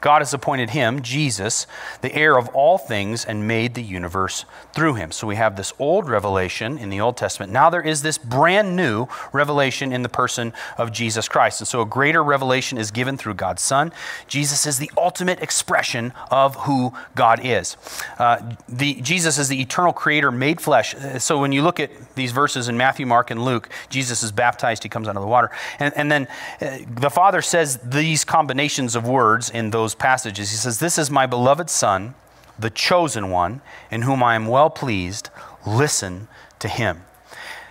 God 0.00 0.20
has 0.20 0.32
appointed 0.32 0.70
him, 0.70 1.02
Jesus, 1.02 1.66
the 2.00 2.14
heir 2.14 2.38
of 2.38 2.48
all 2.48 2.78
things, 2.78 3.26
and 3.26 3.46
made 3.46 3.74
the 3.74 3.82
universe 3.82 4.46
through 4.72 4.94
him. 4.94 5.12
So 5.12 5.26
we 5.26 5.36
have 5.36 5.56
this 5.56 5.72
old 5.78 6.08
revelation 6.08 6.78
in 6.78 6.88
the 6.88 7.00
Old 7.00 7.18
Testament. 7.18 7.52
Now 7.52 7.68
there 7.68 7.82
is 7.82 8.00
this 8.00 8.16
brand 8.16 8.74
new 8.74 9.08
revelation 9.32 9.92
in 9.92 10.02
the 10.02 10.08
person 10.08 10.54
of 10.78 10.92
Jesus 10.92 11.28
Christ. 11.28 11.60
And 11.60 11.68
so 11.68 11.82
a 11.82 11.86
greater 11.86 12.24
revelation 12.24 12.78
is 12.78 12.90
given 12.90 13.18
through 13.18 13.34
God's 13.34 13.62
Son. 13.62 13.92
Jesus 14.26 14.66
is 14.66 14.78
the 14.78 14.90
ultimate 14.96 15.42
expression 15.42 16.14
of 16.30 16.56
who 16.56 16.94
God 17.14 17.38
is. 17.44 17.76
Uh, 18.18 18.54
the, 18.66 18.94
Jesus 18.94 19.38
is 19.38 19.48
the 19.48 19.60
eternal 19.60 19.92
creator 19.92 20.21
made 20.30 20.60
flesh. 20.60 20.94
So 21.18 21.40
when 21.40 21.52
you 21.52 21.62
look 21.62 21.80
at 21.80 22.14
these 22.14 22.32
verses 22.32 22.68
in 22.68 22.76
Matthew, 22.76 23.06
Mark, 23.06 23.30
and 23.30 23.44
Luke, 23.44 23.68
Jesus 23.88 24.22
is 24.22 24.32
baptized, 24.32 24.82
he 24.82 24.88
comes 24.88 25.08
out 25.08 25.16
of 25.16 25.22
the 25.22 25.28
water. 25.28 25.50
And, 25.78 25.92
and 25.96 26.12
then 26.12 26.28
uh, 26.60 26.78
the 26.88 27.10
Father 27.10 27.42
says 27.42 27.78
these 27.78 28.24
combinations 28.24 28.94
of 28.94 29.06
words 29.06 29.50
in 29.50 29.70
those 29.70 29.94
passages. 29.94 30.50
He 30.50 30.56
says, 30.56 30.78
This 30.78 30.98
is 30.98 31.10
my 31.10 31.26
beloved 31.26 31.68
Son, 31.68 32.14
the 32.58 32.70
chosen 32.70 33.30
one, 33.30 33.60
in 33.90 34.02
whom 34.02 34.22
I 34.22 34.34
am 34.34 34.46
well 34.46 34.70
pleased. 34.70 35.30
Listen 35.66 36.28
to 36.58 36.68
him. 36.68 37.04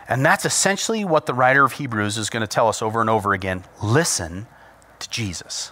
And 0.08 0.26
that's 0.26 0.44
essentially 0.44 1.06
what 1.06 1.26
the 1.26 1.34
writer 1.34 1.64
of 1.64 1.74
Hebrews 1.74 2.18
is 2.18 2.30
going 2.30 2.42
to 2.42 2.48
tell 2.48 2.68
us 2.68 2.82
over 2.82 3.00
and 3.00 3.10
over 3.10 3.34
again. 3.34 3.64
Listen 3.82 4.48
to 5.00 5.10
Jesus. 5.10 5.72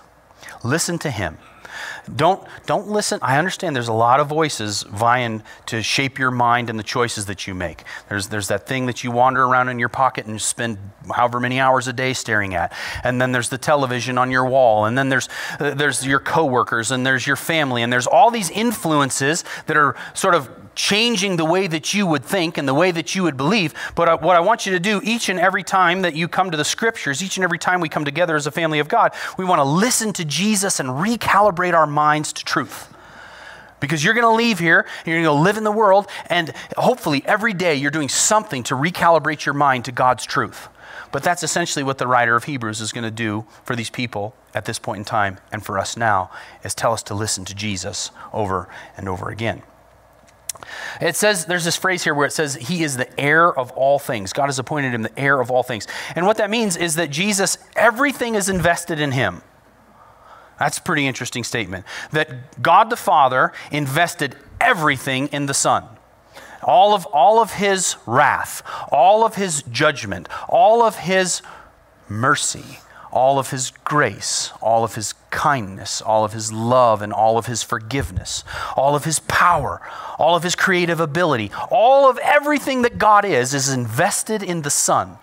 Listen 0.63 0.98
to 1.00 1.12
him. 1.12 1.38
Don't, 2.15 2.42
don't 2.65 2.88
listen. 2.88 3.20
I 3.22 3.38
understand 3.38 3.76
there's 3.76 3.88
a 3.88 3.94
lot 3.94 4.20
of 4.20 4.28
voices 4.28 4.84
vying 4.84 5.44
to 5.68 5.82
shape 5.82 6.20
your 6.20 6.32
mind 6.32 6.70
and 6.70 6.78
the 6.78 6.84
choices 6.84 7.26
that 7.28 7.48
you 7.48 7.54
make. 7.54 7.84
There's, 8.10 8.28
there's 8.28 8.48
that 8.48 8.68
thing 8.68 8.86
that 8.88 9.04
you 9.04 9.12
wander 9.12 9.44
around 9.44 9.70
in 9.70 9.80
your 9.80 9.89
pocket 9.89 10.26
and 10.26 10.42
spend 10.42 10.78
however 11.13 11.39
many 11.39 11.60
hours 11.60 11.88
a 11.88 11.94
day 11.94 12.13
staring 12.13 12.56
at. 12.56 12.74
And 13.04 13.22
then 13.22 13.32
there's 13.32 13.50
the 13.50 13.58
television 13.58 14.18
on 14.18 14.32
your 14.32 14.46
wall. 14.46 14.86
And 14.86 14.98
then 14.98 15.10
there's, 15.10 15.30
uh, 15.60 15.74
there's 15.74 16.06
your 16.06 16.20
coworkers 16.20 16.92
and 16.92 17.06
there's 17.06 17.26
your 17.26 17.36
family. 17.36 17.84
And 17.84 17.92
there's 17.92 18.08
all 18.08 18.32
these 18.32 18.50
influences 18.50 19.44
that 19.68 19.78
are 19.78 19.96
sort 20.13 20.36
of 20.36 20.50
changing 20.76 21.36
the 21.36 21.46
way 21.46 21.68
that 21.68 21.94
you 21.94 22.06
would 22.06 22.24
think 22.24 22.58
and 22.58 22.68
the 22.68 22.74
way 22.74 22.92
that 22.92 23.16
you 23.16 23.24
would 23.24 23.38
believe. 23.38 23.74
But 23.96 24.10
uh, 24.10 24.18
what 24.18 24.36
I 24.36 24.40
want 24.40 24.66
you 24.66 24.72
to 24.74 24.80
do 24.80 25.02
each 25.04 25.30
and 25.30 25.40
every 25.40 25.64
time 25.64 26.02
that 26.04 26.16
you 26.16 26.28
come 26.28 26.52
to 26.52 26.58
the 26.58 26.66
scriptures, 26.66 27.24
each 27.24 27.38
and 27.38 27.44
every 27.44 27.60
time 27.60 27.82
we 27.82 27.90
come 27.90 28.06
together 28.06 28.36
as 28.36 28.48
a 28.48 28.52
family 28.52 28.80
of 28.80 28.88
God, 28.88 29.14
we 29.38 29.46
want 29.46 29.60
to 29.60 29.64
listen 29.64 30.14
to 30.14 30.26
Jesus 30.26 30.80
and 30.80 30.90
recalibrate 30.90 31.74
our 31.74 31.88
minds 31.88 32.34
to 32.34 32.46
truth. 32.46 32.94
Because 33.80 34.04
you're 34.04 34.14
going 34.14 34.26
to 34.26 34.36
leave 34.36 34.60
here, 34.60 34.86
you're 35.06 35.22
going 35.22 35.38
to 35.38 35.42
live 35.42 35.58
in 35.58 35.64
the 35.64 35.72
world, 35.72 36.08
and 36.28 36.54
hopefully 36.78 37.24
every 37.26 37.54
day 37.54 37.76
you're 37.76 37.92
doing 37.92 38.10
something 38.10 38.64
to 38.64 38.76
recalibrate 38.76 39.46
your 39.46 39.54
mind 39.54 39.86
to 39.86 39.92
God's 39.92 40.26
truth. 40.26 40.68
But 41.12 41.24
that's 41.24 41.44
essentially 41.44 41.84
what 41.84 41.98
the 41.98 42.08
writer 42.08 42.36
of 42.36 42.44
Hebrews 42.44 42.82
is 42.82 42.92
going 42.92 43.04
to 43.04 43.12
do 43.12 43.46
for 43.64 43.76
these 43.76 43.90
people 43.90 44.36
at 44.54 44.66
this 44.66 44.80
point 44.80 45.00
in 45.00 45.06
time 45.06 45.40
and 45.52 45.66
for 45.66 45.80
us 45.80 45.96
now, 45.96 46.30
is 46.64 46.74
tell 46.76 46.94
us 46.94 47.04
to 47.04 47.14
listen 47.14 47.46
to 47.46 47.56
Jesus 47.56 48.12
over 48.34 48.68
and 48.98 49.08
over 49.08 49.30
again. 49.30 49.64
It 51.00 51.16
says, 51.16 51.46
there's 51.46 51.64
this 51.64 51.78
phrase 51.78 52.04
here 52.04 52.14
where 52.14 52.26
it 52.26 52.34
says, 52.34 52.56
He 52.56 52.84
is 52.84 52.98
the 52.98 53.20
heir 53.20 53.52
of 53.52 53.72
all 53.72 54.00
things. 54.00 54.34
God 54.34 54.48
has 54.48 54.60
appointed 54.60 54.94
him 54.94 55.02
the 55.04 55.20
heir 55.20 55.40
of 55.40 55.50
all 55.50 55.64
things. 55.64 55.88
And 56.16 56.26
what 56.26 56.38
that 56.38 56.50
means 56.50 56.76
is 56.76 56.96
that 56.96 57.10
Jesus, 57.10 57.58
everything 57.76 58.36
is 58.36 58.50
invested 58.50 59.00
in 59.00 59.14
him. 59.14 59.42
That's 60.60 60.78
a 60.78 60.82
pretty 60.82 61.08
interesting 61.08 61.46
statement. 61.46 61.86
That 62.12 62.62
God 62.62 62.90
the 62.90 62.98
Father 62.98 63.54
invested 63.72 64.36
everything 64.60 65.28
in 65.28 65.46
the 65.46 65.54
Son. 65.54 65.86
All 66.64 66.94
of, 66.94 67.06
all 67.08 67.40
of 67.40 67.54
his 67.54 67.96
wrath, 68.06 68.62
all 68.92 69.26
of 69.26 69.36
his 69.36 69.64
judgment, 69.64 70.28
all 70.50 70.84
of 70.84 70.98
his 70.98 71.42
mercy, 72.10 72.80
all 73.12 73.39
of 73.39 73.52
his 73.52 73.72
grace, 73.84 74.52
all 74.62 74.84
of 74.84 74.95
his 74.95 75.13
kindness, 75.30 76.02
all 76.02 76.24
of 76.24 76.34
his 76.34 76.52
love, 76.52 77.02
and 77.02 77.12
all 77.12 77.38
of 77.38 77.45
his 77.45 77.63
forgiveness, 77.63 78.43
all 78.76 78.95
of 78.95 79.06
his 79.06 79.19
power, 79.19 79.82
all 80.17 80.36
of 80.36 80.43
his 80.43 80.56
creative 80.56 81.00
ability, 81.00 81.52
all 81.72 82.10
of 82.10 82.17
everything 82.19 82.84
that 82.84 82.98
God 82.98 83.26
is, 83.26 83.54
is 83.54 83.72
invested 83.72 84.43
in 84.43 84.62
the 84.62 84.69
Son. 84.69 85.17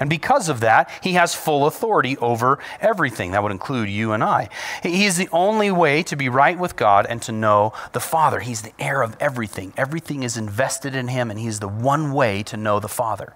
And 0.00 0.10
because 0.10 0.48
of 0.48 0.60
that, 0.60 0.90
he 1.02 1.12
has 1.12 1.34
full 1.34 1.66
authority 1.66 2.16
over 2.18 2.58
everything. 2.80 3.32
That 3.32 3.42
would 3.42 3.52
include 3.52 3.88
you 3.88 4.12
and 4.12 4.22
I. 4.24 4.48
He 4.82 5.04
is 5.04 5.16
the 5.16 5.28
only 5.32 5.70
way 5.70 6.02
to 6.04 6.16
be 6.16 6.28
right 6.28 6.58
with 6.58 6.76
God 6.76 7.06
and 7.08 7.22
to 7.22 7.32
know 7.32 7.72
the 7.92 8.00
Father. 8.00 8.40
He's 8.40 8.62
the 8.62 8.72
heir 8.78 9.02
of 9.02 9.16
everything. 9.20 9.72
Everything 9.76 10.22
is 10.22 10.36
invested 10.36 10.94
in 10.94 11.08
him, 11.08 11.30
and 11.30 11.38
he's 11.38 11.60
the 11.60 11.68
one 11.68 12.12
way 12.12 12.42
to 12.44 12.56
know 12.56 12.80
the 12.80 12.88
Father. 12.88 13.34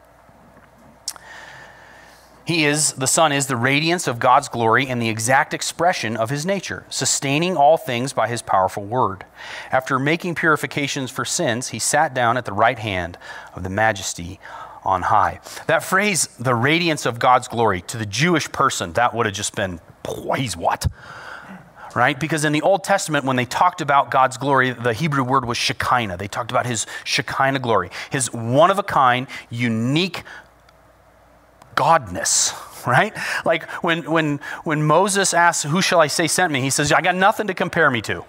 He 2.44 2.64
is, 2.64 2.94
the 2.94 3.06
Son 3.06 3.30
is 3.30 3.46
the 3.46 3.56
radiance 3.56 4.08
of 4.08 4.18
God's 4.18 4.48
glory 4.48 4.88
and 4.88 5.00
the 5.00 5.08
exact 5.08 5.54
expression 5.54 6.16
of 6.16 6.30
his 6.30 6.44
nature, 6.44 6.84
sustaining 6.88 7.56
all 7.56 7.76
things 7.76 8.12
by 8.12 8.26
his 8.26 8.42
powerful 8.42 8.84
word. 8.84 9.24
After 9.70 9.98
making 9.98 10.34
purifications 10.34 11.10
for 11.10 11.24
sins, 11.24 11.68
he 11.68 11.78
sat 11.78 12.14
down 12.14 12.36
at 12.36 12.44
the 12.44 12.52
right 12.52 12.78
hand 12.78 13.16
of 13.54 13.62
the 13.62 13.70
majesty 13.70 14.40
on 14.84 15.02
high. 15.02 15.40
That 15.68 15.84
phrase, 15.84 16.26
the 16.38 16.54
radiance 16.54 17.06
of 17.06 17.20
God's 17.20 17.46
glory, 17.46 17.82
to 17.82 17.96
the 17.96 18.06
Jewish 18.06 18.50
person, 18.50 18.94
that 18.94 19.14
would 19.14 19.26
have 19.26 19.34
just 19.34 19.54
been, 19.54 19.80
he's 20.36 20.56
what? 20.56 20.88
Right? 21.94 22.18
Because 22.18 22.44
in 22.44 22.52
the 22.52 22.62
Old 22.62 22.84
Testament, 22.84 23.26
when 23.26 23.36
they 23.36 23.44
talked 23.44 23.82
about 23.82 24.10
God's 24.10 24.38
glory, 24.38 24.70
the 24.70 24.94
Hebrew 24.94 25.22
word 25.22 25.44
was 25.44 25.58
Shekinah. 25.58 26.16
They 26.16 26.26
talked 26.26 26.50
about 26.50 26.64
his 26.64 26.86
Shekinah 27.04 27.58
glory, 27.58 27.90
his 28.10 28.32
one 28.32 28.70
of 28.70 28.78
a 28.78 28.82
kind, 28.82 29.26
unique 29.50 30.24
godness 31.74 32.54
right? 32.84 33.16
Like 33.44 33.70
when 33.84 34.10
when 34.10 34.40
when 34.64 34.82
moses 34.82 35.32
asks 35.32 35.62
who 35.62 35.80
shall 35.80 36.00
i 36.00 36.08
say 36.08 36.26
sent 36.26 36.52
me? 36.52 36.60
he 36.60 36.70
says 36.70 36.92
i 36.92 37.00
got 37.00 37.14
nothing 37.14 37.46
to 37.46 37.54
compare 37.54 37.90
me 37.90 38.00
to. 38.02 38.24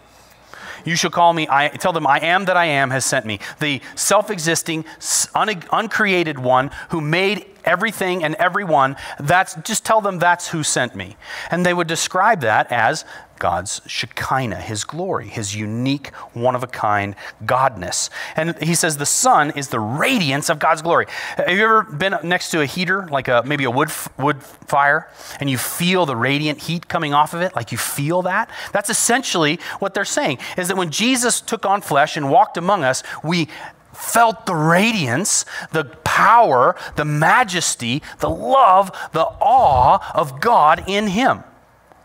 You 0.85 0.95
shall 0.95 1.11
call 1.11 1.33
me 1.33 1.47
i 1.49 1.69
tell 1.69 1.93
them 1.93 2.05
i 2.05 2.19
am 2.19 2.45
that 2.45 2.57
i 2.57 2.65
am 2.65 2.91
has 2.91 3.05
sent 3.05 3.25
me 3.25 3.39
the 3.59 3.81
self-existing 3.95 4.85
un- 5.33 5.63
uncreated 5.71 6.37
one 6.39 6.71
who 6.89 7.01
made 7.01 7.45
everything 7.65 8.23
and 8.23 8.35
everyone. 8.35 8.95
That's 9.19 9.55
just 9.63 9.85
tell 9.85 10.01
them 10.01 10.19
that's 10.19 10.49
who 10.49 10.63
sent 10.63 10.95
me. 10.95 11.15
And 11.51 11.65
they 11.65 11.73
would 11.73 11.87
describe 11.87 12.41
that 12.41 12.71
as 12.71 13.05
God's 13.43 13.81
Shekinah, 13.85 14.61
His 14.61 14.85
glory, 14.85 15.27
His 15.27 15.53
unique, 15.53 16.15
one 16.31 16.55
of 16.55 16.63
a 16.63 16.67
kind 16.67 17.13
Godness. 17.43 18.09
And 18.37 18.57
he 18.63 18.73
says 18.73 18.95
the 18.95 19.05
Son 19.05 19.51
is 19.57 19.67
the 19.67 19.81
radiance 19.81 20.47
of 20.47 20.59
God's 20.59 20.81
glory. 20.81 21.07
Have 21.35 21.49
you 21.49 21.61
ever 21.65 21.83
been 21.83 22.15
next 22.23 22.51
to 22.51 22.61
a 22.61 22.65
heater, 22.65 23.05
like 23.09 23.27
a, 23.27 23.43
maybe 23.45 23.65
a 23.65 23.69
wood, 23.69 23.91
wood 24.17 24.41
fire, 24.41 25.09
and 25.41 25.49
you 25.49 25.57
feel 25.57 26.05
the 26.05 26.15
radiant 26.15 26.61
heat 26.61 26.87
coming 26.87 27.13
off 27.13 27.33
of 27.33 27.41
it? 27.41 27.53
Like 27.53 27.73
you 27.73 27.77
feel 27.77 28.21
that? 28.21 28.49
That's 28.71 28.89
essentially 28.89 29.59
what 29.79 29.93
they're 29.93 30.05
saying, 30.05 30.37
is 30.55 30.69
that 30.69 30.77
when 30.77 30.89
Jesus 30.89 31.41
took 31.41 31.65
on 31.65 31.81
flesh 31.81 32.15
and 32.15 32.31
walked 32.31 32.55
among 32.55 32.85
us, 32.85 33.03
we 33.25 33.49
felt 33.91 34.45
the 34.45 34.55
radiance, 34.55 35.43
the 35.73 35.83
power, 36.05 36.77
the 36.95 37.03
majesty, 37.03 38.01
the 38.19 38.29
love, 38.29 38.89
the 39.11 39.25
awe 39.41 39.99
of 40.15 40.39
God 40.39 40.85
in 40.87 41.07
him 41.07 41.43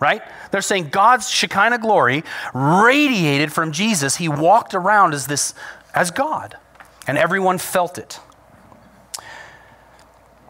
right? 0.00 0.22
They're 0.50 0.62
saying 0.62 0.88
God's 0.90 1.28
Shekinah 1.28 1.78
glory 1.78 2.24
radiated 2.54 3.52
from 3.52 3.72
Jesus. 3.72 4.16
He 4.16 4.28
walked 4.28 4.74
around 4.74 5.14
as 5.14 5.26
this 5.26 5.54
as 5.94 6.10
God, 6.10 6.56
and 7.06 7.18
everyone 7.18 7.58
felt 7.58 7.98
it. 7.98 8.20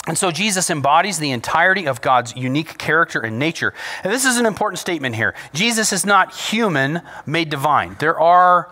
And 0.06 0.16
so 0.16 0.30
Jesus 0.30 0.70
embodies 0.70 1.18
the 1.18 1.32
entirety 1.32 1.86
of 1.86 2.00
God's 2.00 2.34
unique 2.34 2.78
character 2.78 3.20
and 3.20 3.38
nature. 3.38 3.74
And 4.02 4.10
this 4.10 4.24
is 4.24 4.38
an 4.38 4.46
important 4.46 4.78
statement 4.78 5.14
here. 5.14 5.34
Jesus 5.52 5.92
is 5.92 6.06
not 6.06 6.34
human 6.34 7.02
made 7.26 7.50
divine. 7.50 7.96
There 8.00 8.18
are 8.18 8.70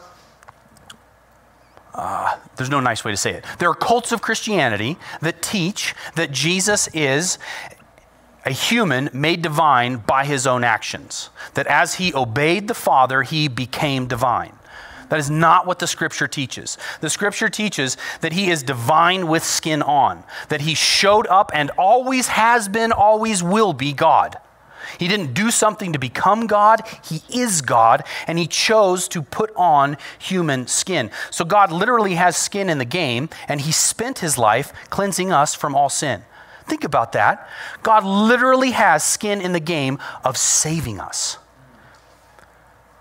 uh, 1.95 2.37
there's 2.57 2.69
no 2.69 2.81
nice 2.81 3.05
way 3.05 3.11
to 3.11 3.17
say 3.17 3.33
it. 3.33 3.45
There 3.59 3.71
are 3.71 3.75
cults 3.75 4.13
of 4.13 4.21
Christianity 4.21 4.99
that 5.23 5.41
teach 5.41 5.95
that 6.15 6.31
Jesus 6.31 6.89
is 6.89 7.39
a 8.47 8.53
human 8.53 9.11
made 9.13 9.43
divine 9.43 9.97
by 9.97 10.25
his 10.25 10.47
own 10.47 10.63
actions. 10.63 11.31
That 11.55 11.67
as 11.67 11.97
he 11.97 12.15
obeyed 12.15 12.69
the 12.69 12.75
Father, 12.75 13.23
he 13.23 13.49
became 13.49 14.07
divine. 14.07 14.53
That 15.09 15.19
is 15.19 15.31
not 15.31 15.67
what 15.67 15.81
the 15.81 15.87
scripture 15.87 16.29
teaches. 16.29 16.79
The 17.01 17.11
scripture 17.11 17.49
teaches 17.49 17.97
that 18.21 18.33
he 18.33 18.51
is 18.51 18.63
divine 18.63 19.27
with 19.27 19.45
skin 19.45 19.83
on, 19.83 20.25
that 20.49 20.63
he 20.63 20.75
showed 20.75 21.27
up 21.27 21.51
and 21.55 21.71
always 21.77 22.29
has 22.29 22.69
been, 22.69 22.93
always 22.93 23.43
will 23.43 23.73
be 23.73 23.93
God. 23.93 24.37
He 24.99 25.09
didn't 25.09 25.35
do 25.35 25.51
something 25.51 25.93
to 25.93 25.99
become 25.99 26.47
God, 26.47 26.83
he 27.05 27.23
is 27.29 27.61
God, 27.61 28.05
and 28.29 28.39
he 28.39 28.47
chose 28.47 29.09
to 29.09 29.23
put 29.23 29.51
on 29.57 29.97
human 30.19 30.69
skin. 30.69 31.11
So 31.31 31.45
God 31.45 31.73
literally 31.73 32.15
has 32.15 32.37
skin 32.37 32.71
in 32.71 32.79
the 32.79 32.85
game, 32.85 33.29
and 33.49 33.61
he 33.61 33.73
spent 33.73 34.21
his 34.21 34.39
life 34.39 34.73
cleansing 34.91 35.33
us 35.33 35.55
from 35.55 35.75
all 35.75 35.89
sin. 35.89 36.23
Think 36.67 36.85
about 36.85 37.13
that. 37.13 37.49
God 37.83 38.05
literally 38.05 38.73
has 38.73 39.05
skin 39.05 39.41
in 39.41 39.53
the 39.53 39.61
game 39.61 39.99
of 40.25 40.37
saving 40.37 41.01
us. 41.01 41.39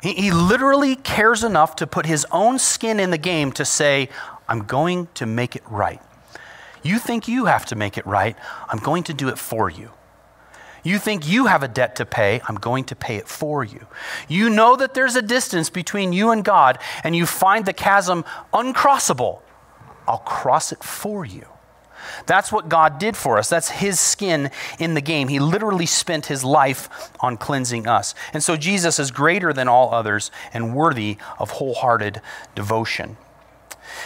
He, 0.03 0.13
he 0.13 0.31
literally 0.31 0.95
cares 0.95 1.43
enough 1.43 1.75
to 1.77 1.87
put 1.87 2.05
his 2.05 2.25
own 2.31 2.59
skin 2.59 2.99
in 2.99 3.09
the 3.09 3.17
game 3.17 3.51
to 3.53 3.65
say, 3.65 4.09
I'm 4.47 4.63
going 4.65 5.07
to 5.15 5.25
make 5.25 5.55
it 5.55 5.63
right. 5.67 6.01
You 6.83 6.99
think 6.99 7.27
you 7.27 7.45
have 7.45 7.65
to 7.67 7.75
make 7.75 7.97
it 7.97 8.05
right, 8.05 8.35
I'm 8.69 8.77
going 8.77 9.03
to 9.03 9.13
do 9.13 9.29
it 9.29 9.39
for 9.39 9.69
you. 9.69 9.89
You 10.83 10.99
think 10.99 11.27
you 11.27 11.47
have 11.47 11.63
a 11.63 11.67
debt 11.67 11.95
to 11.95 12.05
pay, 12.05 12.41
I'm 12.47 12.57
going 12.57 12.83
to 12.85 12.95
pay 12.95 13.15
it 13.15 13.27
for 13.27 13.63
you. 13.63 13.87
You 14.27 14.51
know 14.51 14.75
that 14.75 14.93
there's 14.93 15.15
a 15.15 15.21
distance 15.23 15.71
between 15.71 16.13
you 16.13 16.29
and 16.29 16.45
God, 16.45 16.77
and 17.03 17.15
you 17.15 17.25
find 17.25 17.65
the 17.65 17.73
chasm 17.73 18.23
uncrossable. 18.53 19.39
I'll 20.07 20.19
cross 20.19 20.71
it 20.71 20.83
for 20.83 21.25
you. 21.25 21.47
That's 22.25 22.51
what 22.51 22.69
God 22.69 22.99
did 22.99 23.15
for 23.17 23.37
us. 23.37 23.49
That's 23.49 23.69
his 23.69 23.99
skin 23.99 24.51
in 24.79 24.93
the 24.93 25.01
game. 25.01 25.27
He 25.27 25.39
literally 25.39 25.85
spent 25.85 26.27
his 26.27 26.43
life 26.43 27.11
on 27.19 27.37
cleansing 27.37 27.87
us. 27.87 28.15
And 28.33 28.43
so 28.43 28.55
Jesus 28.57 28.99
is 28.99 29.11
greater 29.11 29.53
than 29.53 29.67
all 29.67 29.93
others 29.93 30.31
and 30.53 30.75
worthy 30.75 31.17
of 31.39 31.51
wholehearted 31.51 32.21
devotion. 32.55 33.17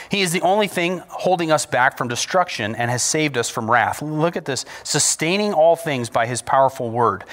He 0.09 0.21
is 0.21 0.31
the 0.31 0.41
only 0.41 0.67
thing 0.67 1.01
holding 1.07 1.51
us 1.51 1.65
back 1.65 1.97
from 1.97 2.07
destruction 2.07 2.75
and 2.75 2.91
has 2.91 3.03
saved 3.03 3.37
us 3.37 3.49
from 3.49 3.69
wrath. 3.69 4.01
Look 4.01 4.35
at 4.35 4.45
this 4.45 4.65
sustaining 4.83 5.53
all 5.53 5.75
things 5.75 6.09
by 6.09 6.25
his 6.25 6.41
powerful 6.41 6.89
word. 6.89 7.23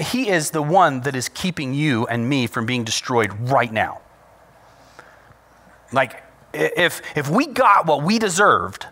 He 0.00 0.28
is 0.28 0.50
the 0.50 0.62
one 0.62 1.02
that 1.02 1.16
is 1.16 1.28
keeping 1.28 1.74
you 1.74 2.06
and 2.06 2.28
me 2.28 2.46
from 2.46 2.66
being 2.66 2.84
destroyed 2.84 3.32
right 3.50 3.72
now. 3.72 4.00
Like, 5.92 6.22
if, 6.54 7.02
if 7.16 7.28
we 7.28 7.46
got 7.46 7.86
what 7.86 8.02
we 8.02 8.18
deserved, 8.18 8.86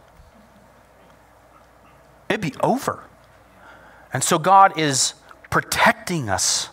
it'd 2.30 2.40
be 2.40 2.54
over. 2.62 3.04
And 4.12 4.24
so 4.24 4.38
God 4.38 4.78
is 4.78 5.14
protecting 5.50 6.30
us 6.30 6.70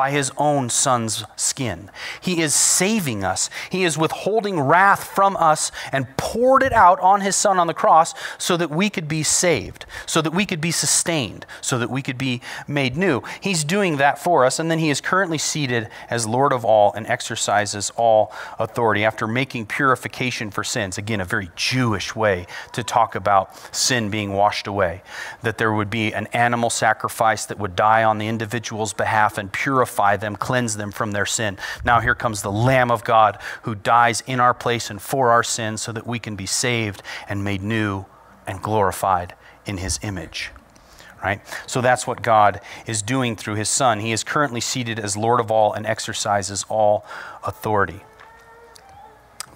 by 0.00 0.10
his 0.10 0.32
own 0.38 0.70
son's 0.70 1.24
skin. 1.36 1.90
He 2.22 2.40
is 2.40 2.54
saving 2.54 3.22
us. 3.22 3.50
He 3.68 3.84
is 3.84 3.98
withholding 3.98 4.58
wrath 4.58 5.04
from 5.04 5.36
us 5.36 5.70
and 5.92 6.16
poured 6.16 6.62
it 6.62 6.72
out 6.72 6.98
on 7.00 7.20
his 7.20 7.36
son 7.36 7.58
on 7.58 7.66
the 7.66 7.74
cross 7.74 8.14
so 8.38 8.56
that 8.56 8.70
we 8.70 8.88
could 8.88 9.08
be 9.08 9.22
saved, 9.22 9.84
so 10.06 10.22
that 10.22 10.32
we 10.32 10.46
could 10.46 10.62
be 10.62 10.70
sustained, 10.70 11.44
so 11.60 11.78
that 11.78 11.90
we 11.90 12.00
could 12.00 12.16
be 12.16 12.40
made 12.66 12.96
new. 12.96 13.20
He's 13.42 13.62
doing 13.62 13.98
that 13.98 14.18
for 14.18 14.46
us, 14.46 14.58
and 14.58 14.70
then 14.70 14.78
he 14.78 14.88
is 14.88 15.02
currently 15.02 15.36
seated 15.36 15.90
as 16.08 16.26
Lord 16.26 16.54
of 16.54 16.64
all 16.64 16.94
and 16.94 17.06
exercises 17.06 17.92
all 17.94 18.32
authority 18.58 19.04
after 19.04 19.26
making 19.26 19.66
purification 19.66 20.50
for 20.50 20.64
sins. 20.64 20.96
Again, 20.96 21.20
a 21.20 21.26
very 21.26 21.50
Jewish 21.56 22.16
way 22.16 22.46
to 22.72 22.82
talk 22.82 23.14
about 23.14 23.54
sin 23.76 24.08
being 24.08 24.32
washed 24.32 24.66
away, 24.66 25.02
that 25.42 25.58
there 25.58 25.74
would 25.74 25.90
be 25.90 26.14
an 26.14 26.26
animal 26.28 26.70
sacrifice 26.70 27.44
that 27.44 27.58
would 27.58 27.76
die 27.76 28.02
on 28.02 28.16
the 28.16 28.28
individual's 28.28 28.94
behalf 28.94 29.36
and 29.36 29.52
purify 29.52 29.89
purify 29.90 30.16
them, 30.16 30.36
cleanse 30.36 30.76
them 30.76 30.92
from 30.92 31.12
their 31.12 31.26
sin. 31.26 31.58
Now 31.84 32.00
here 32.00 32.14
comes 32.14 32.42
the 32.42 32.52
Lamb 32.52 32.90
of 32.90 33.02
God 33.02 33.38
who 33.62 33.74
dies 33.74 34.22
in 34.26 34.38
our 34.38 34.54
place 34.54 34.88
and 34.88 35.02
for 35.02 35.30
our 35.30 35.42
sins 35.42 35.82
so 35.82 35.92
that 35.92 36.06
we 36.06 36.18
can 36.18 36.36
be 36.36 36.46
saved 36.46 37.02
and 37.28 37.42
made 37.42 37.62
new 37.62 38.04
and 38.46 38.62
glorified 38.62 39.34
in 39.66 39.78
his 39.78 39.98
image. 40.02 40.52
Right? 41.22 41.40
So 41.66 41.80
that's 41.80 42.06
what 42.06 42.22
God 42.22 42.60
is 42.86 43.02
doing 43.02 43.36
through 43.36 43.56
his 43.56 43.68
Son. 43.68 44.00
He 44.00 44.12
is 44.12 44.24
currently 44.24 44.60
seated 44.60 44.98
as 44.98 45.16
Lord 45.16 45.40
of 45.40 45.50
all 45.50 45.74
and 45.74 45.84
exercises 45.84 46.64
all 46.68 47.04
authority. 47.44 48.00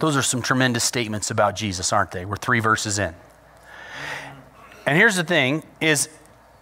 Those 0.00 0.16
are 0.16 0.22
some 0.22 0.42
tremendous 0.42 0.84
statements 0.84 1.30
about 1.30 1.54
Jesus, 1.56 1.92
aren't 1.92 2.10
they? 2.10 2.24
We're 2.24 2.36
three 2.36 2.60
verses 2.60 2.98
in. 2.98 3.14
And 4.84 4.98
here's 4.98 5.16
the 5.16 5.24
thing 5.24 5.62
is 5.80 6.08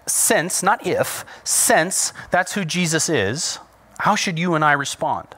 since, 0.06 0.62
not 0.62 0.86
if, 0.86 1.24
since 1.44 2.12
that's 2.30 2.54
who 2.54 2.64
Jesus 2.64 3.08
is, 3.08 3.58
how 4.00 4.14
should 4.14 4.38
you 4.38 4.54
and 4.54 4.64
I 4.64 4.72
respond? 4.72 5.28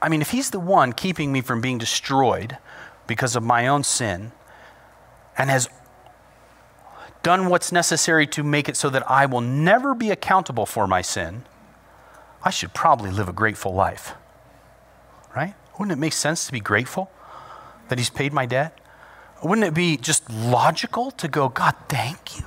I 0.00 0.08
mean, 0.08 0.20
if 0.20 0.30
he's 0.30 0.50
the 0.50 0.60
one 0.60 0.92
keeping 0.92 1.32
me 1.32 1.40
from 1.40 1.60
being 1.60 1.78
destroyed 1.78 2.58
because 3.06 3.34
of 3.34 3.42
my 3.42 3.66
own 3.66 3.82
sin 3.82 4.32
and 5.36 5.50
has 5.50 5.68
done 7.22 7.48
what's 7.48 7.72
necessary 7.72 8.26
to 8.28 8.42
make 8.42 8.68
it 8.68 8.76
so 8.76 8.90
that 8.90 9.08
I 9.10 9.26
will 9.26 9.40
never 9.40 9.94
be 9.94 10.10
accountable 10.10 10.66
for 10.66 10.86
my 10.86 11.02
sin, 11.02 11.44
I 12.44 12.50
should 12.50 12.74
probably 12.74 13.10
live 13.10 13.28
a 13.28 13.32
grateful 13.32 13.74
life. 13.74 14.14
Right? 15.34 15.54
Wouldn't 15.78 15.96
it 15.96 16.00
make 16.00 16.12
sense 16.12 16.46
to 16.46 16.52
be 16.52 16.60
grateful 16.60 17.10
that 17.88 17.98
he's 17.98 18.10
paid 18.10 18.32
my 18.32 18.46
debt? 18.46 18.78
Wouldn't 19.42 19.66
it 19.66 19.74
be 19.74 19.96
just 19.96 20.28
logical 20.30 21.10
to 21.12 21.28
go, 21.28 21.48
God, 21.48 21.74
thank 21.88 22.38
you? 22.38 22.46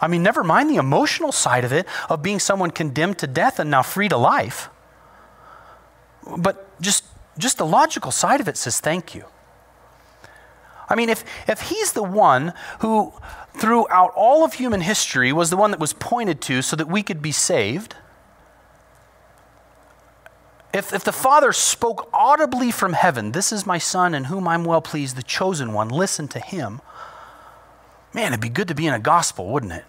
I 0.00 0.08
mean, 0.08 0.22
never 0.22 0.44
mind 0.44 0.70
the 0.70 0.76
emotional 0.76 1.32
side 1.32 1.64
of 1.64 1.72
it, 1.72 1.86
of 2.10 2.22
being 2.22 2.38
someone 2.38 2.70
condemned 2.70 3.18
to 3.18 3.26
death 3.26 3.58
and 3.58 3.70
now 3.70 3.82
free 3.82 4.08
to 4.08 4.16
life. 4.16 4.68
But 6.36 6.80
just, 6.80 7.04
just 7.38 7.58
the 7.58 7.66
logical 7.66 8.10
side 8.10 8.40
of 8.40 8.48
it 8.48 8.56
says, 8.56 8.80
thank 8.80 9.14
you. 9.14 9.24
I 10.88 10.94
mean, 10.94 11.08
if, 11.08 11.24
if 11.48 11.62
he's 11.62 11.92
the 11.92 12.02
one 12.02 12.52
who, 12.80 13.12
throughout 13.54 14.12
all 14.14 14.44
of 14.44 14.54
human 14.54 14.82
history, 14.82 15.32
was 15.32 15.50
the 15.50 15.56
one 15.56 15.70
that 15.70 15.80
was 15.80 15.92
pointed 15.92 16.40
to 16.42 16.62
so 16.62 16.76
that 16.76 16.88
we 16.88 17.02
could 17.02 17.22
be 17.22 17.32
saved, 17.32 17.96
if, 20.76 20.92
if 20.92 21.04
the 21.04 21.12
Father 21.12 21.52
spoke 21.52 22.08
audibly 22.12 22.70
from 22.70 22.92
heaven, 22.92 23.32
This 23.32 23.52
is 23.52 23.66
my 23.66 23.78
Son 23.78 24.14
in 24.14 24.24
whom 24.24 24.46
I'm 24.46 24.64
well 24.64 24.82
pleased, 24.82 25.16
the 25.16 25.22
chosen 25.22 25.72
one, 25.72 25.88
listen 25.88 26.28
to 26.28 26.38
him, 26.38 26.80
man, 28.12 28.32
it'd 28.32 28.40
be 28.40 28.48
good 28.48 28.68
to 28.68 28.74
be 28.74 28.86
in 28.86 28.94
a 28.94 28.98
gospel, 28.98 29.48
wouldn't 29.48 29.72
it? 29.72 29.84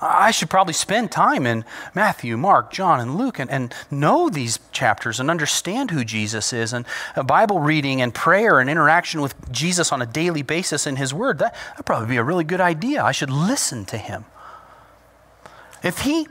I 0.00 0.32
should 0.32 0.50
probably 0.50 0.74
spend 0.74 1.10
time 1.10 1.46
in 1.46 1.64
Matthew, 1.94 2.36
Mark, 2.36 2.70
John, 2.70 3.00
and 3.00 3.16
Luke 3.16 3.38
and, 3.38 3.50
and 3.50 3.72
know 3.90 4.28
these 4.28 4.58
chapters 4.70 5.18
and 5.18 5.30
understand 5.30 5.90
who 5.90 6.04
Jesus 6.04 6.52
is. 6.52 6.74
And 6.74 6.84
Bible 7.24 7.60
reading 7.60 8.02
and 8.02 8.12
prayer 8.12 8.60
and 8.60 8.68
interaction 8.68 9.22
with 9.22 9.34
Jesus 9.50 9.92
on 9.92 10.02
a 10.02 10.06
daily 10.06 10.42
basis 10.42 10.86
in 10.86 10.96
His 10.96 11.14
Word, 11.14 11.38
that, 11.38 11.54
would 11.76 11.86
probably 11.86 12.08
be 12.08 12.16
a 12.16 12.24
really 12.24 12.44
good 12.44 12.60
idea. 12.60 13.02
I 13.02 13.12
should 13.12 13.30
listen 13.30 13.86
to 13.86 13.96
Him. 13.96 14.26
If 15.84 16.00
he, 16.00 16.26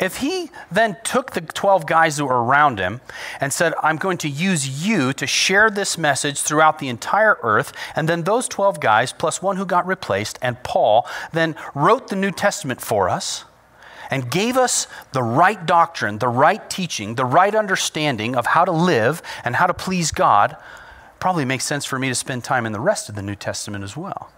if 0.00 0.16
he 0.16 0.50
then 0.72 0.96
took 1.04 1.32
the 1.32 1.42
12 1.42 1.86
guys 1.86 2.16
who 2.16 2.24
were 2.24 2.42
around 2.42 2.78
him 2.78 3.02
and 3.40 3.52
said, 3.52 3.74
I'm 3.82 3.98
going 3.98 4.16
to 4.18 4.28
use 4.28 4.86
you 4.86 5.12
to 5.12 5.26
share 5.26 5.68
this 5.68 5.98
message 5.98 6.40
throughout 6.40 6.78
the 6.78 6.88
entire 6.88 7.38
earth, 7.42 7.74
and 7.94 8.08
then 8.08 8.24
those 8.24 8.48
12 8.48 8.80
guys, 8.80 9.12
plus 9.12 9.42
one 9.42 9.58
who 9.58 9.66
got 9.66 9.86
replaced, 9.86 10.38
and 10.40 10.62
Paul, 10.62 11.06
then 11.32 11.54
wrote 11.74 12.08
the 12.08 12.16
New 12.16 12.30
Testament 12.30 12.80
for 12.80 13.10
us 13.10 13.44
and 14.10 14.30
gave 14.30 14.56
us 14.56 14.86
the 15.12 15.22
right 15.22 15.66
doctrine, 15.66 16.18
the 16.18 16.28
right 16.28 16.70
teaching, 16.70 17.16
the 17.16 17.24
right 17.26 17.54
understanding 17.54 18.34
of 18.34 18.46
how 18.46 18.64
to 18.64 18.72
live 18.72 19.20
and 19.44 19.56
how 19.56 19.66
to 19.66 19.74
please 19.74 20.10
God, 20.10 20.56
probably 21.20 21.44
makes 21.44 21.64
sense 21.64 21.84
for 21.84 21.98
me 21.98 22.08
to 22.08 22.14
spend 22.14 22.44
time 22.44 22.64
in 22.64 22.72
the 22.72 22.80
rest 22.80 23.10
of 23.10 23.14
the 23.14 23.22
New 23.22 23.34
Testament 23.34 23.84
as 23.84 23.94
well 23.94 24.30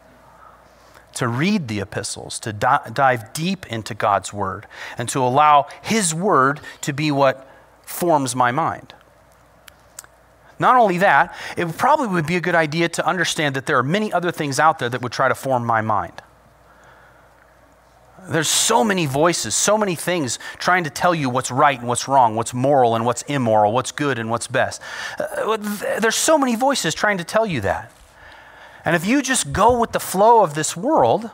to 1.15 1.29
read 1.29 1.69
the 1.69 1.81
epistles, 1.81 2.39
to 2.41 2.53
di- 2.53 2.91
dive 2.93 3.33
deep 3.33 3.67
into 3.67 3.95
God's 3.95 4.33
word, 4.33 4.67
and 4.97 5.09
to 5.11 5.21
allow 5.21 5.67
His 5.83 6.15
word 6.15 6.61
to 6.83 6.93
be 6.93 7.11
what 7.11 7.49
forms 7.83 8.37
my 8.37 8.53
mind. 8.53 8.95
Not 10.59 10.77
only 10.77 10.99
that, 10.99 11.35
it 11.57 11.77
probably 11.79 12.09
would 12.09 12.27
be 12.27 12.37
a 12.37 12.41
good 12.41 12.55
idea 12.55 12.89
to 12.91 13.07
understand 13.07 13.55
that 13.57 13.67
there 13.67 13.79
are 13.79 13.83
many 13.83 14.13
other 14.13 14.33
things 14.33 14.59
out 14.59 14.79
there 14.79 14.89
that 14.89 15.03
would 15.03 15.13
try 15.13 15.29
to 15.29 15.35
form 15.35 15.65
my 15.65 15.81
mind. 15.81 16.21
There's 18.29 18.49
so 18.49 18.85
many 18.85 19.07
voices, 19.07 19.55
so 19.55 19.79
many 19.79 19.95
things 19.95 20.39
trying 20.59 20.85
to 20.85 20.91
tell 20.91 21.15
you 21.15 21.31
what's 21.31 21.51
right 21.51 21.79
and 21.79 21.89
what's 21.89 22.09
wrong, 22.09 22.35
what's 22.35 22.53
moral 22.53 22.95
and 22.95 23.07
what's 23.07 23.23
immoral, 23.23 23.73
what's 23.73 23.93
good 23.93 24.19
and 24.19 24.29
what's 24.29 24.49
best. 24.49 24.83
Uh, 25.19 25.57
there's 26.01 26.17
so 26.17 26.37
many 26.37 26.57
voices 26.57 26.95
trying 26.95 27.19
to 27.19 27.25
tell 27.25 27.47
you 27.47 27.61
that. 27.63 27.93
And 28.89 28.97
if 28.97 29.07
you 29.07 29.21
just 29.21 29.53
go 29.53 29.79
with 29.79 29.93
the 29.93 30.01
flow 30.01 30.43
of 30.43 30.55
this 30.55 30.75
world, 30.75 31.31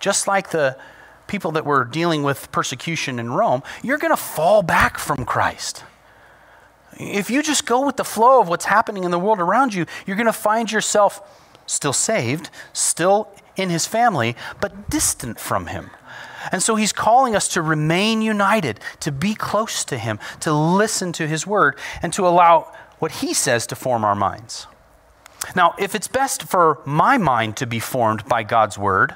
just 0.00 0.26
like 0.26 0.52
the 0.52 0.78
people 1.26 1.52
that 1.52 1.66
were 1.66 1.84
dealing 1.84 2.22
with 2.22 2.50
persecution 2.50 3.18
in 3.18 3.30
Rome, 3.30 3.62
you're 3.82 3.98
going 3.98 4.10
to 4.10 4.16
fall 4.16 4.62
back 4.62 4.96
from 4.96 5.26
Christ. 5.26 5.84
If 6.94 7.28
you 7.28 7.42
just 7.42 7.66
go 7.66 7.84
with 7.84 7.98
the 7.98 8.06
flow 8.06 8.40
of 8.40 8.48
what's 8.48 8.64
happening 8.64 9.04
in 9.04 9.10
the 9.10 9.18
world 9.18 9.38
around 9.38 9.74
you, 9.74 9.84
you're 10.06 10.16
going 10.16 10.28
to 10.28 10.32
find 10.32 10.72
yourself 10.72 11.20
still 11.66 11.92
saved, 11.92 12.48
still 12.72 13.28
in 13.54 13.68
his 13.68 13.86
family, 13.86 14.34
but 14.58 14.88
distant 14.88 15.38
from 15.38 15.66
him. 15.66 15.90
And 16.50 16.62
so 16.62 16.76
he's 16.76 16.94
calling 16.94 17.36
us 17.36 17.48
to 17.48 17.60
remain 17.60 18.22
united, 18.22 18.80
to 19.00 19.12
be 19.12 19.34
close 19.34 19.84
to 19.84 19.98
him, 19.98 20.18
to 20.40 20.54
listen 20.54 21.12
to 21.12 21.28
his 21.28 21.46
word, 21.46 21.76
and 22.00 22.14
to 22.14 22.26
allow 22.26 22.72
what 22.98 23.12
he 23.12 23.34
says 23.34 23.66
to 23.66 23.76
form 23.76 24.04
our 24.04 24.14
minds. 24.14 24.66
Now, 25.54 25.74
if 25.78 25.94
it's 25.94 26.08
best 26.08 26.42
for 26.42 26.80
my 26.84 27.18
mind 27.18 27.56
to 27.58 27.66
be 27.66 27.78
formed 27.78 28.26
by 28.26 28.42
God's 28.42 28.76
word, 28.76 29.14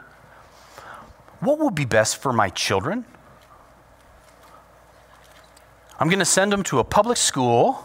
what 1.41 1.59
will 1.59 1.71
be 1.71 1.85
best 1.85 2.17
for 2.17 2.33
my 2.33 2.49
children? 2.49 3.05
I'm 5.99 6.09
going 6.09 6.21
to 6.21 6.25
send 6.25 6.53
them 6.53 6.63
to 6.65 6.79
a 6.79 6.85
public 6.85 7.19
school, 7.19 7.85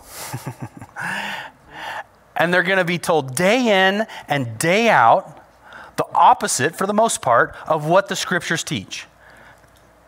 and 2.36 2.54
they're 2.54 2.64
going 2.64 2.78
to 2.78 2.86
be 2.86 2.98
told 2.98 3.36
day 3.36 3.88
in 3.88 4.08
and 4.28 4.58
day 4.58 4.90
out 4.90 5.38
the 5.98 6.06
opposite, 6.14 6.76
for 6.76 6.86
the 6.86 6.94
most 6.94 7.22
part, 7.22 7.56
of 7.68 7.86
what 7.86 8.08
the 8.08 8.16
scriptures 8.16 8.64
teach. 8.64 9.08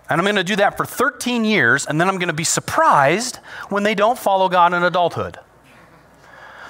And 0.10 0.20
I'm 0.20 0.26
going 0.26 0.36
to 0.38 0.44
do 0.44 0.56
that 0.56 0.78
for 0.78 0.86
13 0.86 1.46
years, 1.46 1.86
and 1.86 2.00
then 2.00 2.08
I'm 2.08 2.18
going 2.18 2.28
to 2.28 2.34
be 2.34 2.44
surprised 2.44 3.38
when 3.70 3.84
they 3.84 3.96
don't 3.96 4.18
follow 4.18 4.50
God 4.50 4.74
in 4.74 4.84
adulthood. 4.84 5.39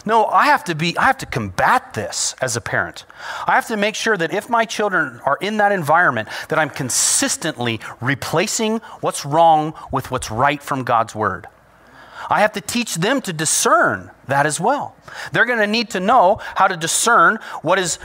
No, 0.10 0.26
I 0.26 0.48
have 0.48 0.64
to 0.64 0.74
be 0.74 0.98
I 0.98 1.04
have 1.04 1.20
to 1.20 1.28
combat 1.28 1.94
this 1.94 2.34
as 2.42 2.56
a 2.56 2.62
parent. 2.62 3.06
I 3.46 3.54
have 3.54 3.68
to 3.68 3.78
make 3.78 3.94
sure 3.94 4.18
that 4.18 4.34
if 4.34 4.50
my 4.50 4.66
children 4.66 5.22
are 5.24 5.38
in 5.40 5.58
that 5.58 5.72
environment 5.72 6.30
that 6.48 6.58
I'm 6.58 6.72
consistently 6.72 7.80
replacing 8.02 8.80
what's 9.02 9.24
wrong 9.24 9.76
with 9.92 10.10
what's 10.10 10.32
right 10.32 10.64
from 10.64 10.84
God's 10.84 11.14
word. 11.14 11.46
I 12.28 12.42
have 12.42 12.54
to 12.54 12.62
teach 12.62 12.96
them 12.96 13.22
to 13.22 13.32
discern 13.32 14.10
that 14.28 14.48
as 14.48 14.60
well. 14.60 14.96
They're 15.32 15.46
going 15.46 15.60
to 15.60 15.68
need 15.68 15.92
to 15.92 16.00
know 16.00 16.40
how 16.56 16.66
to 16.66 16.76
discern 16.76 17.38
what 17.62 17.78
is 17.78 18.00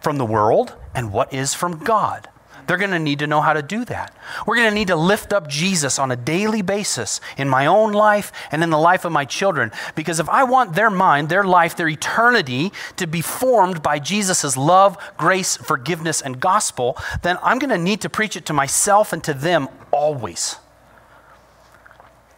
from 0.00 0.16
the 0.16 0.24
world 0.24 0.76
and 0.94 1.12
what 1.12 1.34
is 1.34 1.54
from 1.54 1.82
God. 1.82 2.28
They're 2.66 2.76
going 2.76 2.90
to 2.90 2.98
need 2.98 3.18
to 3.20 3.26
know 3.26 3.40
how 3.40 3.52
to 3.52 3.62
do 3.62 3.84
that. 3.86 4.14
We're 4.46 4.56
going 4.56 4.68
to 4.68 4.74
need 4.74 4.88
to 4.88 4.96
lift 4.96 5.32
up 5.32 5.48
Jesus 5.48 5.98
on 5.98 6.10
a 6.10 6.16
daily 6.16 6.62
basis 6.62 7.20
in 7.36 7.48
my 7.48 7.66
own 7.66 7.92
life 7.92 8.32
and 8.52 8.62
in 8.62 8.70
the 8.70 8.78
life 8.78 9.04
of 9.04 9.12
my 9.12 9.24
children. 9.24 9.72
Because 9.94 10.20
if 10.20 10.28
I 10.28 10.44
want 10.44 10.74
their 10.74 10.90
mind, 10.90 11.28
their 11.28 11.44
life, 11.44 11.76
their 11.76 11.88
eternity 11.88 12.72
to 12.96 13.06
be 13.06 13.20
formed 13.20 13.82
by 13.82 13.98
Jesus' 13.98 14.56
love, 14.56 14.96
grace, 15.16 15.56
forgiveness, 15.56 16.20
and 16.20 16.40
gospel, 16.40 16.96
then 17.22 17.38
I'm 17.42 17.58
going 17.58 17.70
to 17.70 17.78
need 17.78 18.00
to 18.02 18.10
preach 18.10 18.36
it 18.36 18.46
to 18.46 18.52
myself 18.52 19.12
and 19.12 19.22
to 19.24 19.34
them 19.34 19.68
always. 19.90 20.56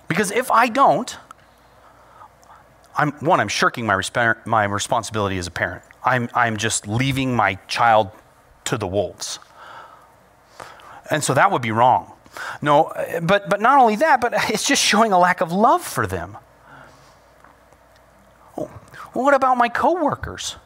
Because 0.08 0.30
if 0.30 0.50
I 0.50 0.68
don't, 0.68 1.16
I'm, 2.96 3.12
one, 3.12 3.40
I'm 3.40 3.48
shirking 3.48 3.87
my, 3.87 3.94
resp- 3.94 4.46
my 4.46 4.64
responsibility 4.64 5.38
as 5.38 5.46
a 5.46 5.50
parent. 5.50 5.82
I'm, 6.04 6.28
I'm 6.35 6.56
just 6.56 6.87
leaving 6.87 7.35
my 7.35 7.54
child 7.68 8.11
to 8.64 8.76
the 8.76 8.87
wolves. 8.87 9.38
And 11.12 11.22
so 11.22 11.35
that 11.35 11.53
would 11.53 11.61
be 11.61 11.70
wrong. 11.70 12.11
No, 12.62 12.90
but, 13.22 13.51
but 13.51 13.61
not 13.61 13.79
only 13.79 13.96
that, 13.96 14.22
but 14.22 14.33
it's 14.48 14.66
just 14.66 14.83
showing 14.83 15.12
a 15.12 15.18
lack 15.18 15.42
of 15.42 15.53
love 15.53 15.83
for 15.83 16.07
them. 16.07 16.38
What 19.12 19.35
about 19.35 19.59
my 19.59 19.68
coworkers? 19.68 20.57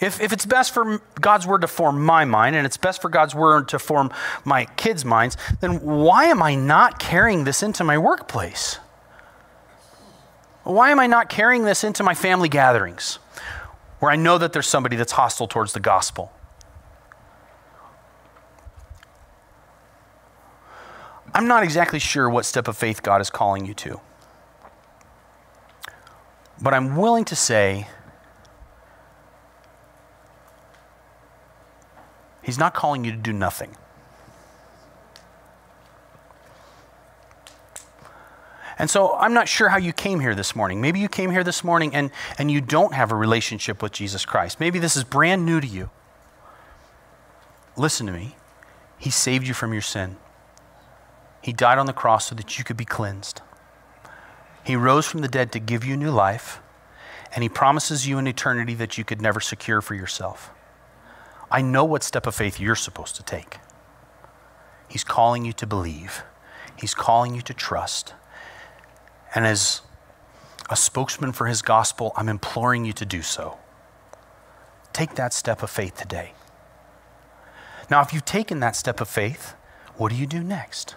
If, 0.00 0.20
if 0.22 0.32
it's 0.32 0.46
best 0.46 0.72
for 0.72 1.02
God's 1.20 1.46
word 1.46 1.60
to 1.60 1.66
form 1.66 2.02
my 2.02 2.24
mind 2.24 2.56
and 2.56 2.64
it's 2.64 2.78
best 2.78 3.02
for 3.02 3.10
God's 3.10 3.34
word 3.34 3.68
to 3.68 3.78
form 3.78 4.10
my 4.44 4.64
kids' 4.64 5.04
minds, 5.04 5.36
then 5.60 5.82
why 5.82 6.26
am 6.26 6.42
I 6.42 6.54
not 6.54 6.98
carrying 6.98 7.44
this 7.44 7.62
into 7.62 7.84
my 7.84 7.98
workplace? 7.98 8.78
Why 10.62 10.90
am 10.90 11.00
I 11.00 11.06
not 11.06 11.28
carrying 11.28 11.64
this 11.64 11.84
into 11.84 12.02
my 12.02 12.14
family 12.14 12.48
gatherings 12.48 13.18
where 13.98 14.10
I 14.10 14.16
know 14.16 14.38
that 14.38 14.54
there's 14.54 14.68
somebody 14.68 14.96
that's 14.96 15.12
hostile 15.12 15.48
towards 15.48 15.74
the 15.74 15.80
gospel? 15.80 16.32
I'm 21.34 21.46
not 21.46 21.62
exactly 21.62 21.98
sure 21.98 22.28
what 22.28 22.44
step 22.44 22.68
of 22.68 22.76
faith 22.76 23.02
God 23.02 23.20
is 23.20 23.30
calling 23.30 23.66
you 23.66 23.74
to. 23.74 24.00
But 26.60 26.74
I'm 26.74 26.96
willing 26.96 27.24
to 27.26 27.36
say 27.36 27.86
He's 32.42 32.58
not 32.58 32.72
calling 32.72 33.04
you 33.04 33.10
to 33.10 33.16
do 33.18 33.32
nothing. 33.34 33.76
And 38.78 38.88
so 38.88 39.14
I'm 39.16 39.34
not 39.34 39.48
sure 39.48 39.68
how 39.68 39.76
you 39.76 39.92
came 39.92 40.20
here 40.20 40.34
this 40.34 40.56
morning. 40.56 40.80
Maybe 40.80 40.98
you 40.98 41.08
came 41.08 41.30
here 41.30 41.44
this 41.44 41.62
morning 41.62 41.94
and, 41.94 42.10
and 42.38 42.50
you 42.50 42.62
don't 42.62 42.94
have 42.94 43.12
a 43.12 43.16
relationship 43.16 43.82
with 43.82 43.92
Jesus 43.92 44.24
Christ. 44.24 44.60
Maybe 44.60 44.78
this 44.78 44.96
is 44.96 45.04
brand 45.04 45.44
new 45.44 45.60
to 45.60 45.66
you. 45.66 45.90
Listen 47.76 48.06
to 48.06 48.12
me. 48.12 48.36
He 48.98 49.10
saved 49.10 49.46
you 49.46 49.52
from 49.52 49.74
your 49.74 49.82
sin. 49.82 50.16
He 51.40 51.52
died 51.52 51.78
on 51.78 51.86
the 51.86 51.92
cross 51.92 52.26
so 52.26 52.34
that 52.34 52.58
you 52.58 52.64
could 52.64 52.76
be 52.76 52.84
cleansed. 52.84 53.40
He 54.64 54.76
rose 54.76 55.06
from 55.06 55.20
the 55.20 55.28
dead 55.28 55.52
to 55.52 55.58
give 55.58 55.84
you 55.84 55.96
new 55.96 56.10
life, 56.10 56.60
and 57.34 57.42
He 57.42 57.48
promises 57.48 58.06
you 58.06 58.18
an 58.18 58.26
eternity 58.26 58.74
that 58.74 58.98
you 58.98 59.04
could 59.04 59.22
never 59.22 59.40
secure 59.40 59.80
for 59.80 59.94
yourself. 59.94 60.50
I 61.50 61.62
know 61.62 61.84
what 61.84 62.02
step 62.02 62.26
of 62.26 62.34
faith 62.34 62.60
you're 62.60 62.74
supposed 62.74 63.16
to 63.16 63.22
take. 63.22 63.58
He's 64.88 65.04
calling 65.04 65.44
you 65.44 65.52
to 65.54 65.66
believe, 65.66 66.22
He's 66.78 66.94
calling 66.94 67.34
you 67.34 67.40
to 67.42 67.54
trust. 67.54 68.14
And 69.34 69.46
as 69.46 69.82
a 70.70 70.76
spokesman 70.76 71.32
for 71.32 71.46
His 71.46 71.62
gospel, 71.62 72.12
I'm 72.16 72.28
imploring 72.28 72.84
you 72.84 72.92
to 72.94 73.06
do 73.06 73.22
so. 73.22 73.58
Take 74.92 75.14
that 75.14 75.32
step 75.32 75.62
of 75.62 75.70
faith 75.70 75.96
today. 75.96 76.32
Now, 77.90 78.02
if 78.02 78.12
you've 78.12 78.24
taken 78.24 78.60
that 78.60 78.76
step 78.76 79.00
of 79.00 79.08
faith, 79.08 79.54
what 79.96 80.10
do 80.10 80.16
you 80.16 80.26
do 80.26 80.42
next? 80.42 80.94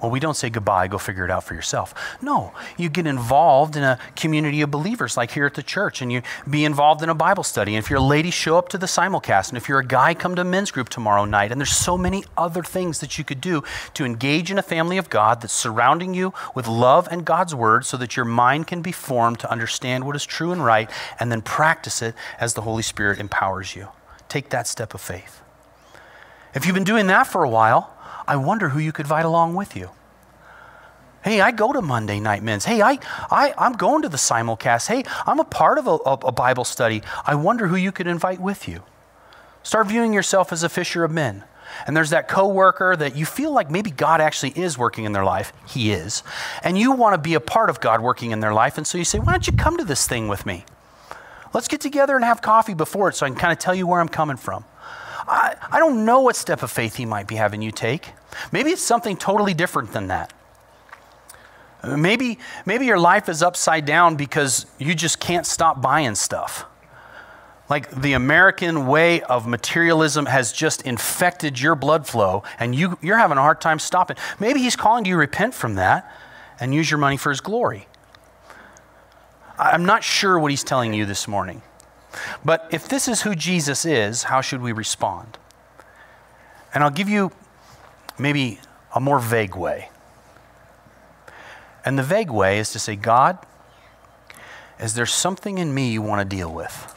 Well, 0.00 0.10
we 0.12 0.20
don't 0.20 0.36
say 0.36 0.48
goodbye, 0.48 0.86
go 0.86 0.96
figure 0.98 1.24
it 1.24 1.30
out 1.30 1.42
for 1.44 1.54
yourself. 1.54 1.92
No, 2.22 2.52
you 2.76 2.88
get 2.88 3.06
involved 3.06 3.76
in 3.76 3.82
a 3.82 3.98
community 4.14 4.62
of 4.62 4.70
believers 4.70 5.16
like 5.16 5.32
here 5.32 5.44
at 5.44 5.54
the 5.54 5.62
church, 5.62 6.00
and 6.00 6.12
you 6.12 6.22
be 6.48 6.64
involved 6.64 7.02
in 7.02 7.08
a 7.08 7.14
Bible 7.14 7.42
study. 7.42 7.74
And 7.74 7.84
if 7.84 7.90
you're 7.90 7.98
a 7.98 8.02
lady, 8.02 8.30
show 8.30 8.56
up 8.56 8.68
to 8.68 8.78
the 8.78 8.86
simulcast. 8.86 9.48
And 9.48 9.56
if 9.56 9.68
you're 9.68 9.80
a 9.80 9.86
guy, 9.86 10.14
come 10.14 10.36
to 10.36 10.44
men's 10.44 10.70
group 10.70 10.88
tomorrow 10.88 11.24
night. 11.24 11.50
And 11.50 11.60
there's 11.60 11.74
so 11.74 11.98
many 11.98 12.24
other 12.36 12.62
things 12.62 13.00
that 13.00 13.18
you 13.18 13.24
could 13.24 13.40
do 13.40 13.64
to 13.94 14.04
engage 14.04 14.50
in 14.50 14.58
a 14.58 14.62
family 14.62 14.98
of 14.98 15.10
God 15.10 15.40
that's 15.40 15.52
surrounding 15.52 16.14
you 16.14 16.32
with 16.54 16.68
love 16.68 17.08
and 17.10 17.24
God's 17.24 17.54
word 17.54 17.84
so 17.84 17.96
that 17.96 18.16
your 18.16 18.24
mind 18.24 18.68
can 18.68 18.82
be 18.82 18.92
formed 18.92 19.40
to 19.40 19.50
understand 19.50 20.04
what 20.04 20.14
is 20.14 20.24
true 20.24 20.52
and 20.52 20.64
right, 20.64 20.90
and 21.18 21.32
then 21.32 21.42
practice 21.42 22.02
it 22.02 22.14
as 22.38 22.54
the 22.54 22.62
Holy 22.62 22.82
Spirit 22.82 23.18
empowers 23.18 23.74
you. 23.74 23.88
Take 24.28 24.50
that 24.50 24.66
step 24.66 24.94
of 24.94 25.00
faith. 25.00 25.42
If 26.54 26.66
you've 26.66 26.74
been 26.74 26.84
doing 26.84 27.08
that 27.08 27.26
for 27.26 27.44
a 27.44 27.48
while, 27.48 27.92
I 28.28 28.36
wonder 28.36 28.68
who 28.68 28.78
you 28.78 28.92
could 28.92 29.06
invite 29.06 29.24
along 29.24 29.54
with 29.54 29.74
you. 29.74 29.90
Hey, 31.24 31.40
I 31.40 31.50
go 31.50 31.72
to 31.72 31.82
Monday 31.82 32.20
night 32.20 32.42
men's. 32.42 32.64
Hey, 32.64 32.82
I, 32.82 32.98
I, 33.30 33.54
I'm 33.58 33.72
going 33.72 34.02
to 34.02 34.08
the 34.08 34.18
simulcast. 34.18 34.86
Hey, 34.86 35.02
I'm 35.26 35.40
a 35.40 35.44
part 35.44 35.78
of 35.78 35.86
a, 35.86 35.94
a 36.26 36.32
Bible 36.32 36.64
study. 36.64 37.02
I 37.26 37.34
wonder 37.34 37.66
who 37.66 37.76
you 37.76 37.90
could 37.90 38.06
invite 38.06 38.38
with 38.38 38.68
you. 38.68 38.82
Start 39.62 39.88
viewing 39.88 40.12
yourself 40.12 40.52
as 40.52 40.62
a 40.62 40.68
fisher 40.68 41.04
of 41.04 41.10
men. 41.10 41.42
And 41.86 41.96
there's 41.96 42.10
that 42.10 42.28
coworker 42.28 42.96
that 42.96 43.16
you 43.16 43.26
feel 43.26 43.52
like 43.52 43.70
maybe 43.70 43.90
God 43.90 44.20
actually 44.20 44.50
is 44.50 44.78
working 44.78 45.04
in 45.04 45.12
their 45.12 45.24
life. 45.24 45.52
He 45.66 45.90
is. 45.90 46.22
And 46.62 46.78
you 46.78 46.92
want 46.92 47.14
to 47.14 47.18
be 47.18 47.34
a 47.34 47.40
part 47.40 47.70
of 47.70 47.80
God 47.80 48.00
working 48.00 48.30
in 48.30 48.40
their 48.40 48.54
life. 48.54 48.78
And 48.78 48.86
so 48.86 48.98
you 48.98 49.04
say, 49.04 49.18
why 49.18 49.32
don't 49.32 49.46
you 49.46 49.52
come 49.54 49.76
to 49.78 49.84
this 49.84 50.06
thing 50.06 50.28
with 50.28 50.46
me? 50.46 50.64
Let's 51.54 51.68
get 51.68 51.80
together 51.80 52.14
and 52.14 52.24
have 52.24 52.42
coffee 52.42 52.74
before 52.74 53.08
it 53.08 53.16
so 53.16 53.26
I 53.26 53.30
can 53.30 53.38
kind 53.38 53.52
of 53.52 53.58
tell 53.58 53.74
you 53.74 53.86
where 53.86 54.00
I'm 54.00 54.08
coming 54.08 54.36
from. 54.36 54.64
I, 55.28 55.56
I 55.72 55.78
don't 55.78 56.04
know 56.04 56.20
what 56.20 56.36
step 56.36 56.62
of 56.62 56.70
faith 56.70 56.96
he 56.96 57.04
might 57.04 57.26
be 57.26 57.36
having 57.36 57.62
you 57.62 57.70
take. 57.70 58.12
Maybe 58.50 58.70
it's 58.70 58.82
something 58.82 59.16
totally 59.16 59.54
different 59.54 59.92
than 59.92 60.08
that. 60.08 60.32
Maybe, 61.84 62.38
maybe 62.66 62.86
your 62.86 62.98
life 62.98 63.28
is 63.28 63.42
upside 63.42 63.84
down 63.84 64.16
because 64.16 64.66
you 64.78 64.94
just 64.94 65.20
can't 65.20 65.46
stop 65.46 65.80
buying 65.80 66.14
stuff. 66.14 66.64
Like 67.70 67.90
the 67.90 68.14
American 68.14 68.86
way 68.86 69.20
of 69.22 69.46
materialism 69.46 70.26
has 70.26 70.52
just 70.52 70.82
infected 70.82 71.60
your 71.60 71.74
blood 71.74 72.06
flow 72.06 72.42
and 72.58 72.74
you, 72.74 72.98
you're 73.02 73.18
having 73.18 73.38
a 73.38 73.42
hard 73.42 73.60
time 73.60 73.78
stopping. 73.78 74.16
Maybe 74.40 74.60
he's 74.60 74.76
calling 74.76 75.04
you 75.04 75.14
to 75.14 75.18
repent 75.18 75.54
from 75.54 75.74
that 75.74 76.10
and 76.58 76.74
use 76.74 76.90
your 76.90 76.98
money 76.98 77.16
for 77.16 77.30
his 77.30 77.40
glory. 77.40 77.86
I'm 79.58 79.84
not 79.84 80.02
sure 80.02 80.38
what 80.38 80.50
he's 80.50 80.64
telling 80.64 80.94
you 80.94 81.04
this 81.04 81.28
morning. 81.28 81.62
But 82.44 82.68
if 82.70 82.88
this 82.88 83.08
is 83.08 83.22
who 83.22 83.34
Jesus 83.34 83.84
is, 83.84 84.24
how 84.24 84.40
should 84.40 84.62
we 84.62 84.72
respond? 84.72 85.38
And 86.74 86.82
I'll 86.82 86.90
give 86.90 87.08
you 87.08 87.32
maybe 88.18 88.60
a 88.94 89.00
more 89.00 89.18
vague 89.18 89.56
way. 89.56 89.90
And 91.84 91.98
the 91.98 92.02
vague 92.02 92.30
way 92.30 92.58
is 92.58 92.72
to 92.72 92.78
say, 92.78 92.96
God, 92.96 93.38
is 94.78 94.94
there 94.94 95.06
something 95.06 95.58
in 95.58 95.74
me 95.74 95.90
you 95.90 96.02
want 96.02 96.20
to 96.20 96.36
deal 96.36 96.52
with? 96.52 96.94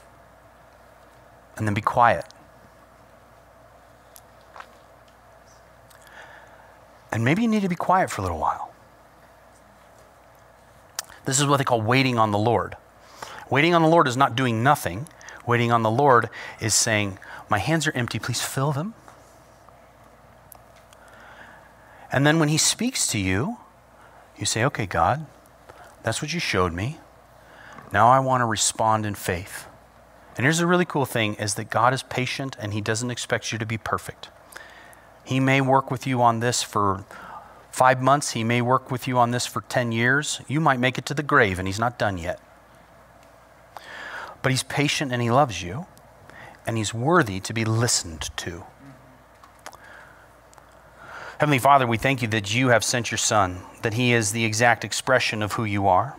And 1.57 1.67
then 1.67 1.73
be 1.73 1.81
quiet. 1.81 2.25
And 7.11 7.25
maybe 7.25 7.41
you 7.41 7.47
need 7.47 7.61
to 7.61 7.69
be 7.69 7.75
quiet 7.75 8.09
for 8.09 8.21
a 8.21 8.23
little 8.23 8.39
while. 8.39 8.71
This 11.25 11.39
is 11.39 11.45
what 11.45 11.57
they 11.57 11.63
call 11.63 11.81
waiting 11.81 12.17
on 12.17 12.31
the 12.31 12.37
Lord. 12.37 12.77
Waiting 13.51 13.75
on 13.75 13.81
the 13.81 13.87
Lord 13.87 14.07
is 14.07 14.17
not 14.17 14.35
doing 14.35 14.63
nothing. 14.63 15.07
Waiting 15.45 15.71
on 15.73 15.83
the 15.83 15.91
Lord 15.91 16.29
is 16.61 16.73
saying, 16.73 17.19
My 17.49 17.59
hands 17.59 17.85
are 17.85 17.91
empty, 17.91 18.17
please 18.17 18.41
fill 18.41 18.71
them. 18.71 18.95
And 22.11 22.25
then 22.25 22.39
when 22.39 22.47
He 22.47 22.57
speaks 22.57 23.05
to 23.07 23.19
you, 23.19 23.57
you 24.37 24.45
say, 24.45 24.63
Okay, 24.63 24.85
God, 24.85 25.25
that's 26.01 26.21
what 26.21 26.33
you 26.33 26.39
showed 26.39 26.71
me. 26.71 26.97
Now 27.91 28.07
I 28.07 28.19
want 28.19 28.39
to 28.39 28.45
respond 28.45 29.05
in 29.05 29.15
faith. 29.15 29.67
And 30.37 30.45
here's 30.45 30.59
the 30.59 30.65
really 30.65 30.85
cool 30.85 31.05
thing 31.05 31.35
is 31.35 31.55
that 31.55 31.69
God 31.69 31.93
is 31.93 32.03
patient 32.03 32.55
and 32.57 32.73
He 32.73 32.79
doesn't 32.79 33.11
expect 33.11 33.51
you 33.51 33.57
to 33.57 33.65
be 33.65 33.77
perfect. 33.77 34.29
He 35.25 35.41
may 35.41 35.59
work 35.59 35.91
with 35.91 36.07
you 36.07 36.21
on 36.21 36.39
this 36.39 36.63
for 36.63 37.03
five 37.69 38.01
months, 38.01 38.31
He 38.31 38.45
may 38.45 38.61
work 38.61 38.89
with 38.89 39.09
you 39.09 39.17
on 39.17 39.31
this 39.31 39.45
for 39.45 39.59
10 39.59 39.91
years. 39.91 40.39
You 40.47 40.61
might 40.61 40.79
make 40.79 40.97
it 40.97 41.05
to 41.07 41.13
the 41.13 41.21
grave 41.21 41.59
and 41.59 41.67
He's 41.67 41.79
not 41.79 41.99
done 41.99 42.17
yet. 42.17 42.39
But 44.41 44.51
he's 44.51 44.63
patient 44.63 45.11
and 45.11 45.21
he 45.21 45.29
loves 45.29 45.61
you, 45.61 45.85
and 46.65 46.77
he's 46.77 46.93
worthy 46.93 47.39
to 47.41 47.53
be 47.53 47.65
listened 47.65 48.29
to. 48.37 48.63
Heavenly 51.39 51.59
Father, 51.59 51.87
we 51.87 51.97
thank 51.97 52.21
you 52.21 52.27
that 52.29 52.53
you 52.53 52.67
have 52.67 52.83
sent 52.83 53.09
your 53.09 53.17
Son, 53.17 53.63
that 53.81 53.95
he 53.95 54.13
is 54.13 54.31
the 54.31 54.45
exact 54.45 54.83
expression 54.83 55.41
of 55.41 55.53
who 55.53 55.63
you 55.63 55.87
are, 55.87 56.15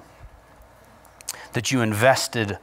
that 1.52 1.70
you 1.70 1.80
invested 1.80 2.58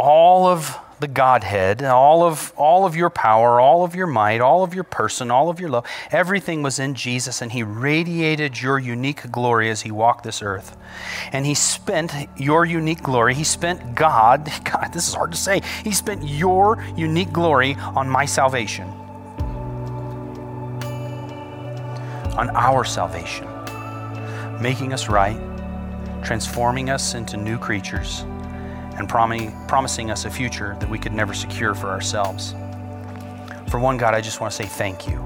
all 0.00 0.46
of 0.46 0.78
the 1.00 1.08
Godhead, 1.08 1.82
all 1.82 2.22
of, 2.22 2.52
all 2.56 2.84
of 2.84 2.94
your 2.94 3.10
power, 3.10 3.58
all 3.58 3.84
of 3.84 3.94
your 3.94 4.06
might, 4.06 4.40
all 4.40 4.62
of 4.62 4.74
your 4.74 4.84
person, 4.84 5.30
all 5.30 5.48
of 5.48 5.58
your 5.58 5.70
love. 5.70 5.86
Everything 6.10 6.62
was 6.62 6.78
in 6.78 6.94
Jesus, 6.94 7.40
and 7.40 7.50
He 7.50 7.62
radiated 7.62 8.60
your 8.60 8.78
unique 8.78 9.30
glory 9.30 9.70
as 9.70 9.80
He 9.80 9.90
walked 9.90 10.24
this 10.24 10.42
earth. 10.42 10.76
And 11.32 11.46
He 11.46 11.54
spent 11.54 12.12
your 12.36 12.66
unique 12.66 13.02
glory, 13.02 13.34
He 13.34 13.44
spent 13.44 13.94
God, 13.94 14.52
God, 14.64 14.92
this 14.92 15.08
is 15.08 15.14
hard 15.14 15.32
to 15.32 15.38
say, 15.38 15.62
He 15.84 15.92
spent 15.92 16.22
your 16.22 16.82
unique 16.96 17.32
glory 17.32 17.74
on 17.76 18.08
my 18.08 18.26
salvation, 18.26 18.88
on 22.36 22.50
our 22.50 22.84
salvation, 22.84 23.48
making 24.60 24.92
us 24.92 25.08
right, 25.08 25.40
transforming 26.22 26.90
us 26.90 27.14
into 27.14 27.38
new 27.38 27.58
creatures 27.58 28.24
and 29.00 29.08
promising 29.08 30.10
us 30.10 30.24
a 30.24 30.30
future 30.30 30.76
that 30.78 30.88
we 30.88 30.98
could 30.98 31.12
never 31.12 31.34
secure 31.34 31.74
for 31.74 31.88
ourselves. 31.88 32.54
For 33.68 33.80
one, 33.80 33.96
God, 33.96 34.14
I 34.14 34.20
just 34.20 34.40
want 34.40 34.52
to 34.52 34.56
say 34.56 34.68
thank 34.68 35.08
you. 35.08 35.16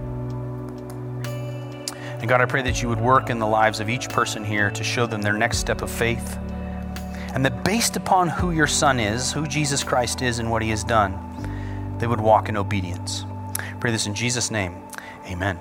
And 2.20 2.28
God, 2.28 2.40
I 2.40 2.46
pray 2.46 2.62
that 2.62 2.80
you 2.80 2.88
would 2.88 3.00
work 3.00 3.28
in 3.28 3.38
the 3.38 3.46
lives 3.46 3.80
of 3.80 3.90
each 3.90 4.08
person 4.08 4.44
here 4.44 4.70
to 4.70 4.82
show 4.82 5.06
them 5.06 5.20
their 5.20 5.34
next 5.34 5.58
step 5.58 5.82
of 5.82 5.90
faith. 5.90 6.38
And 7.34 7.44
that 7.44 7.64
based 7.64 7.96
upon 7.96 8.28
who 8.28 8.52
your 8.52 8.66
Son 8.66 8.98
is, 8.98 9.32
who 9.32 9.46
Jesus 9.46 9.84
Christ 9.84 10.22
is, 10.22 10.38
and 10.38 10.50
what 10.50 10.62
he 10.62 10.70
has 10.70 10.84
done, 10.84 11.18
they 11.98 12.06
would 12.06 12.20
walk 12.20 12.48
in 12.48 12.56
obedience. 12.56 13.26
I 13.58 13.74
pray 13.80 13.90
this 13.90 14.06
in 14.06 14.14
Jesus' 14.14 14.50
name. 14.50 14.82
Amen. 15.26 15.60